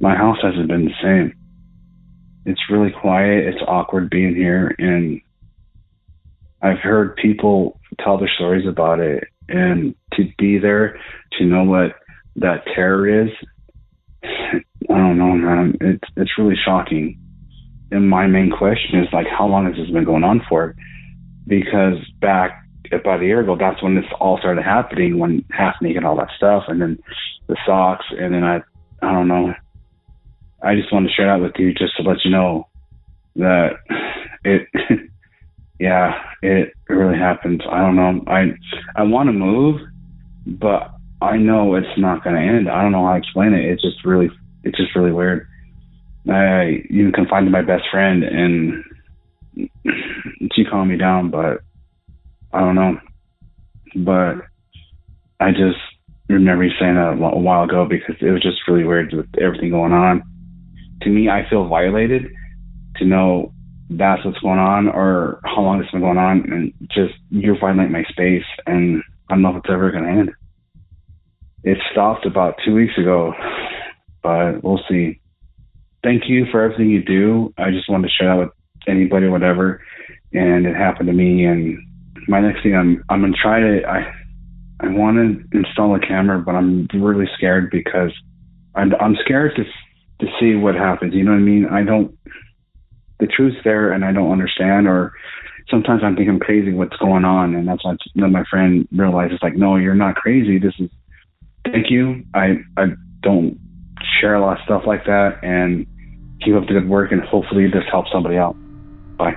my 0.00 0.16
house 0.16 0.38
hasn't 0.42 0.68
been 0.68 0.86
the 0.86 0.94
same. 1.02 1.34
It's 2.46 2.60
really 2.70 2.92
quiet. 3.00 3.46
It's 3.46 3.62
awkward 3.66 4.10
being 4.10 4.34
here 4.34 4.74
and 4.78 5.20
I've 6.64 6.78
heard 6.78 7.16
people 7.16 7.78
tell 8.02 8.16
their 8.16 8.30
stories 8.34 8.66
about 8.66 8.98
it, 8.98 9.24
and 9.50 9.94
to 10.14 10.24
be 10.38 10.58
there, 10.58 10.98
to 11.38 11.44
know 11.44 11.62
what 11.62 11.96
that 12.36 12.64
terror 12.74 13.26
is, 13.26 13.30
I 14.24 14.62
don't 14.88 15.18
know, 15.18 15.32
man. 15.34 15.76
It's 15.80 16.08
it's 16.16 16.38
really 16.38 16.56
shocking. 16.64 17.20
And 17.90 18.08
my 18.08 18.26
main 18.26 18.50
question 18.50 18.98
is 18.98 19.08
like, 19.12 19.26
how 19.26 19.46
long 19.46 19.66
has 19.66 19.76
this 19.76 19.90
been 19.90 20.06
going 20.06 20.24
on 20.24 20.40
for? 20.48 20.74
Because 21.46 21.98
back 22.20 22.64
about 22.90 23.20
a 23.20 23.26
year 23.26 23.40
ago, 23.40 23.56
that's 23.58 23.82
when 23.82 23.94
this 23.94 24.04
all 24.18 24.38
started 24.38 24.64
happening, 24.64 25.18
when 25.18 25.44
half 25.50 25.74
naked, 25.82 26.02
all 26.02 26.16
that 26.16 26.30
stuff, 26.34 26.64
and 26.68 26.80
then 26.80 26.98
the 27.46 27.56
socks, 27.66 28.06
and 28.10 28.34
then 28.34 28.44
I, 28.44 28.60
I 29.02 29.12
don't 29.12 29.28
know. 29.28 29.52
I 30.62 30.74
just 30.74 30.92
want 30.92 31.06
to 31.06 31.12
share 31.12 31.26
that 31.26 31.42
with 31.42 31.52
you, 31.58 31.74
just 31.74 31.96
to 31.96 32.02
let 32.02 32.24
you 32.24 32.30
know 32.30 32.68
that 33.36 33.70
it 34.44 34.68
yeah, 35.78 36.22
it 36.42 36.72
really 36.88 37.18
happens. 37.18 37.60
I 37.70 37.80
don't 37.80 37.96
know. 37.96 38.24
I 38.26 38.52
I 38.96 39.02
want 39.02 39.28
to 39.28 39.32
move, 39.32 39.80
but 40.46 40.90
I 41.20 41.36
know 41.36 41.74
it's 41.74 41.98
not 41.98 42.22
going 42.22 42.36
to 42.36 42.42
end. 42.42 42.68
I 42.68 42.82
don't 42.82 42.92
know 42.92 43.06
how 43.06 43.12
to 43.12 43.18
explain 43.18 43.54
it. 43.54 43.64
It's 43.64 43.82
just 43.82 44.04
really, 44.04 44.30
it's 44.62 44.76
just 44.76 44.94
really 44.94 45.12
weird. 45.12 45.46
I 46.30 46.82
even 46.90 47.12
confided 47.12 47.50
my 47.50 47.62
best 47.62 47.84
friend, 47.90 48.22
and 48.22 48.84
she 50.52 50.64
calmed 50.64 50.90
me 50.90 50.96
down, 50.96 51.30
but 51.30 51.60
I 52.52 52.60
don't 52.60 52.74
know. 52.74 52.98
But 53.96 54.46
I 55.40 55.50
just 55.50 55.78
remember 56.28 56.64
you 56.64 56.72
saying 56.80 56.94
that 56.94 57.12
a 57.12 57.38
while 57.38 57.64
ago 57.64 57.86
because 57.88 58.16
it 58.20 58.30
was 58.30 58.42
just 58.42 58.66
really 58.66 58.84
weird 58.84 59.12
with 59.12 59.28
everything 59.40 59.70
going 59.70 59.92
on. 59.92 60.22
To 61.02 61.10
me, 61.10 61.28
I 61.28 61.48
feel 61.48 61.68
violated 61.68 62.32
to 62.96 63.04
know 63.04 63.52
that's 63.90 64.24
what's 64.24 64.38
going 64.38 64.58
on 64.58 64.88
or 64.88 65.40
how 65.44 65.60
long 65.60 65.80
it's 65.80 65.90
been 65.90 66.00
going 66.00 66.18
on 66.18 66.50
and 66.50 66.72
just 66.90 67.14
you're 67.30 67.58
violating 67.58 67.92
my 67.92 68.04
space 68.04 68.44
and 68.66 69.02
I 69.28 69.34
don't 69.34 69.42
know 69.42 69.50
if 69.50 69.56
it's 69.56 69.72
ever 69.72 69.90
gonna 69.90 70.08
end. 70.08 70.30
It 71.62 71.78
stopped 71.92 72.26
about 72.26 72.58
two 72.64 72.74
weeks 72.74 72.96
ago, 72.98 73.32
but 74.22 74.62
we'll 74.62 74.80
see. 74.88 75.20
thank 76.02 76.24
you 76.28 76.46
for 76.50 76.62
everything 76.62 76.90
you 76.90 77.02
do. 77.02 77.52
I 77.56 77.70
just 77.70 77.88
wanted 77.88 78.08
to 78.08 78.14
share 78.14 78.28
that 78.28 78.42
with 78.42 78.50
anybody, 78.86 79.28
whatever. 79.28 79.82
And 80.32 80.66
it 80.66 80.76
happened 80.76 81.06
to 81.08 81.12
me. 81.12 81.44
And 81.44 81.78
my 82.28 82.40
next 82.40 82.62
thing, 82.62 82.74
I'm 82.74 83.02
I'm 83.08 83.20
gonna 83.20 83.34
try 83.40 83.60
to 83.60 83.82
I 83.86 84.12
I 84.80 84.88
want 84.88 85.16
to 85.16 85.58
install 85.58 85.94
a 85.94 86.00
camera, 86.00 86.38
but 86.38 86.54
I'm 86.54 86.88
really 86.94 87.28
scared 87.36 87.70
because 87.70 88.12
I'm 88.74 88.92
I'm 89.00 89.16
scared 89.24 89.56
to 89.56 89.64
to 90.24 90.32
see 90.40 90.54
what 90.54 90.74
happens. 90.74 91.14
You 91.14 91.24
know 91.24 91.32
what 91.32 91.38
I 91.38 91.40
mean? 91.40 91.66
I 91.66 91.82
don't. 91.82 92.16
The 93.20 93.26
truth's 93.26 93.56
there, 93.64 93.92
and 93.92 94.04
I 94.04 94.12
don't 94.12 94.32
understand. 94.32 94.88
Or 94.88 95.12
sometimes 95.70 96.02
I'm 96.02 96.16
thinking 96.16 96.34
I'm 96.34 96.40
crazy. 96.40 96.72
What's 96.72 96.96
going 96.96 97.24
on? 97.24 97.54
And 97.54 97.68
that's 97.68 97.84
when 97.84 98.32
my 98.32 98.44
friend 98.50 98.88
realizes, 98.92 99.38
like, 99.42 99.56
no, 99.56 99.76
you're 99.76 99.94
not 99.94 100.16
crazy. 100.16 100.58
This 100.58 100.74
is. 100.78 100.90
Thank 101.64 101.90
you. 101.90 102.24
I 102.34 102.58
I 102.76 102.86
don't 103.22 103.58
share 104.20 104.34
a 104.34 104.40
lot 104.40 104.58
of 104.58 104.64
stuff 104.64 104.82
like 104.86 105.04
that, 105.06 105.38
and 105.42 105.86
keep 106.42 106.54
up 106.54 106.66
the 106.66 106.74
good 106.74 106.88
work, 106.88 107.12
and 107.12 107.22
hopefully 107.22 107.66
this 107.66 107.84
helps 107.90 108.10
somebody 108.12 108.36
out. 108.36 108.56
Bye. 109.16 109.36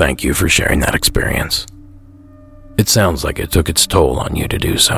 Thank 0.00 0.24
you 0.24 0.32
for 0.32 0.48
sharing 0.48 0.80
that 0.80 0.94
experience. 0.94 1.66
It 2.78 2.88
sounds 2.88 3.22
like 3.22 3.38
it 3.38 3.52
took 3.52 3.68
its 3.68 3.86
toll 3.86 4.18
on 4.18 4.34
you 4.34 4.48
to 4.48 4.56
do 4.56 4.78
so. 4.78 4.96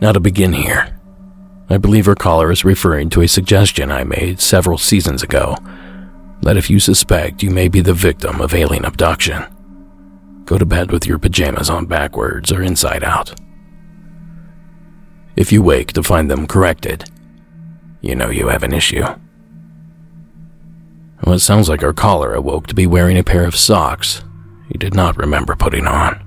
Now, 0.00 0.10
to 0.10 0.18
begin 0.18 0.52
here, 0.52 0.98
I 1.70 1.76
believe 1.76 2.08
our 2.08 2.16
caller 2.16 2.50
is 2.50 2.64
referring 2.64 3.08
to 3.10 3.22
a 3.22 3.28
suggestion 3.28 3.92
I 3.92 4.02
made 4.02 4.40
several 4.40 4.78
seasons 4.78 5.22
ago 5.22 5.54
that 6.42 6.56
if 6.56 6.68
you 6.68 6.80
suspect 6.80 7.44
you 7.44 7.52
may 7.52 7.68
be 7.68 7.82
the 7.82 7.94
victim 7.94 8.40
of 8.40 8.52
alien 8.52 8.84
abduction, 8.84 9.44
go 10.44 10.58
to 10.58 10.66
bed 10.66 10.90
with 10.90 11.06
your 11.06 11.20
pajamas 11.20 11.70
on 11.70 11.86
backwards 11.86 12.50
or 12.50 12.64
inside 12.64 13.04
out. 13.04 13.32
If 15.36 15.52
you 15.52 15.62
wake 15.62 15.92
to 15.92 16.02
find 16.02 16.28
them 16.28 16.48
corrected, 16.48 17.08
you 18.00 18.16
know 18.16 18.30
you 18.30 18.48
have 18.48 18.64
an 18.64 18.74
issue. 18.74 19.04
It 21.26 21.40
sounds 21.40 21.68
like 21.68 21.82
our 21.82 21.92
caller 21.92 22.34
awoke 22.34 22.66
to 22.68 22.74
be 22.74 22.86
wearing 22.86 23.18
a 23.18 23.24
pair 23.24 23.44
of 23.44 23.56
socks 23.56 24.22
he 24.68 24.78
did 24.78 24.94
not 24.94 25.16
remember 25.16 25.54
putting 25.54 25.86
on. 25.86 26.22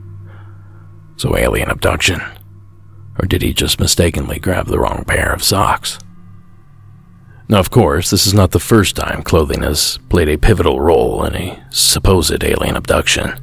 So, 1.18 1.38
alien 1.38 1.70
abduction. 1.70 2.22
Or 3.20 3.26
did 3.26 3.42
he 3.42 3.54
just 3.54 3.80
mistakenly 3.80 4.40
grab 4.40 4.68
the 4.68 4.80
wrong 4.80 5.04
pair 5.06 5.34
of 5.34 5.44
socks? 5.44 6.00
Now, 7.50 7.60
of 7.60 7.72
course, 7.72 8.10
this 8.12 8.28
is 8.28 8.34
not 8.34 8.52
the 8.52 8.60
first 8.60 8.96
time 8.96 9.24
clothing 9.24 9.64
has 9.64 9.98
played 10.10 10.30
a 10.30 10.38
pivotal 10.38 10.80
role 10.80 11.26
in 11.26 11.36
a 11.36 11.64
supposed 11.70 12.44
alien 12.44 12.76
abduction. 12.76 13.34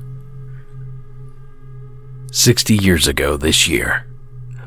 60 2.33 2.77
years 2.77 3.09
ago 3.09 3.37
this 3.37 3.67
year, 3.67 4.07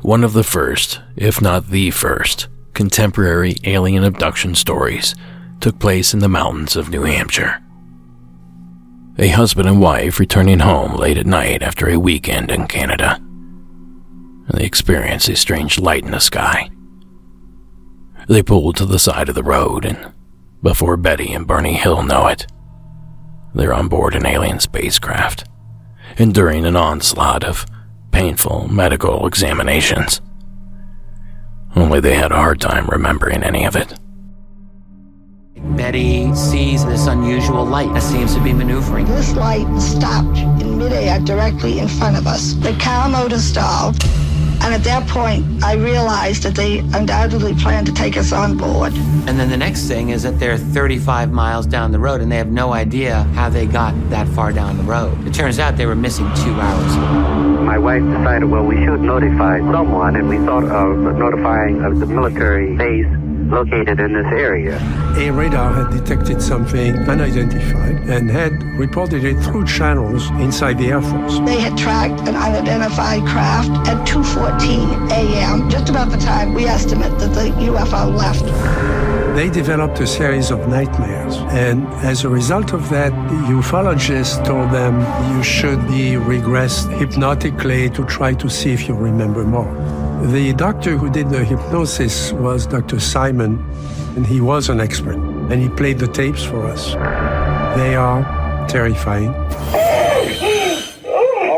one 0.02 0.22
of 0.22 0.32
the 0.32 0.44
first, 0.44 1.00
if 1.16 1.40
not 1.40 1.68
the 1.68 1.90
first, 1.90 2.48
contemporary 2.74 3.56
alien 3.64 4.04
abduction 4.04 4.54
stories 4.54 5.14
took 5.60 5.78
place 5.78 6.14
in 6.14 6.20
the 6.20 6.28
mountains 6.28 6.76
of 6.76 6.88
New 6.88 7.02
Hampshire. 7.02 7.62
A 9.18 9.28
husband 9.28 9.68
and 9.68 9.80
wife 9.80 10.18
returning 10.18 10.60
home 10.60 10.96
late 10.96 11.18
at 11.18 11.26
night 11.26 11.62
after 11.62 11.88
a 11.88 11.98
weekend 11.98 12.50
in 12.50 12.66
Canada. 12.66 13.20
They 14.52 14.64
experience 14.64 15.28
a 15.28 15.36
strange 15.36 15.78
light 15.78 16.04
in 16.04 16.12
the 16.12 16.20
sky. 16.20 16.70
They 18.28 18.42
pull 18.42 18.72
to 18.72 18.86
the 18.86 18.98
side 18.98 19.28
of 19.28 19.34
the 19.34 19.42
road, 19.42 19.84
and 19.84 20.12
before 20.62 20.96
Betty 20.96 21.32
and 21.32 21.46
Barney 21.46 21.74
Hill 21.74 22.02
know 22.02 22.26
it, 22.28 22.46
they're 23.54 23.74
on 23.74 23.88
board 23.88 24.14
an 24.14 24.26
alien 24.26 24.60
spacecraft, 24.60 25.44
enduring 26.16 26.64
an 26.64 26.76
onslaught 26.76 27.44
of 27.44 27.66
painful 28.12 28.68
medical 28.68 29.26
examinations. 29.26 30.20
Only 31.76 32.00
they 32.00 32.14
had 32.14 32.32
a 32.32 32.36
hard 32.36 32.60
time 32.60 32.86
remembering 32.86 33.42
any 33.42 33.64
of 33.64 33.76
it. 33.76 33.98
Betty 35.62 36.34
sees 36.34 36.84
this 36.86 37.06
unusual 37.06 37.64
light 37.64 37.92
that 37.92 38.02
seems 38.02 38.34
to 38.34 38.42
be 38.42 38.52
maneuvering. 38.52 39.04
This 39.06 39.34
light 39.34 39.66
stopped 39.78 40.38
in 40.38 40.78
midair 40.78 41.18
directly 41.20 41.78
in 41.78 41.88
front 41.88 42.16
of 42.16 42.26
us. 42.26 42.54
The 42.54 42.72
car 42.80 43.08
motor 43.08 43.38
stalled. 43.38 44.02
And 44.62 44.74
at 44.74 44.84
that 44.84 45.08
point, 45.08 45.44
I 45.62 45.74
realized 45.74 46.42
that 46.44 46.54
they 46.54 46.78
undoubtedly 46.78 47.54
planned 47.54 47.86
to 47.86 47.92
take 47.92 48.16
us 48.16 48.32
on 48.32 48.56
board. 48.56 48.92
And 49.26 49.38
then 49.38 49.48
the 49.48 49.56
next 49.56 49.86
thing 49.86 50.10
is 50.10 50.22
that 50.22 50.38
they're 50.38 50.58
35 50.58 51.30
miles 51.30 51.66
down 51.66 51.92
the 51.92 51.98
road 51.98 52.20
and 52.20 52.30
they 52.30 52.36
have 52.36 52.50
no 52.50 52.72
idea 52.72 53.22
how 53.34 53.48
they 53.48 53.66
got 53.66 53.94
that 54.10 54.28
far 54.28 54.52
down 54.52 54.76
the 54.76 54.82
road. 54.82 55.26
It 55.26 55.34
turns 55.34 55.58
out 55.58 55.76
they 55.76 55.86
were 55.86 55.96
missing 55.96 56.26
two 56.36 56.54
hours. 56.60 56.96
My 57.64 57.78
wife 57.78 58.02
decided, 58.02 58.44
well, 58.44 58.64
we 58.64 58.76
should 58.84 59.00
notify 59.00 59.60
someone, 59.60 60.16
and 60.16 60.28
we 60.28 60.38
thought 60.38 60.64
of 60.64 60.98
notifying 61.16 61.84
of 61.84 62.00
the 62.00 62.06
military 62.06 62.76
base 62.76 63.06
located 63.50 64.00
in 64.00 64.12
this 64.14 64.26
area. 64.26 64.78
A 65.16 65.30
radar 65.30 65.72
had 65.72 65.90
detected 65.90 66.40
something 66.40 66.96
unidentified 67.08 67.96
and 68.08 68.30
had 68.30 68.62
reported 68.78 69.24
it 69.24 69.36
through 69.44 69.66
channels 69.66 70.30
inside 70.40 70.78
the 70.78 70.88
Air 70.88 71.02
Force. 71.02 71.38
They 71.40 71.60
had 71.60 71.76
tracked 71.76 72.20
an 72.28 72.36
unidentified 72.36 73.22
craft 73.26 73.70
at 73.88 73.98
2:14 74.06 75.10
a.m., 75.10 75.68
just 75.68 75.88
about 75.90 76.10
the 76.10 76.18
time 76.18 76.54
we 76.54 76.64
estimate 76.64 77.18
that 77.18 77.34
the 77.34 77.50
UFO 77.68 78.02
left. 78.16 78.46
They 79.34 79.48
developed 79.48 80.00
a 80.00 80.06
series 80.06 80.50
of 80.50 80.68
nightmares, 80.68 81.36
and 81.50 81.86
as 82.04 82.24
a 82.24 82.28
result 82.28 82.72
of 82.72 82.88
that, 82.90 83.12
the 83.30 83.40
ufologist 83.58 84.44
told 84.44 84.70
them 84.70 84.94
you 85.32 85.42
should 85.42 85.80
be 85.86 86.16
regressed 86.34 86.90
hypnotically 86.98 87.90
to 87.90 88.04
try 88.06 88.34
to 88.34 88.48
see 88.48 88.72
if 88.72 88.88
you 88.88 88.94
remember 88.94 89.44
more. 89.44 89.99
The 90.20 90.52
doctor 90.52 90.96
who 90.98 91.08
did 91.10 91.30
the 91.30 91.44
hypnosis 91.44 92.32
was 92.32 92.66
Dr. 92.66 93.00
Simon, 93.00 93.58
and 94.16 94.26
he 94.26 94.40
was 94.42 94.68
an 94.68 94.78
expert, 94.78 95.16
and 95.16 95.62
he 95.62 95.68
played 95.70 95.98
the 95.98 96.08
tapes 96.08 96.44
for 96.44 96.66
us. 96.66 96.92
They 97.76 97.94
are 97.96 98.22
terrifying. 98.68 99.34
All 99.34 99.44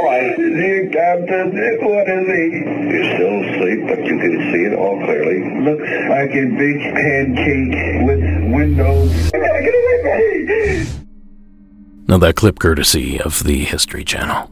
right, 0.05 0.37
here, 0.37 0.89
Captain. 0.91 1.51
What 1.83 2.09
is 2.09 2.27
he? 2.29 2.63
You're 2.93 3.09
still 3.17 3.43
asleep, 3.43 3.81
but 3.89 4.07
you 4.07 4.19
can 4.19 4.53
see 4.53 4.65
it 4.65 4.75
all 4.79 4.97
clearly. 5.05 5.43
Looks 5.65 5.89
like 6.09 6.31
a 6.31 6.47
big 6.57 6.79
pancake 6.95 8.07
with 8.07 8.23
windows. 8.55 9.31
Get 9.33 9.75
away 9.75 9.99
from 10.03 10.19
me! 10.19 10.87
Now, 12.07 12.19
that 12.19 12.37
clip 12.37 12.61
courtesy 12.61 13.21
of 13.21 13.43
the 13.43 13.65
History 13.65 14.05
Channel. 14.05 14.52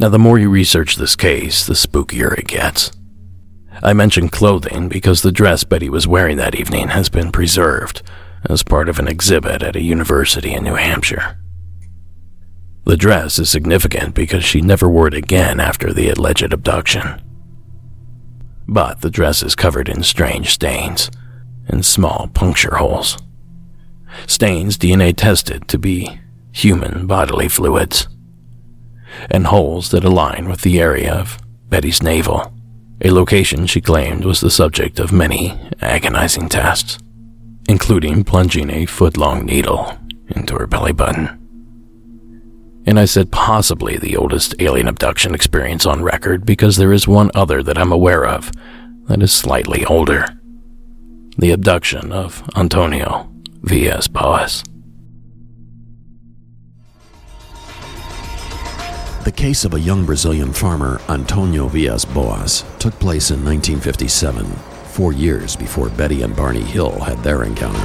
Now, 0.00 0.08
the 0.08 0.18
more 0.18 0.38
you 0.38 0.48
research 0.48 0.94
this 0.94 1.16
case, 1.16 1.66
the 1.66 1.74
spookier 1.74 2.38
it 2.38 2.46
gets. 2.46 2.92
I 3.82 3.92
mention 3.94 4.28
clothing 4.28 4.88
because 4.88 5.22
the 5.22 5.32
dress 5.32 5.64
Betty 5.64 5.90
was 5.90 6.06
wearing 6.06 6.36
that 6.36 6.54
evening 6.54 6.88
has 6.88 7.08
been 7.08 7.32
preserved 7.32 8.02
as 8.48 8.62
part 8.62 8.88
of 8.88 9.00
an 9.00 9.08
exhibit 9.08 9.60
at 9.60 9.74
a 9.74 9.82
university 9.82 10.52
in 10.52 10.62
New 10.62 10.74
Hampshire. 10.74 11.38
The 12.84 12.96
dress 12.96 13.40
is 13.40 13.50
significant 13.50 14.14
because 14.14 14.44
she 14.44 14.60
never 14.60 14.88
wore 14.88 15.08
it 15.08 15.14
again 15.14 15.58
after 15.58 15.92
the 15.92 16.10
alleged 16.10 16.52
abduction. 16.52 17.20
But 18.68 19.00
the 19.00 19.10
dress 19.10 19.42
is 19.42 19.56
covered 19.56 19.88
in 19.88 20.04
strange 20.04 20.50
stains 20.50 21.10
and 21.66 21.84
small 21.84 22.30
puncture 22.34 22.76
holes. 22.76 23.18
Stains 24.28 24.78
DNA 24.78 25.14
tested 25.16 25.66
to 25.68 25.78
be 25.78 26.20
human 26.52 27.08
bodily 27.08 27.48
fluids 27.48 28.06
and 29.30 29.46
holes 29.46 29.90
that 29.90 30.04
align 30.04 30.48
with 30.48 30.62
the 30.62 30.80
area 30.80 31.12
of 31.12 31.38
Betty's 31.68 32.02
navel, 32.02 32.52
a 33.00 33.10
location 33.10 33.66
she 33.66 33.80
claimed 33.80 34.24
was 34.24 34.40
the 34.40 34.50
subject 34.50 34.98
of 34.98 35.12
many 35.12 35.58
agonizing 35.80 36.48
tests, 36.48 36.98
including 37.68 38.24
plunging 38.24 38.70
a 38.70 38.86
foot 38.86 39.16
long 39.16 39.44
needle 39.44 39.96
into 40.28 40.54
her 40.56 40.66
belly 40.66 40.92
button. 40.92 41.34
And 42.86 42.98
I 42.98 43.04
said 43.04 43.30
possibly 43.30 43.98
the 43.98 44.16
oldest 44.16 44.54
alien 44.60 44.88
abduction 44.88 45.34
experience 45.34 45.84
on 45.84 46.02
record 46.02 46.46
because 46.46 46.76
there 46.76 46.92
is 46.92 47.06
one 47.06 47.30
other 47.34 47.62
that 47.62 47.78
I'm 47.78 47.92
aware 47.92 48.24
of 48.24 48.50
that 49.08 49.22
is 49.22 49.32
slightly 49.32 49.84
older 49.84 50.26
the 51.38 51.52
abduction 51.52 52.10
of 52.10 52.42
Antonio 52.56 53.30
Villas 53.62 54.08
Boas. 54.08 54.64
The 59.28 59.32
case 59.32 59.66
of 59.66 59.74
a 59.74 59.78
young 59.78 60.06
Brazilian 60.06 60.54
farmer, 60.54 61.02
Antonio 61.10 61.68
Villas 61.68 62.06
Boas, 62.06 62.64
took 62.78 62.94
place 62.94 63.30
in 63.30 63.44
1957, 63.44 64.46
four 64.96 65.12
years 65.12 65.54
before 65.54 65.90
Betty 65.90 66.22
and 66.22 66.34
Barney 66.34 66.62
Hill 66.62 66.98
had 66.98 67.18
their 67.22 67.44
encounter. 67.44 67.78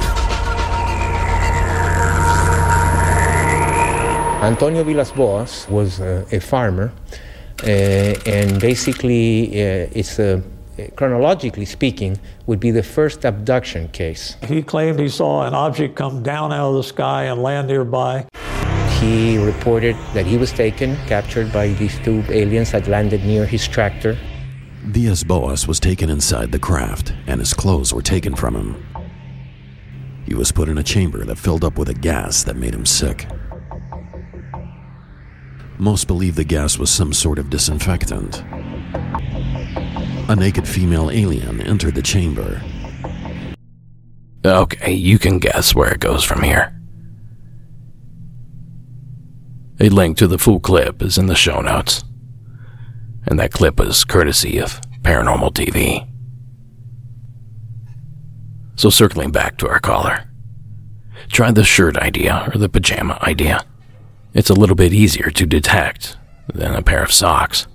Antonio 4.42 4.84
Villas 4.84 5.12
Boas 5.12 5.68
was 5.68 6.00
uh, 6.00 6.24
a 6.32 6.40
farmer, 6.40 6.90
uh, 7.62 7.66
and 7.66 8.58
basically, 8.58 9.48
uh, 9.48 9.88
it's 9.92 10.18
a 10.18 10.42
chronologically 10.96 11.66
speaking, 11.66 12.18
would 12.46 12.58
be 12.58 12.70
the 12.70 12.82
first 12.82 13.26
abduction 13.26 13.88
case. 13.88 14.36
He 14.48 14.62
claimed 14.62 14.98
he 14.98 15.10
saw 15.10 15.46
an 15.46 15.52
object 15.52 15.94
come 15.94 16.22
down 16.22 16.54
out 16.54 16.70
of 16.70 16.76
the 16.76 16.82
sky 16.82 17.24
and 17.24 17.42
land 17.42 17.68
nearby. 17.68 18.26
He 19.00 19.38
reported 19.38 19.96
that 20.14 20.26
he 20.26 20.36
was 20.36 20.52
taken, 20.52 20.96
captured 21.06 21.52
by 21.52 21.68
these 21.68 21.98
two 22.00 22.24
aliens 22.28 22.72
that 22.72 22.88
landed 22.88 23.24
near 23.24 23.46
his 23.46 23.66
tractor. 23.68 24.18
Villas 24.84 25.24
Boas 25.24 25.66
was 25.66 25.80
taken 25.80 26.10
inside 26.10 26.52
the 26.52 26.58
craft, 26.58 27.12
and 27.26 27.40
his 27.40 27.54
clothes 27.54 27.92
were 27.92 28.02
taken 28.02 28.34
from 28.34 28.54
him. 28.54 28.86
He 30.26 30.34
was 30.34 30.52
put 30.52 30.68
in 30.68 30.78
a 30.78 30.82
chamber 30.82 31.24
that 31.24 31.38
filled 31.38 31.64
up 31.64 31.78
with 31.78 31.88
a 31.88 31.94
gas 31.94 32.44
that 32.44 32.56
made 32.56 32.74
him 32.74 32.86
sick. 32.86 33.26
Most 35.78 36.06
believe 36.06 36.36
the 36.36 36.44
gas 36.44 36.78
was 36.78 36.90
some 36.90 37.12
sort 37.12 37.38
of 37.38 37.50
disinfectant. 37.50 38.42
A 40.28 40.36
naked 40.36 40.66
female 40.66 41.10
alien 41.10 41.60
entered 41.60 41.94
the 41.94 42.02
chamber. 42.02 42.62
Okay, 44.44 44.92
you 44.92 45.18
can 45.18 45.38
guess 45.38 45.74
where 45.74 45.92
it 45.92 46.00
goes 46.00 46.24
from 46.24 46.42
here. 46.42 46.73
A 49.80 49.88
link 49.88 50.16
to 50.18 50.28
the 50.28 50.38
full 50.38 50.60
clip 50.60 51.02
is 51.02 51.18
in 51.18 51.26
the 51.26 51.34
show 51.34 51.60
notes. 51.60 52.04
And 53.26 53.40
that 53.40 53.52
clip 53.52 53.80
was 53.80 54.04
courtesy 54.04 54.58
of 54.58 54.80
Paranormal 55.02 55.52
TV. 55.52 56.08
So, 58.76 58.88
circling 58.88 59.32
back 59.32 59.56
to 59.58 59.68
our 59.68 59.80
caller, 59.80 60.24
try 61.28 61.50
the 61.50 61.64
shirt 61.64 61.96
idea 61.96 62.48
or 62.54 62.58
the 62.58 62.68
pajama 62.68 63.18
idea. 63.22 63.64
It's 64.32 64.50
a 64.50 64.54
little 64.54 64.76
bit 64.76 64.92
easier 64.92 65.30
to 65.30 65.46
detect 65.46 66.16
than 66.52 66.74
a 66.74 66.82
pair 66.82 67.02
of 67.02 67.12
socks. 67.12 67.66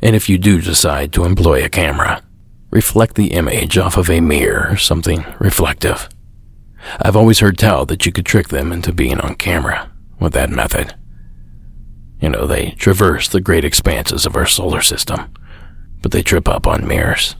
And 0.00 0.14
if 0.14 0.28
you 0.28 0.36
do 0.36 0.60
decide 0.60 1.12
to 1.14 1.24
employ 1.24 1.64
a 1.64 1.70
camera, 1.70 2.22
reflect 2.70 3.14
the 3.14 3.32
image 3.32 3.78
off 3.78 3.96
of 3.96 4.10
a 4.10 4.20
mirror 4.20 4.68
or 4.70 4.76
something 4.76 5.24
reflective. 5.38 6.08
I've 7.00 7.16
always 7.16 7.40
heard 7.40 7.56
tell 7.56 7.86
that 7.86 8.04
you 8.04 8.12
could 8.12 8.26
trick 8.26 8.48
them 8.48 8.72
into 8.72 8.92
being 8.92 9.20
on 9.20 9.34
camera 9.34 9.90
with 10.20 10.32
that 10.32 10.50
method. 10.50 10.94
You 12.20 12.30
know, 12.30 12.46
they 12.46 12.70
traverse 12.72 13.28
the 13.28 13.40
great 13.40 13.64
expanses 13.64 14.26
of 14.26 14.36
our 14.36 14.46
solar 14.46 14.82
system, 14.82 15.32
but 16.02 16.12
they 16.12 16.22
trip 16.22 16.48
up 16.48 16.66
on 16.66 16.86
mirrors. 16.86 17.36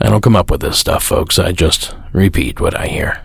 I 0.00 0.08
don't 0.08 0.22
come 0.22 0.34
up 0.34 0.50
with 0.50 0.60
this 0.60 0.78
stuff, 0.78 1.04
folks. 1.04 1.38
I 1.38 1.52
just 1.52 1.94
repeat 2.12 2.60
what 2.60 2.76
I 2.78 2.88
hear. 2.88 3.22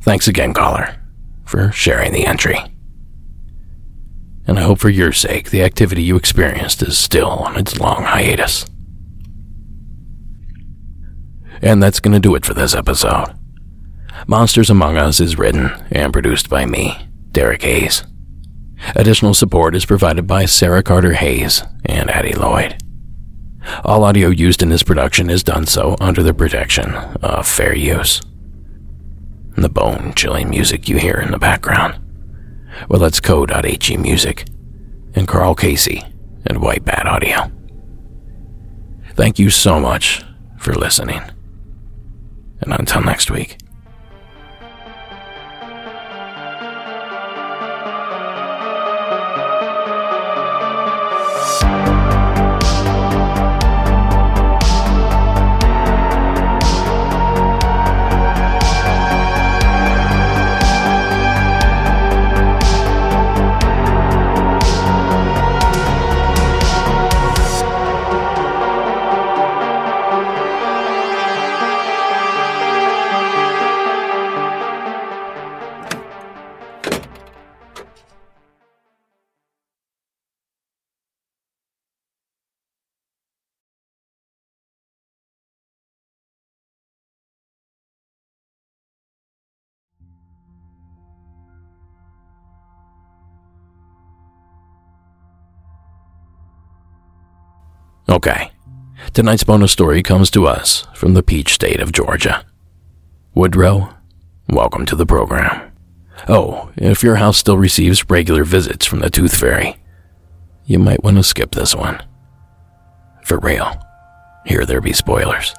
Thanks 0.00 0.26
again, 0.26 0.52
caller, 0.52 0.96
for 1.44 1.70
sharing 1.70 2.12
the 2.12 2.26
entry. 2.26 2.58
And 4.46 4.58
I 4.58 4.62
hope 4.62 4.80
for 4.80 4.90
your 4.90 5.12
sake 5.12 5.50
the 5.50 5.62
activity 5.62 6.02
you 6.02 6.16
experienced 6.16 6.82
is 6.82 6.98
still 6.98 7.30
on 7.30 7.56
its 7.56 7.78
long 7.78 8.02
hiatus. 8.02 8.66
And 11.62 11.82
that's 11.82 12.00
going 12.00 12.12
to 12.12 12.20
do 12.20 12.34
it 12.34 12.44
for 12.44 12.52
this 12.52 12.74
episode. 12.74 13.34
Monsters 14.26 14.70
Among 14.70 14.96
Us 14.96 15.20
is 15.20 15.38
written 15.38 15.70
and 15.90 16.12
produced 16.12 16.48
by 16.48 16.64
me, 16.66 17.08
Derek 17.32 17.62
Hayes. 17.62 18.04
Additional 18.94 19.34
support 19.34 19.74
is 19.74 19.84
provided 19.84 20.26
by 20.26 20.46
Sarah 20.46 20.82
Carter 20.82 21.14
Hayes 21.14 21.62
and 21.84 22.10
Addie 22.10 22.34
Lloyd. 22.34 22.76
All 23.84 24.04
audio 24.04 24.28
used 24.28 24.62
in 24.62 24.68
this 24.68 24.82
production 24.82 25.30
is 25.30 25.42
done 25.42 25.66
so 25.66 25.96
under 26.00 26.22
the 26.22 26.34
protection 26.34 26.94
of 26.94 27.46
fair 27.46 27.74
use. 27.74 28.20
The 29.56 29.68
bone 29.68 30.12
chilling 30.14 30.50
music 30.50 30.88
you 30.88 30.98
hear 30.98 31.14
in 31.14 31.30
the 31.30 31.38
background, 31.38 31.98
well, 32.88 33.00
that's 33.00 33.20
Code.he 33.20 33.96
Music 33.96 34.46
and 35.14 35.28
Carl 35.28 35.54
Casey 35.54 36.02
and 36.46 36.60
White 36.60 36.84
Bat 36.84 37.06
Audio. 37.06 37.50
Thank 39.14 39.38
you 39.38 39.48
so 39.50 39.78
much 39.78 40.22
for 40.58 40.74
listening. 40.74 41.22
And 42.60 42.72
until 42.72 43.02
next 43.02 43.30
week. 43.30 43.58
Okay. 98.08 98.50
Tonight's 99.14 99.44
bonus 99.44 99.72
story 99.72 100.02
comes 100.02 100.30
to 100.30 100.46
us 100.46 100.86
from 100.94 101.14
the 101.14 101.22
Peach 101.22 101.54
State 101.54 101.80
of 101.80 101.92
Georgia. 101.92 102.44
Woodrow, 103.34 103.94
welcome 104.48 104.84
to 104.86 104.96
the 104.96 105.06
program. 105.06 105.72
Oh, 106.28 106.70
if 106.76 107.02
your 107.02 107.16
house 107.16 107.38
still 107.38 107.56
receives 107.56 108.10
regular 108.10 108.44
visits 108.44 108.84
from 108.84 109.00
the 109.00 109.08
Tooth 109.08 109.34
Fairy, 109.34 109.76
you 110.66 110.78
might 110.78 111.02
want 111.02 111.16
to 111.16 111.22
skip 111.22 111.52
this 111.52 111.74
one. 111.74 112.02
For 113.24 113.38
real. 113.38 113.72
Here 114.44 114.66
there 114.66 114.82
be 114.82 114.92
spoilers. 114.92 115.54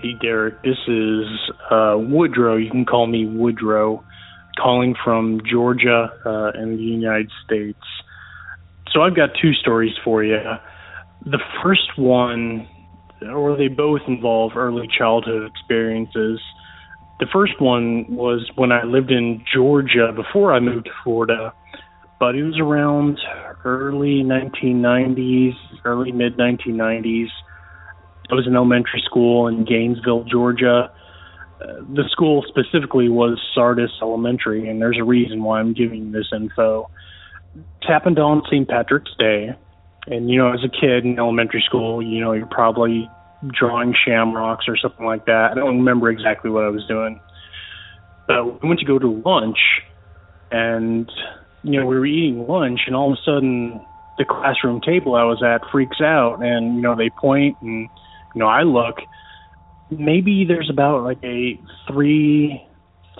Hey, 0.00 0.14
Derek, 0.22 0.62
this 0.62 0.78
is 0.86 1.26
uh, 1.68 1.96
Woodrow. 1.98 2.56
You 2.56 2.70
can 2.70 2.84
call 2.84 3.08
me 3.08 3.26
Woodrow, 3.26 4.04
calling 4.56 4.94
from 5.04 5.40
Georgia 5.50 6.12
uh, 6.24 6.52
in 6.60 6.76
the 6.76 6.82
United 6.82 7.30
States. 7.44 7.82
So 8.92 9.02
I've 9.02 9.16
got 9.16 9.30
two 9.42 9.52
stories 9.54 9.94
for 10.04 10.22
you. 10.22 10.38
The 11.24 11.38
first 11.62 11.98
one, 11.98 12.66
or 13.22 13.56
they 13.56 13.68
both 13.68 14.00
involve 14.08 14.52
early 14.56 14.88
childhood 14.88 15.50
experiences. 15.50 16.40
The 17.18 17.26
first 17.30 17.60
one 17.60 18.06
was 18.08 18.50
when 18.56 18.72
I 18.72 18.84
lived 18.84 19.10
in 19.10 19.44
Georgia 19.52 20.12
before 20.14 20.54
I 20.54 20.60
moved 20.60 20.86
to 20.86 20.92
Florida, 21.04 21.52
but 22.18 22.34
it 22.34 22.42
was 22.42 22.58
around 22.58 23.18
early 23.64 24.22
1990s, 24.24 25.52
early 25.84 26.12
mid 26.12 26.38
1990s. 26.38 27.28
I 28.30 28.34
was 28.34 28.46
in 28.46 28.54
elementary 28.54 29.02
school 29.04 29.48
in 29.48 29.64
Gainesville, 29.64 30.24
Georgia. 30.24 30.90
Uh, 31.60 31.66
the 31.94 32.04
school 32.10 32.42
specifically 32.48 33.10
was 33.10 33.38
Sardis 33.54 33.90
Elementary, 34.00 34.70
and 34.70 34.80
there's 34.80 34.98
a 34.98 35.04
reason 35.04 35.42
why 35.42 35.60
I'm 35.60 35.74
giving 35.74 36.12
this 36.12 36.28
info. 36.34 36.88
It 37.54 37.86
happened 37.86 38.18
on 38.18 38.42
St. 38.46 38.66
Patrick's 38.66 39.12
Day, 39.18 39.50
and 40.06 40.30
you 40.30 40.38
know, 40.38 40.52
as 40.52 40.60
a 40.64 40.68
kid 40.68 41.04
in 41.04 41.18
elementary 41.18 41.62
school, 41.66 42.02
you 42.02 42.20
know, 42.20 42.32
you're 42.32 42.46
probably 42.46 43.08
drawing 43.46 43.94
shamrocks 43.94 44.66
or 44.68 44.76
something 44.76 45.06
like 45.06 45.26
that. 45.26 45.52
I 45.52 45.54
don't 45.54 45.78
remember 45.78 46.10
exactly 46.10 46.50
what 46.50 46.64
I 46.64 46.68
was 46.68 46.84
doing. 46.86 47.20
But 48.26 48.62
we 48.62 48.68
went 48.68 48.80
to 48.80 48.86
go 48.86 48.98
to 48.98 49.22
lunch, 49.24 49.58
and 50.50 51.10
you 51.62 51.80
know, 51.80 51.86
we 51.86 51.96
were 51.96 52.06
eating 52.06 52.46
lunch, 52.46 52.80
and 52.86 52.94
all 52.94 53.12
of 53.12 53.18
a 53.18 53.22
sudden, 53.24 53.80
the 54.18 54.24
classroom 54.24 54.80
table 54.80 55.14
I 55.14 55.24
was 55.24 55.42
at 55.42 55.68
freaks 55.70 56.00
out, 56.00 56.42
and 56.42 56.76
you 56.76 56.82
know, 56.82 56.94
they 56.96 57.10
point, 57.10 57.56
and 57.60 57.88
you 58.34 58.38
know, 58.38 58.46
I 58.46 58.62
look. 58.62 58.96
Maybe 59.90 60.44
there's 60.44 60.70
about 60.70 61.02
like 61.02 61.18
a 61.24 61.60
three, 61.88 62.64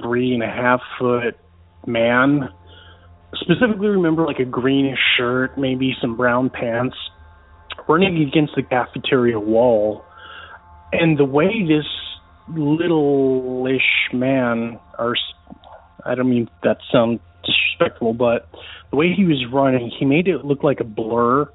three 0.00 0.34
and 0.34 0.42
a 0.42 0.46
half 0.46 0.80
foot 0.98 1.36
man 1.86 2.48
specifically 3.34 3.88
remember 3.88 4.24
like 4.26 4.38
a 4.38 4.44
greenish 4.44 4.98
shirt, 5.16 5.56
maybe 5.58 5.94
some 6.00 6.16
brown 6.16 6.50
pants, 6.50 6.96
running 7.88 8.26
against 8.26 8.54
the 8.56 8.62
cafeteria 8.62 9.38
wall. 9.38 10.04
And 10.92 11.18
the 11.18 11.24
way 11.24 11.64
this 11.66 11.86
little-ish 12.48 14.12
man, 14.12 14.78
or 14.98 15.16
I 16.04 16.14
don't 16.14 16.30
mean 16.30 16.48
that 16.64 16.78
sound 16.90 17.20
disrespectful, 17.44 18.14
but 18.14 18.48
the 18.90 18.96
way 18.96 19.12
he 19.14 19.24
was 19.24 19.44
running, 19.52 19.90
he 19.96 20.04
made 20.04 20.26
it 20.26 20.44
look 20.44 20.64
like 20.64 20.80
a 20.80 20.84
blur. 20.84 21.48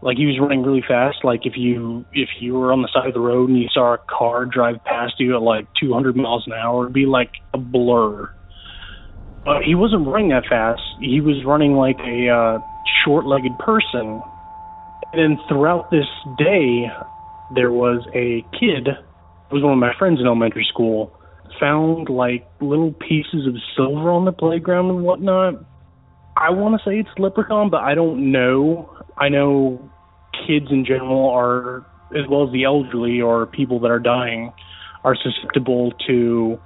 Like 0.00 0.16
he 0.16 0.26
was 0.26 0.38
running 0.40 0.64
really 0.64 0.82
fast. 0.86 1.18
Like 1.22 1.46
if 1.46 1.56
you 1.56 2.04
if 2.12 2.28
you 2.40 2.54
were 2.54 2.72
on 2.72 2.82
the 2.82 2.88
side 2.92 3.06
of 3.06 3.14
the 3.14 3.20
road 3.20 3.48
and 3.48 3.56
you 3.56 3.68
saw 3.72 3.94
a 3.94 3.98
car 3.98 4.44
drive 4.44 4.82
past 4.84 5.14
you 5.18 5.36
at 5.36 5.42
like 5.42 5.68
200 5.80 6.16
miles 6.16 6.44
an 6.48 6.54
hour, 6.54 6.82
it'd 6.82 6.92
be 6.92 7.06
like 7.06 7.30
a 7.54 7.58
blur 7.58 8.28
uh, 9.46 9.58
he 9.64 9.74
wasn't 9.74 10.06
running 10.06 10.28
that 10.30 10.44
fast. 10.48 10.82
He 11.00 11.20
was 11.20 11.44
running 11.44 11.72
like 11.72 11.98
a 12.00 12.28
uh, 12.28 12.58
short-legged 13.04 13.58
person. 13.58 14.22
And 15.12 15.38
then 15.38 15.38
throughout 15.48 15.90
this 15.90 16.06
day, 16.38 16.86
there 17.54 17.72
was 17.72 18.06
a 18.14 18.42
kid. 18.58 18.88
It 18.88 19.54
was 19.54 19.62
one 19.62 19.72
of 19.72 19.78
my 19.78 19.92
friends 19.98 20.20
in 20.20 20.26
elementary 20.26 20.66
school. 20.68 21.12
Found 21.60 22.08
like 22.08 22.48
little 22.60 22.92
pieces 22.92 23.46
of 23.46 23.54
silver 23.76 24.10
on 24.10 24.24
the 24.24 24.32
playground 24.32 24.90
and 24.90 25.02
whatnot. 25.02 25.54
I 26.36 26.50
want 26.50 26.80
to 26.80 26.88
say 26.88 26.98
it's 26.98 27.10
leprechaun, 27.18 27.68
but 27.68 27.82
I 27.82 27.94
don't 27.94 28.32
know. 28.32 28.90
I 29.18 29.28
know 29.28 29.90
kids 30.46 30.66
in 30.70 30.84
general 30.86 31.28
are, 31.28 31.84
as 32.16 32.26
well 32.30 32.46
as 32.46 32.52
the 32.52 32.64
elderly 32.64 33.20
or 33.20 33.46
people 33.46 33.80
that 33.80 33.90
are 33.90 33.98
dying, 33.98 34.52
are 35.04 35.14
susceptible 35.14 35.92
to 36.06 36.58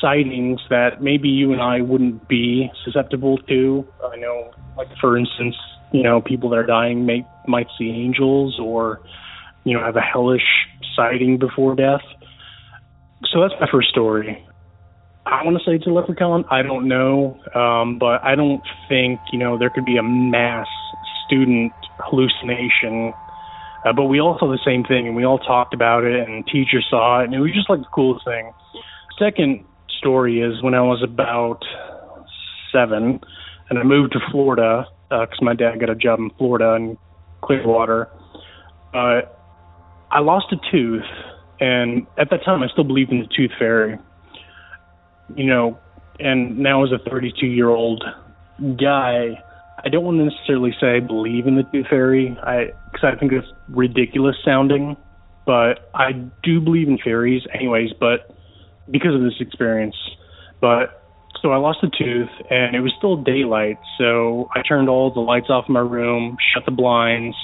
sightings 0.00 0.60
that 0.70 1.02
maybe 1.02 1.28
you 1.28 1.52
and 1.52 1.60
I 1.62 1.80
wouldn't 1.80 2.28
be 2.28 2.70
susceptible 2.84 3.38
to. 3.38 3.86
I 4.12 4.16
know, 4.16 4.52
like 4.76 4.88
for 5.00 5.16
instance, 5.16 5.56
you 5.92 6.02
know, 6.02 6.20
people 6.20 6.50
that 6.50 6.56
are 6.56 6.66
dying 6.66 7.06
may 7.06 7.26
might 7.46 7.68
see 7.78 7.90
angels 7.90 8.58
or, 8.60 9.00
you 9.64 9.74
know, 9.74 9.84
have 9.84 9.96
a 9.96 10.00
hellish 10.00 10.42
sighting 10.96 11.38
before 11.38 11.74
death. 11.74 12.02
So 13.32 13.40
that's 13.40 13.54
my 13.60 13.68
first 13.70 13.88
story. 13.88 14.44
I 15.26 15.42
want 15.44 15.56
to 15.56 15.64
say 15.64 15.76
it's 15.76 15.86
a 15.86 15.90
leprechaun. 15.90 16.44
I 16.50 16.62
don't 16.62 16.86
know, 16.86 17.40
um, 17.54 17.98
but 17.98 18.22
I 18.22 18.34
don't 18.34 18.62
think 18.88 19.20
you 19.32 19.38
know 19.38 19.58
there 19.58 19.70
could 19.70 19.86
be 19.86 19.96
a 19.96 20.02
mass 20.02 20.66
student 21.26 21.72
hallucination. 21.98 23.14
Uh, 23.84 23.92
but 23.92 24.04
we 24.04 24.20
all 24.20 24.38
saw 24.38 24.50
the 24.50 24.58
same 24.64 24.82
thing, 24.84 25.06
and 25.06 25.16
we 25.16 25.24
all 25.24 25.38
talked 25.38 25.74
about 25.74 26.04
it, 26.04 26.28
and 26.28 26.46
teachers 26.46 26.86
saw 26.88 27.20
it, 27.20 27.24
and 27.24 27.34
it 27.34 27.40
was 27.40 27.52
just 27.52 27.68
like 27.68 27.80
the 27.80 27.92
coolest 27.92 28.24
thing. 28.24 28.52
Second 29.18 29.64
story 30.04 30.40
is 30.40 30.62
when 30.62 30.74
I 30.74 30.82
was 30.82 31.02
about 31.02 31.64
seven, 32.72 33.20
and 33.70 33.78
I 33.78 33.82
moved 33.82 34.12
to 34.12 34.20
Florida 34.30 34.86
because 35.08 35.38
uh, 35.40 35.44
my 35.44 35.54
dad 35.54 35.80
got 35.80 35.88
a 35.88 35.94
job 35.94 36.18
in 36.18 36.30
Florida 36.36 36.74
in 36.74 36.98
Clearwater. 37.42 38.08
Uh, 38.92 39.22
I 40.10 40.20
lost 40.20 40.52
a 40.52 40.56
tooth, 40.70 41.02
and 41.60 42.06
at 42.18 42.30
that 42.30 42.44
time 42.44 42.62
I 42.62 42.68
still 42.68 42.84
believed 42.84 43.12
in 43.12 43.20
the 43.20 43.28
tooth 43.34 43.52
fairy 43.58 43.98
you 45.34 45.46
know, 45.46 45.78
and 46.18 46.58
now 46.58 46.84
as 46.84 46.90
a 46.92 46.98
32 47.10 47.46
year 47.46 47.68
old 47.68 48.04
guy, 48.78 49.42
I 49.84 49.88
don't 49.88 50.04
want 50.04 50.18
to 50.18 50.24
necessarily 50.24 50.74
say 50.80 50.96
I 50.96 51.00
believe 51.00 51.46
in 51.46 51.56
the 51.56 51.64
tooth 51.64 51.86
fairy, 51.88 52.36
I 52.42 52.72
because 52.92 53.12
I 53.14 53.18
think 53.18 53.32
it's 53.32 53.48
ridiculous 53.68 54.36
sounding, 54.44 54.96
but 55.46 55.90
I 55.94 56.12
do 56.42 56.60
believe 56.60 56.88
in 56.88 56.98
fairies, 56.98 57.42
anyways. 57.52 57.90
But 57.98 58.33
because 58.90 59.14
of 59.14 59.22
this 59.22 59.40
experience, 59.40 59.96
but 60.60 61.00
so 61.42 61.50
I 61.50 61.56
lost 61.56 61.78
a 61.82 61.88
tooth, 61.88 62.30
and 62.50 62.74
it 62.74 62.80
was 62.80 62.92
still 62.96 63.16
daylight, 63.16 63.78
so 63.98 64.48
I 64.54 64.62
turned 64.62 64.88
all 64.88 65.12
the 65.12 65.20
lights 65.20 65.50
off 65.50 65.66
in 65.68 65.74
my 65.74 65.80
room, 65.80 66.36
shut 66.54 66.64
the 66.64 66.72
blinds, 66.72 67.36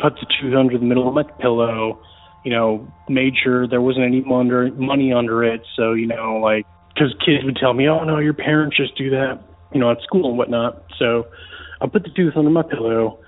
put 0.00 0.14
the 0.14 0.26
tooth 0.40 0.54
under 0.56 0.76
the 0.78 0.84
middle 0.84 1.06
of 1.06 1.14
my 1.14 1.22
pillow, 1.22 2.00
you 2.44 2.52
know, 2.52 2.90
made 3.08 3.34
sure 3.42 3.68
there 3.68 3.80
wasn't 3.80 4.04
any 4.04 4.24
under, 4.32 4.70
money 4.72 5.12
under 5.12 5.44
it, 5.44 5.62
so 5.76 5.92
you 5.92 6.06
know, 6.06 6.40
like 6.42 6.66
because 6.94 7.14
kids 7.24 7.44
would 7.44 7.56
tell 7.56 7.74
me, 7.74 7.88
"Oh 7.88 8.04
no, 8.04 8.18
your 8.18 8.34
parents 8.34 8.76
just 8.76 8.96
do 8.96 9.10
that," 9.10 9.38
you 9.72 9.80
know, 9.80 9.90
at 9.90 10.00
school 10.02 10.28
and 10.28 10.38
whatnot. 10.38 10.82
So 10.98 11.26
I 11.80 11.86
put 11.86 12.02
the 12.04 12.10
tooth 12.10 12.36
under 12.36 12.50
my 12.50 12.62
pillow, 12.62 13.18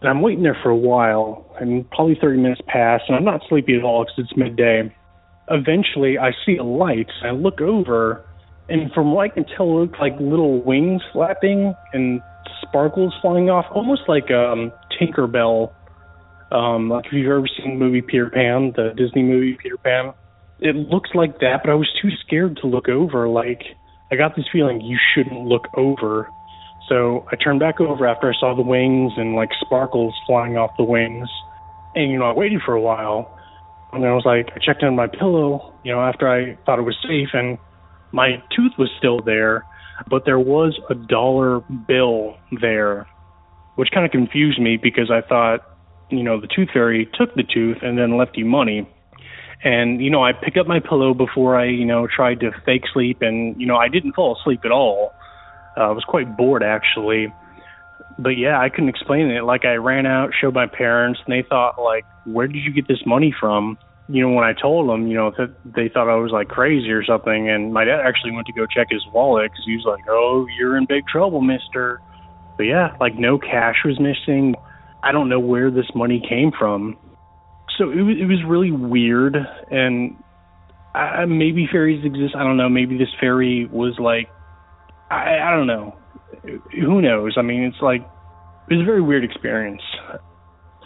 and 0.00 0.10
I'm 0.10 0.20
waiting 0.20 0.42
there 0.42 0.58
for 0.62 0.70
a 0.70 0.76
while, 0.76 1.46
and 1.60 1.88
probably 1.90 2.16
30 2.20 2.38
minutes 2.38 2.60
pass, 2.66 3.00
and 3.06 3.16
I'm 3.16 3.24
not 3.24 3.42
sleepy 3.48 3.76
at 3.76 3.84
all 3.84 4.04
because 4.04 4.18
it's 4.18 4.36
midday. 4.36 4.92
Eventually, 5.50 6.18
I 6.18 6.32
see 6.46 6.56
a 6.56 6.64
light, 6.64 7.10
I 7.24 7.30
look 7.30 7.60
over, 7.60 8.24
and 8.68 8.92
from 8.92 9.12
what 9.12 9.30
I 9.30 9.34
can 9.34 9.44
tell, 9.44 9.66
it 9.66 9.80
looked 9.80 10.00
like 10.00 10.14
little 10.20 10.62
wings 10.62 11.02
flapping 11.12 11.74
and 11.92 12.22
sparkles 12.62 13.12
flying 13.20 13.50
off, 13.50 13.66
almost 13.72 14.02
like 14.08 14.30
um, 14.30 14.72
Tinkerbell. 14.98 15.72
Um, 16.52 16.90
like 16.90 17.06
if 17.06 17.12
you've 17.12 17.30
ever 17.30 17.48
seen 17.56 17.78
the 17.78 17.84
movie 17.84 18.02
Peter 18.02 18.30
Pan, 18.30 18.72
the 18.76 18.92
Disney 18.96 19.22
movie 19.22 19.56
Peter 19.60 19.76
Pan 19.78 20.12
it 20.62 20.76
looks 20.76 21.10
like 21.12 21.40
that, 21.40 21.62
but 21.64 21.70
I 21.70 21.74
was 21.74 21.90
too 22.00 22.10
scared 22.24 22.56
to 22.58 22.68
look 22.68 22.88
over. 22.88 23.28
Like 23.28 23.62
I 24.10 24.16
got 24.16 24.36
this 24.36 24.46
feeling 24.52 24.80
you 24.80 24.96
shouldn't 25.12 25.44
look 25.44 25.66
over. 25.76 26.28
So 26.88 27.26
I 27.32 27.36
turned 27.36 27.58
back 27.58 27.80
over 27.80 28.06
after 28.06 28.30
I 28.30 28.34
saw 28.38 28.54
the 28.54 28.62
wings 28.62 29.12
and 29.16 29.34
like 29.34 29.50
sparkles 29.60 30.14
flying 30.26 30.56
off 30.56 30.70
the 30.78 30.84
wings. 30.84 31.28
And 31.96 32.10
you 32.10 32.18
know, 32.18 32.26
I 32.26 32.32
waited 32.32 32.62
for 32.64 32.74
a 32.74 32.80
while. 32.80 33.36
And 33.92 34.04
I 34.04 34.14
was 34.14 34.24
like, 34.24 34.48
I 34.54 34.58
checked 34.58 34.82
on 34.82 34.96
my 34.96 35.06
pillow, 35.06 35.74
you 35.84 35.92
know, 35.92 36.00
after 36.00 36.28
I 36.28 36.56
thought 36.64 36.78
it 36.78 36.82
was 36.82 36.96
safe 37.06 37.28
and 37.32 37.58
my 38.12 38.42
tooth 38.54 38.72
was 38.78 38.90
still 38.98 39.20
there, 39.20 39.64
but 40.08 40.24
there 40.24 40.38
was 40.38 40.78
a 40.90 40.94
dollar 40.94 41.60
bill 41.60 42.36
there, 42.60 43.06
which 43.76 43.90
kind 43.92 44.04
of 44.06 44.12
confused 44.12 44.60
me 44.60 44.78
because 44.82 45.10
I 45.10 45.26
thought, 45.26 45.60
you 46.10 46.22
know, 46.22 46.40
the 46.40 46.48
tooth 46.48 46.68
fairy 46.72 47.08
took 47.14 47.34
the 47.34 47.42
tooth 47.42 47.78
and 47.82 47.98
then 47.98 48.16
left 48.16 48.36
you 48.36 48.44
money 48.44 48.88
and 49.64 50.02
you 50.02 50.10
know 50.10 50.24
I 50.24 50.32
picked 50.32 50.56
up 50.56 50.66
my 50.66 50.80
pillow 50.80 51.14
before 51.14 51.56
I 51.56 51.66
you 51.66 51.84
know 51.84 52.06
tried 52.06 52.40
to 52.40 52.50
fake 52.64 52.82
sleep, 52.92 53.22
and 53.22 53.58
you 53.60 53.66
know 53.66 53.76
I 53.76 53.88
didn't 53.88 54.14
fall 54.14 54.36
asleep 54.38 54.60
at 54.64 54.72
all. 54.72 55.12
Uh, 55.76 55.82
I 55.82 55.90
was 55.90 56.04
quite 56.04 56.36
bored 56.36 56.62
actually, 56.62 57.32
but 58.18 58.30
yeah, 58.30 58.60
I 58.60 58.68
couldn't 58.68 58.88
explain 58.88 59.30
it. 59.30 59.44
Like 59.44 59.64
I 59.64 59.74
ran 59.74 60.06
out, 60.06 60.30
showed 60.38 60.54
my 60.54 60.66
parents, 60.66 61.20
and 61.26 61.32
they 61.32 61.46
thought 61.48 61.80
like, 61.80 62.04
"Where 62.24 62.46
did 62.46 62.62
you 62.62 62.72
get 62.72 62.88
this 62.88 63.04
money 63.06 63.34
from?" 63.38 63.78
You 64.08 64.22
know, 64.22 64.34
when 64.34 64.44
I 64.44 64.52
told 64.52 64.88
them, 64.88 65.06
you 65.06 65.14
know, 65.14 65.32
that 65.38 65.54
they 65.64 65.88
thought 65.88 66.08
I 66.08 66.16
was 66.16 66.32
like 66.32 66.48
crazy 66.48 66.90
or 66.90 67.04
something, 67.04 67.48
and 67.48 67.72
my 67.72 67.84
dad 67.84 68.00
actually 68.04 68.32
went 68.32 68.46
to 68.48 68.52
go 68.52 68.66
check 68.66 68.88
his 68.90 69.02
wallet 69.12 69.50
because 69.50 69.64
he 69.66 69.76
was 69.76 69.84
like, 69.86 70.04
"Oh, 70.08 70.46
you're 70.58 70.76
in 70.76 70.86
big 70.86 71.06
trouble, 71.06 71.40
Mister." 71.40 72.00
But 72.56 72.64
yeah, 72.64 72.96
like 73.00 73.18
no 73.18 73.38
cash 73.38 73.76
was 73.84 73.98
missing. 73.98 74.54
I 75.02 75.10
don't 75.12 75.28
know 75.28 75.40
where 75.40 75.70
this 75.70 75.90
money 75.94 76.22
came 76.28 76.52
from 76.56 76.96
so 77.78 77.90
it 77.90 78.02
was, 78.02 78.16
it 78.20 78.26
was 78.26 78.42
really 78.46 78.70
weird 78.70 79.36
and 79.70 80.16
I, 80.94 81.24
maybe 81.24 81.66
fairies 81.70 82.04
exist 82.04 82.34
i 82.36 82.42
don't 82.42 82.56
know 82.56 82.68
maybe 82.68 82.98
this 82.98 83.08
fairy 83.20 83.66
was 83.66 83.98
like 83.98 84.28
i 85.10 85.38
i 85.38 85.50
don't 85.56 85.66
know 85.66 85.96
who 86.44 87.00
knows? 87.00 87.34
I 87.36 87.42
mean 87.42 87.64
it's 87.64 87.82
like 87.82 88.02
it 88.70 88.74
was 88.74 88.82
a 88.82 88.86
very 88.86 89.02
weird 89.02 89.24
experience. 89.24 89.82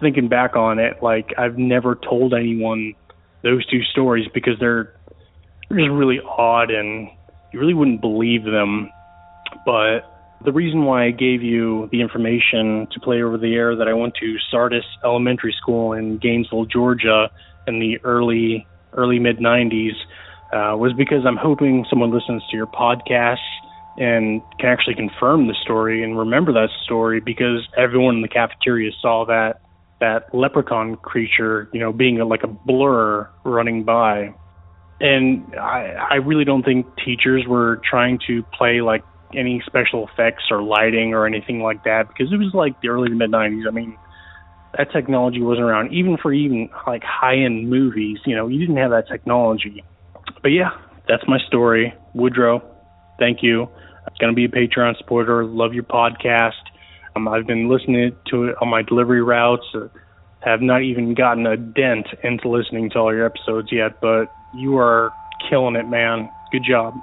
Thinking 0.01 0.29
back 0.29 0.57
on 0.57 0.79
it 0.79 1.03
like 1.03 1.33
i've 1.39 1.57
never 1.57 1.95
told 1.95 2.35
anyone 2.35 2.93
those 3.43 3.65
two 3.67 3.83
stories 3.93 4.27
because 4.35 4.55
they're 4.61 4.93
they're 5.69 5.79
just 5.79 5.91
really 5.91 6.21
odd 6.21 6.71
and 6.71 7.09
you 7.53 7.61
really 7.61 7.75
wouldn't 7.75 8.01
believe 8.01 8.45
them. 8.45 8.91
But 9.65 10.01
the 10.45 10.53
reason 10.53 10.85
why 10.85 11.07
I 11.07 11.11
gave 11.11 11.43
you 11.43 11.89
the 11.93 12.01
information 12.01 12.87
to 12.93 13.01
play 13.01 13.23
over 13.23 13.39
the 13.39 13.55
air 13.55 13.77
that 13.77 13.89
I 13.89 13.95
went 13.95 14.15
to 14.21 14.37
Sardis 14.51 14.85
Elementary 15.05 15.55
School 15.61 15.93
in 15.93 16.19
Gainesville, 16.19 16.67
Georgia, 16.67 17.31
in 17.67 17.79
the 17.79 17.99
early 18.05 18.67
early 18.93 19.19
mid 19.19 19.39
'90s 19.39 19.95
uh, 20.53 20.77
was 20.77 20.93
because 20.97 21.25
I'm 21.27 21.37
hoping 21.37 21.87
someone 21.89 22.13
listens 22.13 22.43
to 22.51 22.57
your 22.57 22.67
podcast 22.67 23.39
and 23.99 24.43
can 24.59 24.69
actually 24.69 24.95
confirm 24.95 25.47
the 25.47 25.55
story 25.63 26.03
and 26.03 26.19
remember 26.19 26.53
that 26.53 26.69
story 26.85 27.21
because 27.21 27.67
everyone 27.77 28.17
in 28.17 28.23
the 28.23 28.29
cafeteria 28.29 28.91
saw 29.01 29.25
that 29.27 29.61
that 30.01 30.35
leprechaun 30.35 30.97
creature, 30.97 31.71
you 31.73 31.81
know, 31.81 31.93
being 31.93 32.19
like 32.19 32.43
a 32.43 32.49
blur 32.49 33.29
running 33.45 33.85
by. 33.85 34.35
And 35.01 35.55
I, 35.55 36.07
I 36.11 36.15
really 36.17 36.45
don't 36.45 36.63
think 36.63 36.87
teachers 37.05 37.45
were 37.47 37.81
trying 37.89 38.19
to 38.27 38.43
play 38.57 38.81
like 38.83 39.03
any 39.35 39.63
special 39.67 40.07
effects 40.07 40.45
or 40.51 40.63
lighting 40.63 41.15
or 41.15 41.27
anything 41.27 41.61
like 41.61 41.85
that 41.85 42.09
because 42.09 42.33
it 42.33 42.37
was 42.37 42.53
like 42.55 42.81
the 42.81 42.89
early 42.89 43.09
to 43.09 43.15
mid 43.15 43.31
90s. 43.31 43.67
I 43.67 43.71
mean, 43.71 43.97
that 44.77 44.93
technology 44.93 45.41
wasn't 45.41 45.65
around 45.67 45.93
even 45.93 46.19
for 46.19 46.33
even 46.33 46.69
like 46.87 47.03
high 47.03 47.37
end 47.37 47.71
movies. 47.71 48.19
You 48.27 48.37
know, 48.37 48.49
you 48.49 48.61
didn't 48.61 48.77
have 48.77 48.91
that 48.91 49.09
technology. 49.09 49.83
But 50.43 50.49
yeah, 50.49 50.71
that's 51.09 51.25
my 51.27 51.39
story. 51.47 51.95
Woodrow, 52.15 52.63
thank 53.19 53.43
you. 53.43 53.63
I'm 53.63 54.15
going 54.21 54.33
to 54.33 54.37
be 54.37 54.45
a 54.45 54.49
Patreon 54.49 54.97
supporter. 54.99 55.45
Love 55.45 55.75
your 55.75 55.85
podcast. 55.85 56.53
Um, 57.15 57.29
I've 57.29 57.47
been 57.47 57.69
listening 57.69 58.15
to 58.31 58.45
it 58.45 58.57
on 58.61 58.69
my 58.69 58.83
delivery 58.83 59.23
routes. 59.23 59.65
Uh, 59.75 59.89
have 60.41 60.63
not 60.63 60.83
even 60.83 61.15
gotten 61.15 61.45
a 61.47 61.57
dent 61.57 62.07
into 62.23 62.49
listening 62.49 62.89
to 62.91 62.99
all 62.99 63.13
your 63.13 63.27
episodes 63.27 63.73
yet, 63.73 64.01
but 64.01 64.27
you 64.55 64.79
are 64.79 65.13
killing 65.51 65.75
it, 65.75 65.89
man. 65.89 66.31
Good 66.53 66.63
job. 66.69 66.95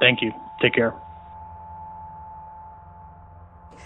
Thank 0.00 0.22
you. 0.22 0.32
Take 0.60 0.74
care. 0.74 0.94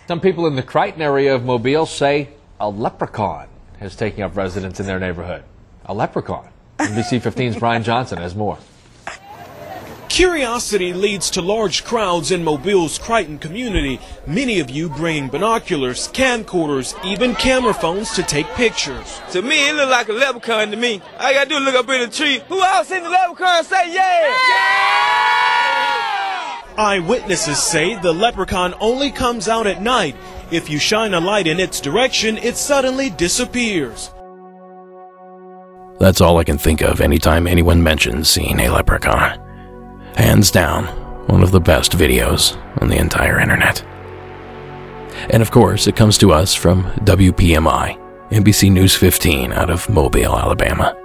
Some 0.07 0.21
people 0.21 0.47
in 0.47 0.55
the 0.55 0.63
Crichton 0.63 1.03
area 1.03 1.35
of 1.35 1.45
Mobile 1.45 1.87
say 1.87 2.29
a 2.61 2.69
leprechaun 2.69 3.49
has 3.81 3.97
taken 3.97 4.23
up 4.23 4.37
residence 4.37 4.79
in 4.81 4.87
their 4.87 5.01
neighborhood. 5.01 5.45
A 5.87 5.95
leprechaun. 5.95 6.49
NBC 6.79 7.21
15's 7.21 7.59
Brian 7.59 7.83
Johnson 7.83 8.19
has 8.19 8.35
more. 8.35 8.59
Curiosity 10.17 10.95
leads 10.95 11.29
to 11.29 11.43
large 11.43 11.85
crowds 11.85 12.31
in 12.31 12.43
Mobile's 12.43 12.99
Crichton 12.99 13.37
community, 13.39 14.01
many 14.27 14.61
of 14.61 14.71
you 14.71 14.89
bringing 14.89 15.29
binoculars, 15.29 16.09
camcorders, 16.09 16.95
even 17.05 17.35
camera 17.35 17.75
phones 17.75 18.13
to 18.13 18.23
take 18.23 18.47
pictures. 18.55 19.21
To 19.33 19.43
me, 19.43 19.69
it 19.69 19.75
looked 19.75 19.91
like 19.91 20.09
a 20.09 20.15
leprechaun 20.15 20.71
to 20.71 20.79
me. 20.79 21.03
I 21.19 21.35
gotta 21.35 21.51
do 21.51 21.57
is 21.57 21.65
look 21.65 21.75
up 21.75 21.91
in 21.91 22.01
the 22.01 22.09
tree. 22.09 22.41
Who 22.49 22.63
else 22.63 22.89
seen 22.89 23.03
the 23.03 23.11
leprechaun 23.11 23.63
say 23.65 23.93
yeah? 23.93 24.35
yeah! 26.79 26.83
Eyewitnesses 26.83 27.63
say 27.63 27.97
the 28.01 28.15
leprechaun 28.15 28.73
only 28.81 29.11
comes 29.11 29.49
out 29.49 29.67
at 29.67 29.83
night. 29.83 30.17
If 30.51 30.71
you 30.71 30.79
shine 30.79 31.13
a 31.13 31.21
light 31.21 31.47
in 31.47 31.61
its 31.61 31.79
direction, 31.79 32.39
it 32.39 32.57
suddenly 32.57 33.11
disappears. 33.11 34.11
That's 36.01 36.23
all 36.23 36.39
I 36.39 36.45
can 36.45 36.57
think 36.57 36.81
of 36.81 37.03
anytime 37.03 37.47
anyone 37.47 37.83
mentions 37.83 38.31
seeing 38.31 38.61
a 38.61 38.71
leprechaun. 38.71 39.46
Hands 40.17 40.51
down, 40.51 40.87
one 41.27 41.43
of 41.43 41.51
the 41.51 41.61
best 41.61 41.93
videos 41.93 42.57
on 42.81 42.89
the 42.89 42.97
entire 42.97 43.39
internet. 43.39 43.85
And 45.31 45.43
of 45.43 45.51
course, 45.51 45.87
it 45.87 45.97
comes 45.97 46.17
to 46.19 46.33
us 46.33 46.55
from 46.55 46.85
WPMI, 47.05 47.99
NBC 48.31 48.73
News 48.73 48.97
15 48.97 49.53
out 49.53 49.69
of 49.69 49.89
Mobile, 49.91 50.37
Alabama. 50.37 50.97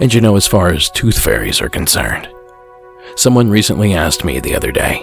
And 0.00 0.12
you 0.12 0.20
know, 0.20 0.36
as 0.36 0.46
far 0.46 0.68
as 0.68 0.90
tooth 0.90 1.18
fairies 1.18 1.60
are 1.60 1.68
concerned, 1.68 2.28
someone 3.16 3.50
recently 3.50 3.94
asked 3.94 4.24
me 4.24 4.40
the 4.40 4.56
other 4.56 4.72
day 4.72 5.02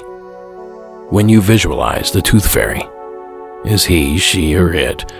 when 1.11 1.29
you 1.29 1.41
visualize 1.41 2.11
the 2.11 2.21
tooth 2.21 2.51
fairy, 2.51 2.81
is 3.63 3.85
he, 3.85 4.17
she, 4.17 4.55
or 4.55 4.73
it 4.73 5.11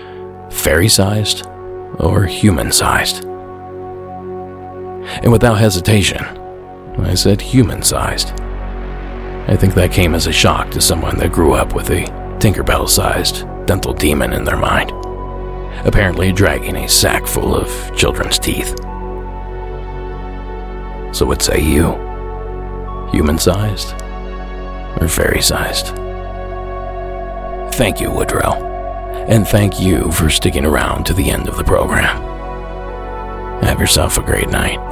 fairy 0.50 0.88
sized 0.88 1.46
or 2.00 2.24
human 2.24 2.72
sized? 2.72 3.24
And 5.22 5.30
without 5.30 5.58
hesitation, 5.58 6.41
I 6.98 7.14
said 7.14 7.40
human 7.40 7.82
sized. 7.82 8.32
I 9.48 9.56
think 9.56 9.74
that 9.74 9.92
came 9.92 10.14
as 10.14 10.26
a 10.26 10.32
shock 10.32 10.70
to 10.70 10.80
someone 10.80 11.18
that 11.18 11.32
grew 11.32 11.54
up 11.54 11.74
with 11.74 11.90
a 11.90 12.04
Tinkerbell 12.38 12.88
sized 12.88 13.46
dental 13.66 13.92
demon 13.92 14.32
in 14.32 14.44
their 14.44 14.56
mind, 14.56 14.90
apparently 15.86 16.32
dragging 16.32 16.76
a 16.76 16.88
sack 16.88 17.26
full 17.26 17.54
of 17.54 17.96
children's 17.96 18.38
teeth. 18.38 18.76
So, 21.12 21.26
what 21.26 21.42
say 21.42 21.60
you? 21.60 21.92
Human 23.10 23.38
sized 23.38 23.94
or 25.00 25.08
fairy 25.08 25.42
sized? 25.42 25.88
Thank 27.74 28.00
you, 28.00 28.10
Woodrow. 28.10 28.68
And 29.28 29.46
thank 29.46 29.80
you 29.80 30.10
for 30.12 30.30
sticking 30.30 30.64
around 30.64 31.04
to 31.06 31.14
the 31.14 31.30
end 31.30 31.48
of 31.48 31.56
the 31.56 31.64
program. 31.64 32.22
Have 33.62 33.80
yourself 33.80 34.18
a 34.18 34.22
great 34.22 34.50
night. 34.50 34.91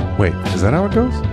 Wait, 0.17 0.33
is 0.53 0.61
that 0.61 0.73
how 0.73 0.85
it 0.85 0.91
goes? 0.93 1.30